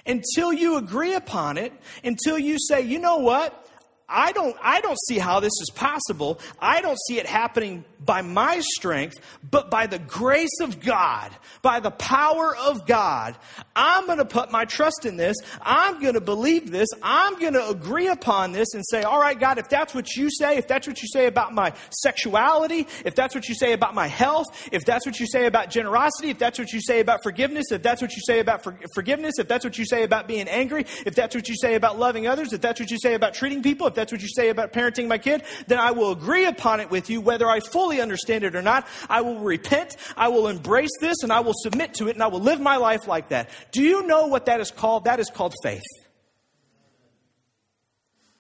Until 0.04 0.52
you 0.52 0.76
agree 0.76 1.14
upon 1.14 1.56
it, 1.56 1.72
until 2.02 2.38
you 2.38 2.56
say, 2.58 2.82
you 2.82 2.98
know 2.98 3.18
what? 3.18 3.67
I 4.08 4.32
don't, 4.32 4.56
I 4.62 4.80
don't 4.80 4.98
see 5.06 5.18
how 5.18 5.40
this 5.40 5.52
is 5.60 5.70
possible. 5.74 6.40
I 6.58 6.80
don't 6.80 6.98
see 7.06 7.18
it 7.18 7.26
happening 7.26 7.84
by 8.02 8.22
my 8.22 8.60
strength, 8.60 9.16
but 9.48 9.70
by 9.70 9.86
the 9.86 9.98
grace 9.98 10.60
of 10.62 10.80
God, 10.80 11.30
by 11.60 11.80
the 11.80 11.90
power 11.90 12.56
of 12.56 12.86
God. 12.86 13.36
I'm 13.76 14.06
going 14.06 14.18
to 14.18 14.24
put 14.24 14.50
my 14.50 14.64
trust 14.64 15.04
in 15.04 15.16
this. 15.16 15.36
I'm 15.60 16.00
going 16.00 16.14
to 16.14 16.22
believe 16.22 16.70
this. 16.70 16.88
I'm 17.02 17.38
going 17.38 17.52
to 17.52 17.68
agree 17.68 18.08
upon 18.08 18.52
this 18.52 18.72
and 18.72 18.82
say, 18.88 19.02
all 19.02 19.20
right, 19.20 19.38
God, 19.38 19.58
if 19.58 19.68
that's 19.68 19.94
what 19.94 20.16
you 20.16 20.30
say, 20.30 20.56
if 20.56 20.66
that's 20.66 20.86
what 20.86 21.02
you 21.02 21.08
say 21.08 21.26
about 21.26 21.52
my 21.52 21.74
sexuality, 21.90 22.86
if 23.04 23.14
that's 23.14 23.34
what 23.34 23.46
you 23.48 23.54
say 23.54 23.72
about 23.74 23.94
my 23.94 24.06
health, 24.06 24.46
if 24.72 24.86
that's 24.86 25.04
what 25.04 25.20
you 25.20 25.26
say 25.26 25.44
about 25.44 25.68
generosity, 25.68 26.30
if 26.30 26.38
that's 26.38 26.58
what 26.58 26.72
you 26.72 26.80
say 26.80 27.00
about 27.00 27.22
forgiveness, 27.22 27.70
if 27.72 27.82
that's 27.82 28.00
what 28.00 28.14
you 28.14 28.22
say 28.24 28.40
about 28.40 28.64
for- 28.64 28.78
forgiveness, 28.94 29.34
if 29.38 29.48
that's 29.48 29.64
what 29.64 29.76
you 29.76 29.84
say 29.84 30.02
about 30.04 30.26
being 30.26 30.48
angry, 30.48 30.86
if 31.04 31.14
that's 31.14 31.34
what 31.34 31.48
you 31.48 31.56
say 31.56 31.74
about 31.74 31.98
loving 31.98 32.26
others, 32.26 32.52
if 32.54 32.60
that's 32.62 32.80
what 32.80 32.90
you 32.90 32.98
say 32.98 33.12
about 33.14 33.34
treating 33.34 33.62
people, 33.62 33.86
if 33.86 33.97
that's 33.98 34.12
what 34.12 34.22
you 34.22 34.28
say 34.28 34.48
about 34.48 34.72
parenting 34.72 35.08
my 35.08 35.18
kid, 35.18 35.42
then 35.66 35.78
I 35.78 35.90
will 35.90 36.12
agree 36.12 36.46
upon 36.46 36.80
it 36.80 36.90
with 36.90 37.10
you, 37.10 37.20
whether 37.20 37.48
I 37.48 37.60
fully 37.60 38.00
understand 38.00 38.44
it 38.44 38.54
or 38.54 38.62
not. 38.62 38.86
I 39.08 39.20
will 39.20 39.40
repent, 39.40 39.96
I 40.16 40.28
will 40.28 40.48
embrace 40.48 40.96
this, 41.00 41.16
and 41.22 41.32
I 41.32 41.40
will 41.40 41.54
submit 41.54 41.94
to 41.94 42.08
it, 42.08 42.14
and 42.14 42.22
I 42.22 42.28
will 42.28 42.40
live 42.40 42.60
my 42.60 42.76
life 42.76 43.06
like 43.06 43.28
that. 43.28 43.50
Do 43.72 43.82
you 43.82 44.06
know 44.06 44.28
what 44.28 44.46
that 44.46 44.60
is 44.60 44.70
called? 44.70 45.04
That 45.04 45.20
is 45.20 45.30
called 45.30 45.54
faith. 45.62 45.82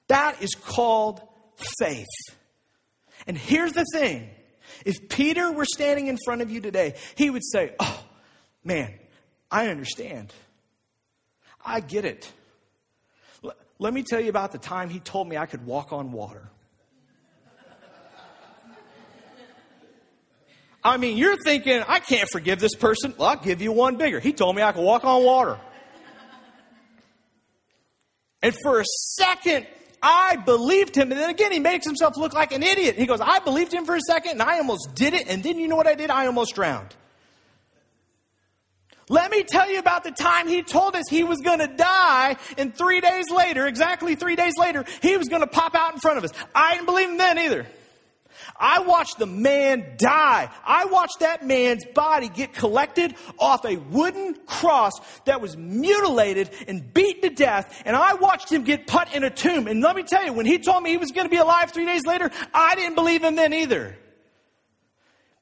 That 0.06 0.40
is 0.42 0.54
called 0.54 1.20
faith. 1.78 2.06
And 3.26 3.36
here's 3.36 3.72
the 3.72 3.84
thing 3.92 4.30
if 4.84 5.08
Peter 5.08 5.50
were 5.50 5.64
standing 5.66 6.06
in 6.06 6.16
front 6.24 6.40
of 6.40 6.50
you 6.50 6.60
today, 6.60 6.94
he 7.14 7.30
would 7.30 7.44
say, 7.44 7.74
Oh, 7.80 8.04
man, 8.64 8.94
I 9.50 9.68
understand. 9.68 10.32
I 11.64 11.80
get 11.80 12.04
it. 12.04 12.30
Let 13.78 13.94
me 13.94 14.02
tell 14.02 14.20
you 14.20 14.28
about 14.28 14.52
the 14.52 14.58
time 14.58 14.90
he 14.90 14.98
told 14.98 15.28
me 15.28 15.36
I 15.36 15.46
could 15.46 15.64
walk 15.64 15.92
on 15.92 16.12
water. 16.12 16.50
I 20.82 20.96
mean, 20.96 21.16
you're 21.16 21.36
thinking, 21.36 21.82
I 21.86 21.98
can't 21.98 22.28
forgive 22.30 22.60
this 22.60 22.74
person. 22.74 23.14
Well, 23.18 23.28
I'll 23.28 23.36
give 23.36 23.60
you 23.60 23.72
one 23.72 23.96
bigger. 23.96 24.20
He 24.20 24.32
told 24.32 24.56
me 24.56 24.62
I 24.62 24.72
could 24.72 24.84
walk 24.84 25.04
on 25.04 25.24
water. 25.24 25.58
And 28.42 28.54
for 28.62 28.80
a 28.80 28.84
second, 28.84 29.66
I 30.00 30.36
believed 30.36 30.96
him. 30.96 31.10
And 31.10 31.20
then 31.20 31.30
again, 31.30 31.52
he 31.52 31.58
makes 31.58 31.84
himself 31.84 32.16
look 32.16 32.32
like 32.32 32.52
an 32.52 32.62
idiot. 32.62 32.96
He 32.96 33.06
goes, 33.06 33.20
I 33.20 33.40
believed 33.40 33.72
him 33.72 33.84
for 33.84 33.96
a 33.96 34.00
second 34.00 34.32
and 34.32 34.42
I 34.42 34.58
almost 34.58 34.94
did 34.94 35.14
it. 35.14 35.28
And 35.28 35.42
then 35.42 35.58
you 35.58 35.66
know 35.66 35.76
what 35.76 35.88
I 35.88 35.94
did? 35.94 36.10
I 36.10 36.26
almost 36.26 36.54
drowned. 36.54 36.94
Let 39.08 39.30
me 39.30 39.42
tell 39.42 39.70
you 39.70 39.78
about 39.78 40.04
the 40.04 40.10
time 40.10 40.48
he 40.48 40.62
told 40.62 40.94
us 40.94 41.04
he 41.08 41.24
was 41.24 41.38
going 41.40 41.60
to 41.60 41.66
die, 41.66 42.36
and 42.56 42.74
three 42.74 43.00
days 43.00 43.30
later, 43.30 43.66
exactly 43.66 44.14
three 44.14 44.36
days 44.36 44.54
later, 44.58 44.84
he 45.00 45.16
was 45.16 45.28
going 45.28 45.42
to 45.42 45.46
pop 45.46 45.74
out 45.74 45.94
in 45.94 46.00
front 46.00 46.18
of 46.18 46.24
us. 46.24 46.30
I 46.54 46.74
didn't 46.74 46.86
believe 46.86 47.10
him 47.10 47.18
then 47.18 47.38
either. 47.38 47.66
I 48.60 48.80
watched 48.80 49.18
the 49.18 49.26
man 49.26 49.94
die. 49.96 50.50
I 50.64 50.86
watched 50.86 51.20
that 51.20 51.46
man's 51.46 51.84
body 51.84 52.28
get 52.28 52.52
collected 52.52 53.14
off 53.38 53.64
a 53.64 53.76
wooden 53.76 54.34
cross 54.46 54.92
that 55.26 55.40
was 55.40 55.56
mutilated 55.56 56.50
and 56.66 56.92
beaten 56.92 57.22
to 57.22 57.30
death. 57.30 57.82
And 57.84 57.94
I 57.94 58.14
watched 58.14 58.50
him 58.50 58.64
get 58.64 58.86
put 58.86 59.12
in 59.14 59.22
a 59.22 59.30
tomb. 59.30 59.68
And 59.68 59.80
let 59.80 59.94
me 59.94 60.02
tell 60.02 60.24
you, 60.24 60.32
when 60.32 60.46
he 60.46 60.58
told 60.58 60.82
me 60.82 60.90
he 60.90 60.96
was 60.96 61.12
going 61.12 61.26
to 61.26 61.30
be 61.30 61.36
alive 61.36 61.70
three 61.70 61.86
days 61.86 62.04
later, 62.04 62.30
I 62.52 62.74
didn't 62.74 62.96
believe 62.96 63.22
him 63.22 63.36
then 63.36 63.52
either. 63.52 63.96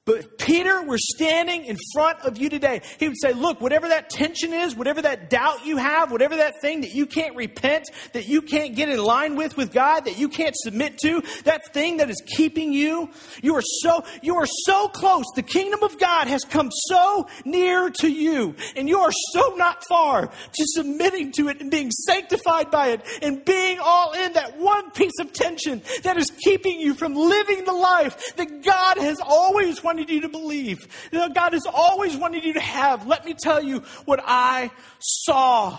But 0.07 0.19
if 0.19 0.39
Peter 0.39 0.83
were 0.85 0.99
standing 0.99 1.65
in 1.65 1.77
front 1.93 2.21
of 2.21 2.39
you 2.39 2.49
today, 2.49 2.81
he 3.01 3.09
would 3.09 3.21
say, 3.21 3.33
Look, 3.33 3.61
whatever 3.61 3.89
that 3.89 4.09
tension 4.09 4.53
is, 4.53 4.77
whatever 4.77 5.03
that 5.03 5.29
doubt 5.29 5.67
you 5.67 5.79
have, 5.79 6.13
whatever 6.13 6.37
that 6.37 6.61
thing 6.61 6.83
that 6.83 6.95
you 6.95 7.07
can't 7.07 7.35
repent, 7.35 7.91
that 8.13 8.29
you 8.29 8.41
can't 8.41 8.77
get 8.77 8.89
in 8.89 9.03
line 9.03 9.35
with 9.35 9.57
with 9.57 9.73
God, 9.73 10.05
that 10.05 10.17
you 10.17 10.29
can't 10.29 10.55
submit 10.57 10.99
to, 10.99 11.25
that 11.43 11.73
thing 11.75 11.97
that 11.97 12.09
is 12.09 12.23
keeping 12.37 12.73
you, 12.73 13.11
you 13.43 13.57
are 13.57 13.65
so, 13.81 14.05
you 14.23 14.37
are 14.37 14.47
so 14.47 14.87
close. 14.87 15.25
The 15.35 15.43
kingdom 15.43 15.83
of 15.83 15.99
God 15.99 16.29
has 16.29 16.45
come 16.45 16.71
so 16.71 17.27
near 17.45 17.91
to 17.91 18.09
you, 18.09 18.55
and 18.77 18.89
you 18.89 19.01
are 19.01 19.13
so 19.33 19.57
not 19.57 19.83
far 19.89 20.29
to 20.29 20.65
submitting 20.69 21.33
to 21.33 21.49
it 21.49 21.61
and 21.61 21.69
being 21.69 21.91
sanctified 21.91 22.71
by 22.71 22.91
it 22.91 23.01
and 23.23 23.45
being 23.45 23.81
all 23.83 24.13
in 24.13 24.35
that 24.35 24.57
one 24.57 24.93
piece 24.93 25.19
of 25.19 25.33
tension 25.33 25.83
that 26.05 26.17
is 26.17 26.31
keeping 26.45 26.79
you 26.79 26.95
from 26.95 27.17
living 27.17 27.65
the 27.65 27.73
life 27.73 28.37
that 28.37 28.63
God 28.63 28.99
has 28.99 29.19
always 29.21 29.83
wanted 29.83 29.96
wanted 29.97 30.11
you 30.13 30.21
to 30.21 30.29
believe, 30.29 31.09
that 31.11 31.35
God 31.35 31.55
has 31.55 31.65
always 31.73 32.15
wanted 32.19 32.45
you 32.45 32.53
to 32.53 32.61
have. 32.61 33.07
Let 33.07 33.25
me 33.25 33.33
tell 33.33 33.63
you 33.63 33.79
what 34.05 34.21
I 34.23 34.71
saw, 34.99 35.79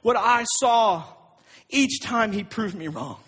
what 0.00 0.16
I 0.16 0.44
saw 0.44 1.04
each 1.68 2.00
time 2.00 2.32
He 2.32 2.44
proved 2.44 2.74
me 2.74 2.88
wrong. 2.88 3.20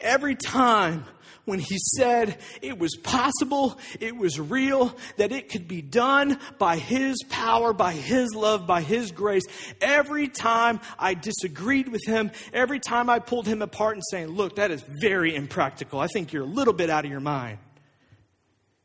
Every 0.00 0.34
time 0.34 1.04
when 1.44 1.58
he 1.58 1.76
said 1.96 2.38
it 2.60 2.78
was 2.78 2.96
possible, 2.96 3.78
it 4.00 4.16
was 4.16 4.38
real, 4.38 4.96
that 5.16 5.32
it 5.32 5.48
could 5.48 5.66
be 5.66 5.82
done 5.82 6.38
by 6.58 6.76
his 6.76 7.16
power, 7.28 7.72
by 7.72 7.92
his 7.92 8.34
love, 8.34 8.66
by 8.66 8.80
his 8.80 9.10
grace. 9.10 9.42
Every 9.80 10.28
time 10.28 10.80
I 10.98 11.14
disagreed 11.14 11.88
with 11.88 12.04
him, 12.06 12.30
every 12.52 12.78
time 12.78 13.10
I 13.10 13.18
pulled 13.18 13.46
him 13.46 13.60
apart 13.62 13.96
and 13.96 14.02
saying, 14.10 14.28
Look, 14.28 14.56
that 14.56 14.70
is 14.70 14.84
very 15.00 15.34
impractical. 15.34 15.98
I 15.98 16.06
think 16.06 16.32
you're 16.32 16.44
a 16.44 16.46
little 16.46 16.74
bit 16.74 16.90
out 16.90 17.04
of 17.04 17.10
your 17.10 17.20
mind. 17.20 17.58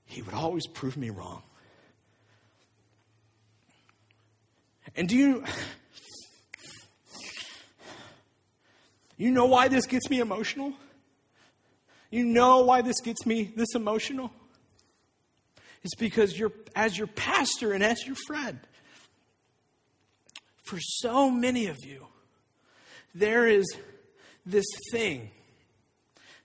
He 0.06 0.22
would 0.22 0.34
always 0.34 0.66
prove 0.66 0.98
me 0.98 1.10
wrong. 1.10 1.44
And 4.96 5.08
do 5.08 5.16
you. 5.16 5.44
You 9.20 9.32
know 9.32 9.46
why 9.46 9.68
this 9.68 9.88
gets 9.88 10.10
me 10.12 10.20
emotional? 10.20 10.74
You 12.10 12.24
know 12.24 12.62
why 12.62 12.82
this 12.82 13.02
gets 13.02 13.26
me 13.26 13.52
this 13.56 13.76
emotional? 13.76 14.32
It's 15.84 15.96
because 15.96 16.38
you're, 16.38 16.52
as 16.76 16.98
your 16.98 17.08
pastor 17.08 17.74
and 17.74 17.84
as 17.84 18.06
your 18.06 18.16
friend, 18.28 18.60
for 20.64 20.80
so 20.80 21.30
many 21.30 21.68
of 21.68 21.78
you, 21.86 22.08
there 23.14 23.48
is 23.48 23.66
this 24.46 24.66
thing 24.92 25.32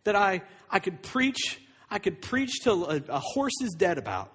that 0.04 0.16
I, 0.16 0.42
I 0.70 0.78
could 0.78 1.02
preach, 1.02 1.60
I 1.90 1.98
could 1.98 2.20
preach 2.20 2.60
till 2.62 2.86
a, 2.86 3.02
a 3.08 3.20
horse 3.20 3.60
is 3.62 3.74
dead 3.76 3.98
about. 3.98 4.31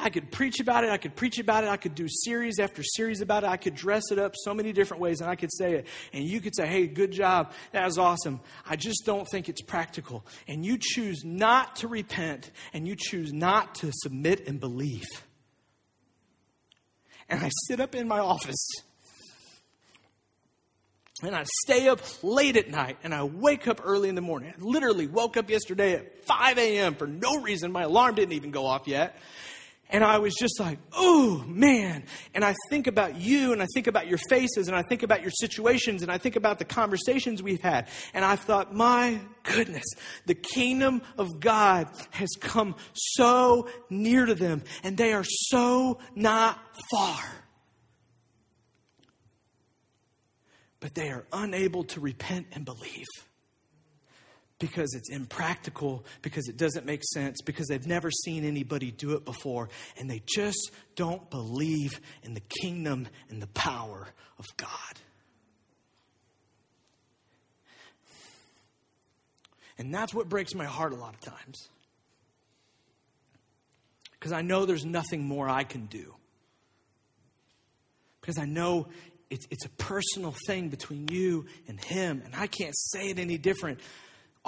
I 0.00 0.10
could 0.10 0.30
preach 0.30 0.60
about 0.60 0.84
it. 0.84 0.90
I 0.90 0.96
could 0.96 1.16
preach 1.16 1.40
about 1.40 1.64
it. 1.64 1.70
I 1.70 1.76
could 1.76 1.96
do 1.96 2.06
series 2.08 2.60
after 2.60 2.82
series 2.84 3.20
about 3.20 3.42
it. 3.42 3.48
I 3.48 3.56
could 3.56 3.74
dress 3.74 4.04
it 4.12 4.18
up 4.18 4.34
so 4.36 4.54
many 4.54 4.72
different 4.72 5.00
ways 5.00 5.20
and 5.20 5.28
I 5.28 5.34
could 5.34 5.52
say 5.52 5.74
it. 5.74 5.86
And 6.12 6.24
you 6.24 6.40
could 6.40 6.54
say, 6.54 6.68
hey, 6.68 6.86
good 6.86 7.10
job. 7.10 7.52
That 7.72 7.84
was 7.84 7.98
awesome. 7.98 8.40
I 8.68 8.76
just 8.76 9.04
don't 9.04 9.26
think 9.28 9.48
it's 9.48 9.60
practical. 9.60 10.24
And 10.46 10.64
you 10.64 10.78
choose 10.80 11.24
not 11.24 11.76
to 11.76 11.88
repent 11.88 12.52
and 12.72 12.86
you 12.86 12.94
choose 12.96 13.32
not 13.32 13.74
to 13.76 13.90
submit 13.92 14.46
and 14.46 14.60
believe. 14.60 15.08
And 17.28 17.42
I 17.42 17.50
sit 17.66 17.80
up 17.80 17.96
in 17.96 18.06
my 18.06 18.20
office 18.20 18.68
and 21.22 21.34
I 21.34 21.44
stay 21.64 21.88
up 21.88 22.00
late 22.22 22.56
at 22.56 22.70
night 22.70 22.98
and 23.02 23.12
I 23.12 23.24
wake 23.24 23.66
up 23.66 23.80
early 23.84 24.08
in 24.08 24.14
the 24.14 24.20
morning. 24.20 24.54
I 24.56 24.62
literally 24.62 25.08
woke 25.08 25.36
up 25.36 25.50
yesterday 25.50 25.94
at 25.94 26.24
5 26.24 26.58
a.m. 26.58 26.94
for 26.94 27.08
no 27.08 27.40
reason. 27.40 27.72
My 27.72 27.82
alarm 27.82 28.14
didn't 28.14 28.34
even 28.34 28.52
go 28.52 28.64
off 28.64 28.86
yet. 28.86 29.18
And 29.90 30.04
I 30.04 30.18
was 30.18 30.34
just 30.34 30.60
like, 30.60 30.78
oh 30.92 31.42
man. 31.46 32.04
And 32.34 32.44
I 32.44 32.54
think 32.68 32.86
about 32.86 33.16
you 33.16 33.52
and 33.52 33.62
I 33.62 33.66
think 33.72 33.86
about 33.86 34.06
your 34.06 34.18
faces 34.28 34.68
and 34.68 34.76
I 34.76 34.82
think 34.82 35.02
about 35.02 35.22
your 35.22 35.30
situations 35.30 36.02
and 36.02 36.12
I 36.12 36.18
think 36.18 36.36
about 36.36 36.58
the 36.58 36.66
conversations 36.66 37.42
we've 37.42 37.62
had. 37.62 37.88
And 38.12 38.24
I 38.24 38.36
thought, 38.36 38.74
my 38.74 39.18
goodness, 39.44 39.86
the 40.26 40.34
kingdom 40.34 41.00
of 41.16 41.40
God 41.40 41.88
has 42.10 42.28
come 42.38 42.76
so 42.92 43.68
near 43.88 44.26
to 44.26 44.34
them 44.34 44.62
and 44.82 44.96
they 44.96 45.14
are 45.14 45.24
so 45.24 45.98
not 46.14 46.58
far. 46.90 47.22
But 50.80 50.94
they 50.94 51.08
are 51.08 51.26
unable 51.32 51.84
to 51.84 52.00
repent 52.00 52.48
and 52.52 52.64
believe 52.64 53.06
because 54.58 54.94
it's 54.94 55.10
impractical, 55.10 56.04
because 56.22 56.48
it 56.48 56.56
doesn't 56.56 56.84
make 56.84 57.02
sense, 57.04 57.40
because 57.42 57.68
they've 57.68 57.86
never 57.86 58.10
seen 58.10 58.44
anybody 58.44 58.90
do 58.90 59.12
it 59.12 59.24
before, 59.24 59.68
and 59.98 60.10
they 60.10 60.22
just 60.26 60.72
don't 60.96 61.30
believe 61.30 62.00
in 62.22 62.34
the 62.34 62.42
kingdom 62.60 63.06
and 63.30 63.40
the 63.40 63.46
power 63.48 64.08
of 64.38 64.44
God. 64.56 64.68
And 69.78 69.94
that's 69.94 70.12
what 70.12 70.28
breaks 70.28 70.54
my 70.54 70.64
heart 70.64 70.92
a 70.92 70.96
lot 70.96 71.14
of 71.14 71.20
times. 71.20 71.68
Because 74.12 74.32
I 74.32 74.42
know 74.42 74.66
there's 74.66 74.84
nothing 74.84 75.24
more 75.24 75.48
I 75.48 75.62
can 75.62 75.86
do. 75.86 76.14
Because 78.20 78.38
I 78.38 78.44
know 78.44 78.88
it's, 79.30 79.46
it's 79.50 79.64
a 79.64 79.68
personal 79.70 80.34
thing 80.48 80.68
between 80.68 81.06
you 81.06 81.46
and 81.68 81.82
Him, 81.82 82.22
and 82.24 82.34
I 82.34 82.48
can't 82.48 82.76
say 82.76 83.10
it 83.10 83.20
any 83.20 83.38
different. 83.38 83.78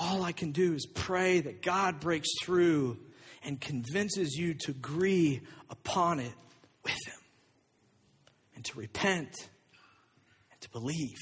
All 0.03 0.22
I 0.22 0.32
can 0.32 0.53
do 0.53 0.72
is 0.72 0.86
pray 0.86 1.40
that 1.40 1.61
God 1.61 2.01
breaks 2.01 2.30
through 2.42 2.96
and 3.44 3.61
convinces 3.61 4.34
you 4.34 4.55
to 4.55 4.70
agree 4.70 5.42
upon 5.68 6.20
it 6.20 6.32
with 6.82 6.96
Him 7.07 7.20
and 8.57 8.64
to 8.64 8.78
repent 8.78 9.34
and 10.51 10.61
to 10.62 10.70
believe. 10.70 11.18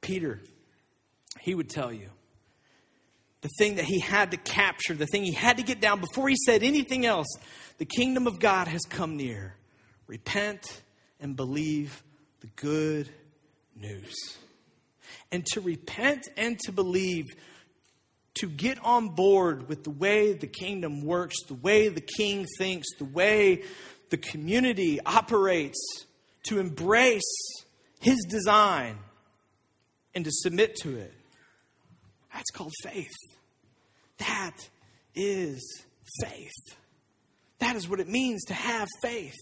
Peter, 0.00 0.40
he 1.40 1.56
would 1.56 1.68
tell 1.68 1.92
you 1.92 2.08
the 3.40 3.50
thing 3.58 3.74
that 3.76 3.84
he 3.84 3.98
had 3.98 4.30
to 4.30 4.36
capture, 4.36 4.94
the 4.94 5.06
thing 5.06 5.24
he 5.24 5.32
had 5.32 5.56
to 5.56 5.64
get 5.64 5.80
down 5.80 6.00
before 6.00 6.28
he 6.28 6.36
said 6.46 6.62
anything 6.62 7.04
else 7.04 7.26
the 7.78 7.84
kingdom 7.84 8.28
of 8.28 8.38
God 8.38 8.68
has 8.68 8.82
come 8.82 9.16
near. 9.16 9.56
Repent 10.06 10.82
and 11.18 11.34
believe 11.34 12.04
the 12.40 12.48
good 12.54 13.08
news. 13.74 14.38
And 15.32 15.44
to 15.46 15.60
repent 15.60 16.28
and 16.36 16.58
to 16.60 16.72
believe, 16.72 17.24
to 18.34 18.46
get 18.46 18.78
on 18.84 19.08
board 19.08 19.68
with 19.68 19.82
the 19.82 19.90
way 19.90 20.34
the 20.34 20.46
kingdom 20.46 21.04
works, 21.04 21.34
the 21.48 21.54
way 21.54 21.88
the 21.88 22.02
king 22.02 22.46
thinks, 22.58 22.86
the 22.98 23.04
way 23.04 23.64
the 24.10 24.18
community 24.18 25.00
operates, 25.04 25.80
to 26.44 26.58
embrace 26.58 27.22
his 28.00 28.18
design 28.28 28.98
and 30.14 30.24
to 30.24 30.30
submit 30.32 30.76
to 30.76 30.96
it. 30.96 31.14
That's 32.32 32.50
called 32.50 32.72
faith. 32.82 33.10
That 34.18 34.56
is 35.14 35.60
faith. 36.20 36.76
That 37.58 37.76
is 37.76 37.88
what 37.88 38.00
it 38.00 38.08
means 38.08 38.44
to 38.46 38.54
have 38.54 38.88
faith. 39.02 39.36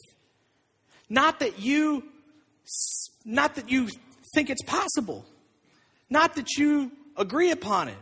Not 1.09 1.41
that 1.41 1.59
you 1.59 2.05
not 3.25 3.57
that 3.57 3.71
you 3.71 3.89
think 4.35 4.51
it's 4.51 4.63
possible. 4.63 5.25
Not 6.11 6.35
that 6.35 6.57
you 6.59 6.93
agree 7.17 7.53
upon 7.53 7.89
it. 7.89 7.99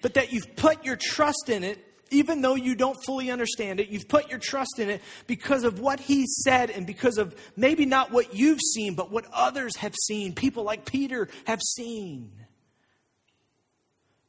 But 0.00 0.14
that 0.14 0.32
you've 0.32 0.56
put 0.56 0.84
your 0.84 0.96
trust 0.96 1.48
in 1.48 1.64
it 1.64 1.82
even 2.10 2.40
though 2.40 2.54
you 2.54 2.74
don't 2.74 2.96
fully 3.04 3.30
understand 3.30 3.80
it, 3.80 3.88
you've 3.88 4.08
put 4.08 4.30
your 4.30 4.38
trust 4.38 4.78
in 4.78 4.90
it 4.90 5.02
because 5.26 5.64
of 5.64 5.80
what 5.80 5.98
he 5.98 6.24
said 6.26 6.70
and 6.70 6.86
because 6.86 7.18
of 7.18 7.34
maybe 7.56 7.84
not 7.84 8.12
what 8.12 8.34
you've 8.34 8.60
seen, 8.60 8.94
but 8.94 9.10
what 9.10 9.26
others 9.32 9.76
have 9.76 9.94
seen. 10.04 10.34
People 10.34 10.64
like 10.64 10.84
Peter 10.84 11.28
have 11.46 11.60
seen. 11.60 12.30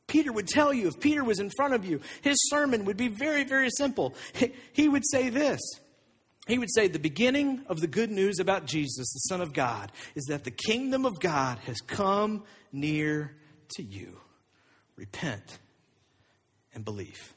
Peter 0.08 0.32
would 0.32 0.48
tell 0.48 0.74
you, 0.74 0.88
if 0.88 1.00
Peter 1.00 1.24
was 1.24 1.40
in 1.40 1.52
front 1.56 1.74
of 1.74 1.86
you, 1.86 2.00
his 2.22 2.38
sermon 2.50 2.86
would 2.86 2.98
be 2.98 3.10
very, 3.10 3.44
very 3.44 3.70
simple. 3.70 4.16
He 4.74 4.88
would 4.88 5.04
say 5.06 5.30
this. 5.30 5.60
He 6.48 6.58
would 6.58 6.72
say, 6.74 6.88
The 6.88 7.00
beginning 7.00 7.64
of 7.68 7.82
the 7.82 7.88
good 7.88 8.10
news 8.10 8.40
about 8.40 8.66
Jesus, 8.66 9.12
the 9.12 9.20
Son 9.28 9.42
of 9.42 9.54
God, 9.54 9.92
is 10.16 10.26
that 10.26 10.46
the 10.46 10.52
kingdom 10.52 11.06
of 11.06 11.20
God 11.20 11.58
has 11.66 11.82
come 11.82 12.44
near 12.72 13.36
to 13.76 13.84
you. 13.84 14.18
Repent 14.96 15.60
and 16.74 16.84
believe. 16.84 17.34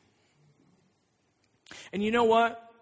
And 1.93 2.03
you 2.03 2.11
know 2.11 2.25
what? 2.25 2.73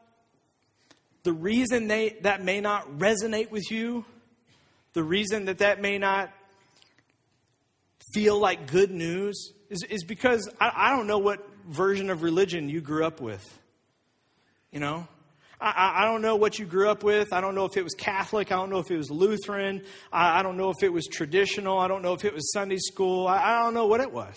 The 1.23 1.33
reason 1.33 1.89
they, 1.89 2.17
that 2.23 2.43
may 2.43 2.61
not 2.61 2.99
resonate 2.99 3.51
with 3.51 3.71
you, 3.71 4.05
the 4.93 5.03
reason 5.03 5.47
that 5.47 5.59
that 5.59 5.81
may 5.81 5.99
not 5.99 6.31
feel 8.13 8.39
like 8.39 8.71
good 8.71 8.91
news, 8.91 9.53
is, 9.69 9.83
is 9.91 10.05
because 10.05 10.49
I, 10.61 10.73
I 10.75 10.97
don't 10.97 11.07
know 11.07 11.19
what 11.19 11.47
version 11.69 12.11
of 12.11 12.23
religion 12.23 12.69
you 12.69 12.81
grew 12.81 13.05
up 13.05 13.21
with. 13.21 13.45
You 14.73 14.81
know? 14.81 15.09
I, 15.61 16.03
I, 16.03 16.05
don't 16.05 16.23
know 16.23 16.37
what 16.37 16.59
you 16.59 16.67
grew 16.67 16.89
up 16.89 17.03
with. 17.03 17.33
I 17.33 17.41
don't 17.41 17.55
know 17.55 17.65
if 17.65 17.77
it 17.77 17.83
was 17.83 17.95
Catholic. 17.95 18.53
I 18.53 18.57
don't 18.57 18.71
know 18.71 18.79
if 18.79 18.91
it 18.91 18.97
was 18.97 19.11
Lutheran. 19.11 19.83
I, 20.13 20.39
I 20.39 20.43
don't 20.43 20.57
know 20.57 20.71
if 20.71 20.83
it 20.83 20.93
was 20.93 21.07
traditional. 21.07 21.79
I 21.79 21.89
don't 21.89 22.03
know 22.03 22.15
if 22.15 22.25
it 22.25 22.33
was 22.33 22.53
Sunday 22.53 22.79
school. 22.79 23.27
I, 23.27 23.43
I 23.43 23.63
don't 23.65 23.75
know 23.75 23.87
what 23.87 24.01
it 24.01 24.13
was. 24.13 24.37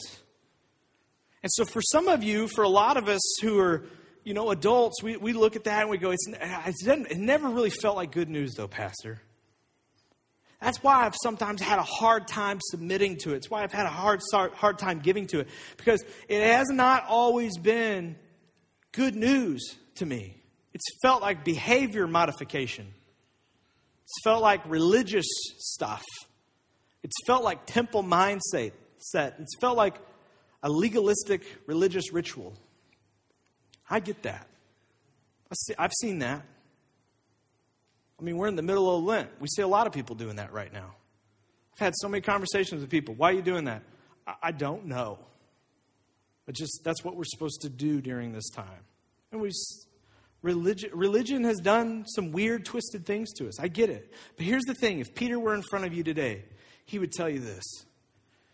And 1.44 1.52
so, 1.52 1.66
for 1.66 1.82
some 1.82 2.08
of 2.08 2.24
you, 2.24 2.48
for 2.48 2.64
a 2.64 2.70
lot 2.70 2.98
of 2.98 3.08
us 3.08 3.22
who 3.42 3.60
are, 3.60 3.84
you 4.24 4.34
know, 4.34 4.50
adults, 4.50 5.02
we, 5.04 5.18
we 5.18 5.34
look 5.34 5.56
at 5.56 5.64
that 5.66 5.82
and 5.82 5.90
we 5.90 5.98
go, 5.98 6.12
it's, 6.12 6.28
it 6.30 7.18
never 7.18 7.50
really 7.50 7.72
felt 7.72 7.96
like 7.96 8.12
good 8.12 8.30
news, 8.30 8.54
though, 8.56 8.68
Pastor. 8.68 9.22
That's 10.60 10.84
why 10.84 11.06
I've 11.06 11.16
sometimes 11.24 11.60
had 11.60 11.80
a 11.80 11.84
hard 11.84 12.28
time 12.28 12.60
submitting 12.62 13.18
to 13.18 13.34
it. 13.34 13.38
It's 13.38 13.50
why 13.50 13.64
I've 13.64 13.72
had 13.72 13.88
a 13.88 13.90
hard, 13.90 14.22
hard 14.32 14.78
time 14.78 15.00
giving 15.00 15.26
to 15.28 15.40
it. 15.40 15.48
Because 15.76 16.04
it 16.30 16.44
has 16.44 16.70
not 16.70 17.06
always 17.08 17.58
been 17.58 18.16
good 18.92 19.16
news 19.16 19.76
to 19.96 20.06
me. 20.06 20.41
It's 20.74 20.86
felt 21.02 21.22
like 21.22 21.44
behavior 21.44 22.08
modification. 22.08 22.88
It's 24.04 24.24
felt 24.24 24.42
like 24.42 24.62
religious 24.70 25.26
stuff. 25.58 26.04
It's 27.04 27.16
felt 27.26 27.44
like 27.44 27.66
temple 27.66 28.04
mindset. 28.04 28.72
Set. 28.98 29.36
It's 29.40 29.56
felt 29.60 29.78
like 29.78 29.96
a 30.62 30.70
legalistic 30.70 31.42
religious 31.66 32.14
ritual. 32.14 32.54
I 33.90 34.00
get 34.00 34.22
that. 34.24 34.48
I've 35.78 35.92
seen 36.00 36.20
that. 36.20 36.46
I 38.20 38.24
mean, 38.24 38.38
we're 38.38 38.48
in 38.48 38.56
the 38.56 38.62
middle 38.62 38.96
of 38.96 39.04
Lent. 39.04 39.30
We 39.40 39.48
see 39.48 39.64
a 39.64 39.68
lot 39.68 39.88
of 39.88 39.94
people 39.94 40.16
doing 40.16 40.36
that 40.36 40.54
right 40.54 40.72
now. 40.72 40.94
I've 41.74 41.80
had 41.80 41.94
so 41.98 42.08
many 42.08 42.22
conversations 42.22 42.82
with 42.82 42.92
people. 42.92 43.16
Why 43.16 43.32
are 43.32 43.34
you 43.34 43.42
doing 43.42 43.66
that? 43.66 43.82
I 44.42 44.52
don't 44.52 44.86
know. 44.86 45.18
But 46.46 46.56
just 46.56 46.82
that's 46.84 47.04
what 47.04 47.16
we're 47.16 47.24
supposed 47.26 47.62
to 47.62 47.70
do 47.70 48.02
during 48.02 48.32
this 48.34 48.50
time. 48.50 48.86
And 49.32 49.42
we 49.42 49.50
religion, 50.42 50.92
religion 50.94 51.44
has 51.44 51.60
done 51.60 52.06
some 52.08 52.32
weird, 52.32 52.66
twisted 52.66 53.06
things 53.06 53.32
to 53.34 53.48
us. 53.48 53.60
I 53.60 53.68
get 53.68 53.90
it. 53.90 54.12
But 54.38 54.46
here's 54.46 54.64
the 54.64 54.74
thing 54.74 55.00
if 55.00 55.14
Peter 55.14 55.40
were 55.40 55.54
in 55.54 55.64
front 55.70 55.86
of 55.86 55.94
you 55.94 56.04
today, 56.04 56.44
he 56.86 57.00
would 57.00 57.12
tell 57.12 57.30
you 57.30 57.40
this. 57.40 57.64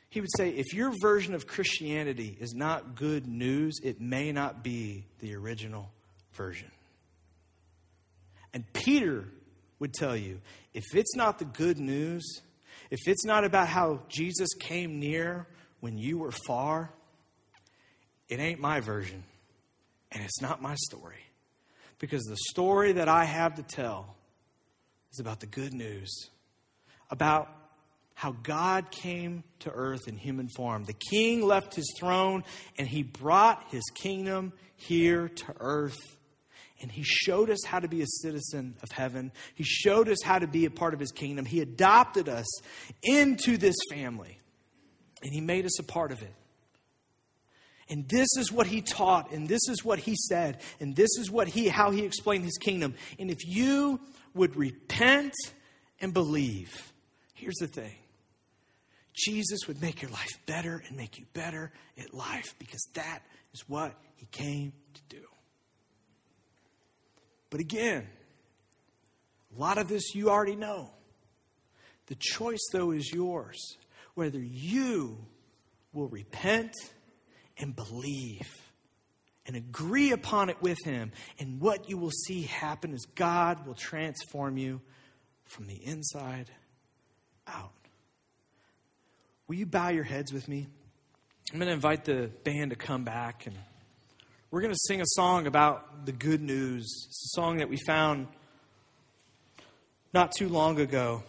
He 0.10 0.22
would 0.22 0.30
say, 0.38 0.50
if 0.50 0.74
your 0.74 0.94
version 1.02 1.34
of 1.34 1.48
Christianity 1.48 2.38
is 2.40 2.54
not 2.54 2.96
good 2.96 3.28
news, 3.28 3.80
it 3.84 4.00
may 4.00 4.32
not 4.32 4.64
be 4.64 5.06
the 5.20 5.36
original 5.36 5.92
version. 6.34 6.72
And 8.54 8.72
Peter 8.74 9.26
would 9.80 9.94
tell 9.94 10.16
you 10.16 10.40
if 10.74 10.96
it's 10.96 11.16
not 11.16 11.40
the 11.40 11.46
good 11.46 11.78
news, 11.78 12.42
if 12.90 13.00
it's 13.06 13.26
not 13.26 13.44
about 13.44 13.68
how 13.68 14.00
Jesus 14.08 14.50
came 14.60 15.00
near 15.00 15.46
when 15.82 15.98
you 15.98 16.18
were 16.18 16.32
far, 16.48 16.92
it 18.30 18.40
ain't 18.40 18.60
my 18.60 18.80
version. 18.80 19.24
And 20.12 20.24
it's 20.24 20.42
not 20.42 20.62
my 20.62 20.76
story. 20.76 21.27
Because 22.00 22.24
the 22.24 22.38
story 22.50 22.94
that 22.94 23.08
I 23.08 23.26
have 23.26 23.56
to 23.56 23.64
tell 23.64 24.16
is 25.12 25.20
about 25.20 25.40
the 25.40 25.48
good 25.48 25.74
news, 25.74 26.30
about 27.10 27.50
how 28.14 28.36
God 28.44 28.90
came 28.92 29.44
to 29.60 29.72
earth 29.72 30.08
in 30.08 30.18
human 30.18 30.50
form. 30.50 30.86
The 30.86 30.96
king 31.12 31.46
left 31.46 31.76
his 31.76 31.92
throne 32.00 32.44
and 32.78 32.88
he 32.88 33.04
brought 33.04 33.64
his 33.70 33.84
kingdom 33.96 34.54
here 34.76 35.30
to 35.30 35.54
earth 35.60 36.18
and 36.82 36.92
he 36.92 37.04
showed 37.04 37.50
us 37.50 37.64
how 37.66 37.80
to 37.80 37.88
be 37.88 38.02
a 38.02 38.08
citizen 38.22 38.76
of 38.84 38.92
heaven. 38.92 39.32
He 39.56 39.64
showed 39.64 40.10
us 40.10 40.18
how 40.24 40.40
to 40.40 40.48
be 40.48 40.66
a 40.66 40.70
part 40.70 40.94
of 40.94 41.00
his 41.00 41.12
kingdom. 41.12 41.46
He 41.46 41.62
adopted 41.62 42.30
us 42.30 42.46
into 43.02 43.58
this 43.58 43.76
family, 43.92 44.40
and 45.24 45.34
he 45.34 45.42
made 45.42 45.66
us 45.66 45.80
a 45.80 45.84
part 45.84 46.12
of 46.12 46.22
it. 46.22 46.34
And 47.90 48.08
this 48.10 48.28
is 48.38 48.52
what 48.52 48.68
he 48.68 48.82
taught, 48.82 49.32
and 49.32 49.48
this 49.48 49.62
is 49.70 49.84
what 49.84 50.00
he 50.00 50.16
said, 50.16 50.60
and 50.80 50.96
this 50.96 51.10
is 51.18 51.32
what 51.32 51.48
he 51.48 51.70
how 51.70 51.92
he 51.92 52.04
explained 52.04 52.44
his 52.44 52.58
kingdom. 52.58 52.96
And 53.18 53.32
if 53.32 53.46
you 53.46 54.00
would 54.34 54.56
repent 54.56 55.34
and 56.02 56.14
believe, 56.14 56.94
here's 57.34 57.56
the 57.56 57.68
thing. 57.68 57.96
Jesus 59.16 59.62
would 59.68 59.82
make 59.82 60.02
your 60.02 60.12
life 60.12 60.30
better 60.46 60.84
and 60.88 60.96
make 60.96 61.18
you 61.18 61.26
better 61.34 61.72
at 61.98 62.14
life 62.14 62.54
because 62.60 62.86
that 62.94 63.20
is 63.54 63.68
what 63.68 63.96
he 64.16 64.28
came 64.28 64.74
to 64.94 65.02
do. 65.16 65.24
But 67.50 67.62
again, 67.62 68.08
a 69.56 69.60
lot 69.60 69.78
of 69.78 69.88
this 69.88 70.14
you 70.14 70.30
already 70.30 70.56
know. 70.56 70.92
The 72.08 72.18
choice, 72.20 72.66
though, 72.72 72.92
is 72.92 73.12
yours 73.12 73.78
whether 74.14 74.40
you 74.40 75.18
will 75.94 76.08
repent 76.08 76.74
and 77.60 77.76
believe 77.76 78.48
and 79.46 79.56
agree 79.56 80.12
upon 80.12 80.50
it 80.50 80.62
with 80.62 80.78
Him. 80.84 81.12
And 81.40 81.60
what 81.62 81.90
you 81.90 81.98
will 81.98 82.12
see 82.12 82.44
happen 82.44 82.94
is 82.94 83.06
God 83.16 83.66
will 83.66 83.76
transform 83.76 84.58
you 84.58 84.82
from 85.46 85.68
the 85.68 85.76
inside 85.86 86.52
out. 87.48 87.72
Will 89.48 89.56
you 89.56 89.66
bow 89.66 89.90
your 89.90 90.04
heads 90.04 90.34
with 90.34 90.48
me? 90.48 90.68
I'm 91.52 91.60
going 91.60 91.68
to 91.68 91.74
invite 91.74 92.04
the 92.04 92.30
band 92.44 92.72
to 92.72 92.76
come 92.76 93.06
back 93.06 93.46
and 93.46 93.56
we're 94.52 94.62
going 94.62 94.74
to 94.74 94.80
sing 94.88 95.02
a 95.02 95.06
song 95.08 95.48
about 95.48 96.06
the 96.06 96.12
good 96.12 96.42
news. 96.42 96.84
It's 97.08 97.34
a 97.34 97.36
song 97.36 97.58
that 97.58 97.70
we 97.70 97.78
found 97.86 98.28
not 100.14 100.32
too 100.32 100.50
long 100.50 100.80
ago. 100.80 101.24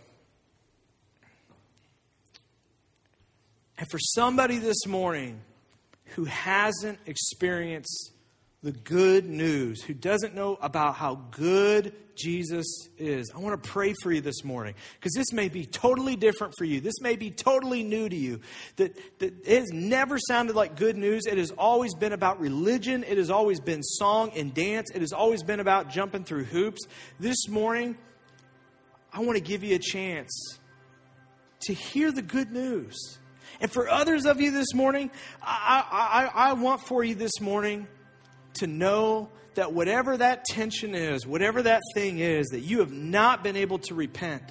And 3.76 3.88
for 3.90 3.98
somebody 3.98 4.58
this 4.58 4.86
morning 4.86 5.40
who 6.14 6.24
hasn't 6.24 6.98
experienced 7.06 8.12
the 8.62 8.72
good 8.72 9.24
news, 9.24 9.82
who 9.82 9.94
doesn't 9.94 10.34
know 10.34 10.58
about 10.60 10.96
how 10.96 11.14
good 11.30 11.94
Jesus 12.16 12.66
is, 12.98 13.30
I 13.34 13.38
want 13.38 13.62
to 13.62 13.70
pray 13.70 13.94
for 14.02 14.10
you 14.10 14.20
this 14.20 14.42
morning 14.42 14.74
because 14.98 15.12
this 15.14 15.32
may 15.32 15.48
be 15.48 15.64
totally 15.64 16.16
different 16.16 16.54
for 16.58 16.64
you. 16.64 16.80
This 16.80 17.00
may 17.00 17.14
be 17.14 17.30
totally 17.30 17.84
new 17.84 18.08
to 18.08 18.16
you. 18.16 18.40
That, 18.76 18.96
that 19.20 19.46
it 19.46 19.60
has 19.60 19.70
never 19.70 20.18
sounded 20.18 20.56
like 20.56 20.74
good 20.74 20.96
news. 20.96 21.26
It 21.26 21.38
has 21.38 21.52
always 21.52 21.94
been 21.94 22.12
about 22.12 22.40
religion, 22.40 23.04
it 23.04 23.16
has 23.18 23.30
always 23.30 23.60
been 23.60 23.82
song 23.84 24.32
and 24.34 24.52
dance, 24.52 24.90
it 24.92 25.00
has 25.00 25.12
always 25.12 25.44
been 25.44 25.60
about 25.60 25.90
jumping 25.90 26.24
through 26.24 26.44
hoops. 26.44 26.80
This 27.20 27.48
morning, 27.48 27.96
I 29.12 29.20
want 29.20 29.36
to 29.36 29.42
give 29.42 29.62
you 29.62 29.76
a 29.76 29.80
chance 29.80 30.58
to 31.60 31.74
hear 31.74 32.10
the 32.10 32.22
good 32.22 32.50
news. 32.50 33.18
And 33.60 33.70
for 33.70 33.88
others 33.88 34.24
of 34.24 34.40
you 34.40 34.50
this 34.50 34.72
morning, 34.74 35.10
I, 35.42 36.30
I, 36.34 36.50
I 36.50 36.52
want 36.52 36.82
for 36.82 37.02
you 37.02 37.14
this 37.14 37.40
morning 37.40 37.88
to 38.54 38.66
know 38.66 39.30
that 39.54 39.72
whatever 39.72 40.16
that 40.16 40.44
tension 40.44 40.94
is, 40.94 41.26
whatever 41.26 41.62
that 41.62 41.82
thing 41.94 42.20
is 42.20 42.46
that 42.48 42.60
you 42.60 42.78
have 42.78 42.92
not 42.92 43.42
been 43.42 43.56
able 43.56 43.78
to 43.80 43.94
repent, 43.94 44.44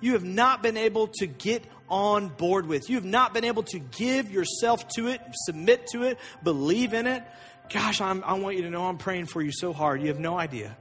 you 0.00 0.12
have 0.12 0.24
not 0.24 0.62
been 0.62 0.76
able 0.76 1.08
to 1.08 1.26
get 1.26 1.64
on 1.88 2.28
board 2.28 2.66
with, 2.66 2.88
you 2.88 2.96
have 2.96 3.04
not 3.04 3.34
been 3.34 3.44
able 3.44 3.64
to 3.64 3.78
give 3.80 4.30
yourself 4.30 4.86
to 4.88 5.08
it, 5.08 5.20
submit 5.46 5.88
to 5.88 6.04
it, 6.04 6.18
believe 6.44 6.92
in 6.92 7.06
it. 7.06 7.24
Gosh, 7.72 8.00
I'm, 8.00 8.22
I 8.24 8.34
want 8.34 8.56
you 8.56 8.62
to 8.62 8.70
know 8.70 8.86
I'm 8.86 8.98
praying 8.98 9.26
for 9.26 9.42
you 9.42 9.50
so 9.50 9.72
hard. 9.72 10.00
You 10.00 10.08
have 10.08 10.20
no 10.20 10.38
idea. 10.38 10.76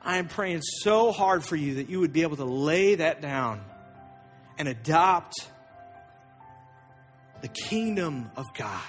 I 0.00 0.18
am 0.18 0.28
praying 0.28 0.62
so 0.62 1.10
hard 1.10 1.44
for 1.44 1.56
you 1.56 1.76
that 1.76 1.90
you 1.90 2.00
would 2.00 2.12
be 2.12 2.22
able 2.22 2.36
to 2.36 2.44
lay 2.44 2.94
that 2.94 3.20
down 3.20 3.60
and 4.56 4.68
adopt 4.68 5.34
the 7.40 7.48
kingdom 7.48 8.30
of 8.36 8.46
God. 8.54 8.82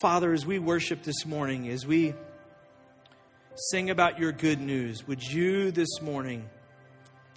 Father, 0.00 0.32
as 0.32 0.44
we 0.44 0.58
worship 0.58 1.02
this 1.02 1.24
morning, 1.24 1.68
as 1.68 1.86
we 1.86 2.14
sing 3.70 3.90
about 3.90 4.18
your 4.18 4.32
good 4.32 4.60
news, 4.60 5.06
would 5.06 5.22
you 5.22 5.70
this 5.70 6.00
morning 6.02 6.48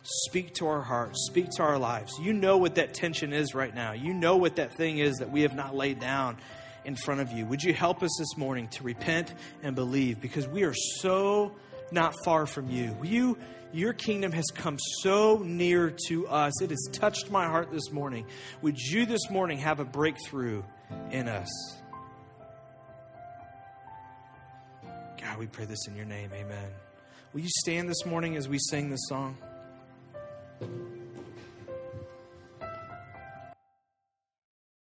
speak 0.03 0.55
to 0.55 0.67
our 0.67 0.81
hearts, 0.81 1.27
speak 1.29 1.49
to 1.51 1.63
our 1.63 1.77
lives? 1.77 2.13
You 2.19 2.33
know 2.33 2.57
what 2.57 2.75
that 2.75 2.93
tension 2.93 3.33
is 3.33 3.53
right 3.53 3.73
now. 3.73 3.91
You 3.91 4.13
know 4.13 4.37
what 4.37 4.55
that 4.55 4.73
thing 4.75 4.97
is 4.97 5.17
that 5.17 5.31
we 5.31 5.41
have 5.41 5.55
not 5.55 5.75
laid 5.75 5.99
down 5.99 6.37
in 6.85 6.95
front 6.95 7.21
of 7.21 7.31
you. 7.31 7.45
Would 7.45 7.63
you 7.63 7.73
help 7.73 8.01
us 8.01 8.15
this 8.17 8.37
morning 8.37 8.69
to 8.69 8.83
repent 8.83 9.33
and 9.61 9.75
believe 9.75 10.21
because 10.21 10.47
we 10.47 10.63
are 10.63 10.73
so 10.73 11.51
not 11.91 12.13
far 12.23 12.45
from 12.45 12.69
you. 12.69 12.95
You 13.03 13.37
your 13.73 13.93
kingdom 13.93 14.31
has 14.31 14.45
come 14.53 14.77
so 15.01 15.41
near 15.43 15.93
to 16.07 16.27
us. 16.27 16.61
It 16.61 16.69
has 16.69 16.89
touched 16.93 17.29
my 17.29 17.45
heart 17.45 17.71
this 17.71 17.91
morning. 17.91 18.25
Would 18.61 18.79
you 18.79 19.05
this 19.05 19.29
morning 19.29 19.57
have 19.59 19.79
a 19.79 19.85
breakthrough 19.85 20.63
in 21.11 21.27
us? 21.27 21.49
God, 25.21 25.37
we 25.37 25.47
pray 25.47 25.65
this 25.65 25.85
in 25.87 25.95
your 25.95 26.05
name. 26.05 26.31
Amen. 26.33 26.69
Will 27.33 27.41
you 27.41 27.49
stand 27.49 27.89
this 27.89 28.05
morning 28.05 28.37
as 28.37 28.47
we 28.47 28.57
sing 28.57 28.89
this 28.89 29.05
song? 29.09 29.37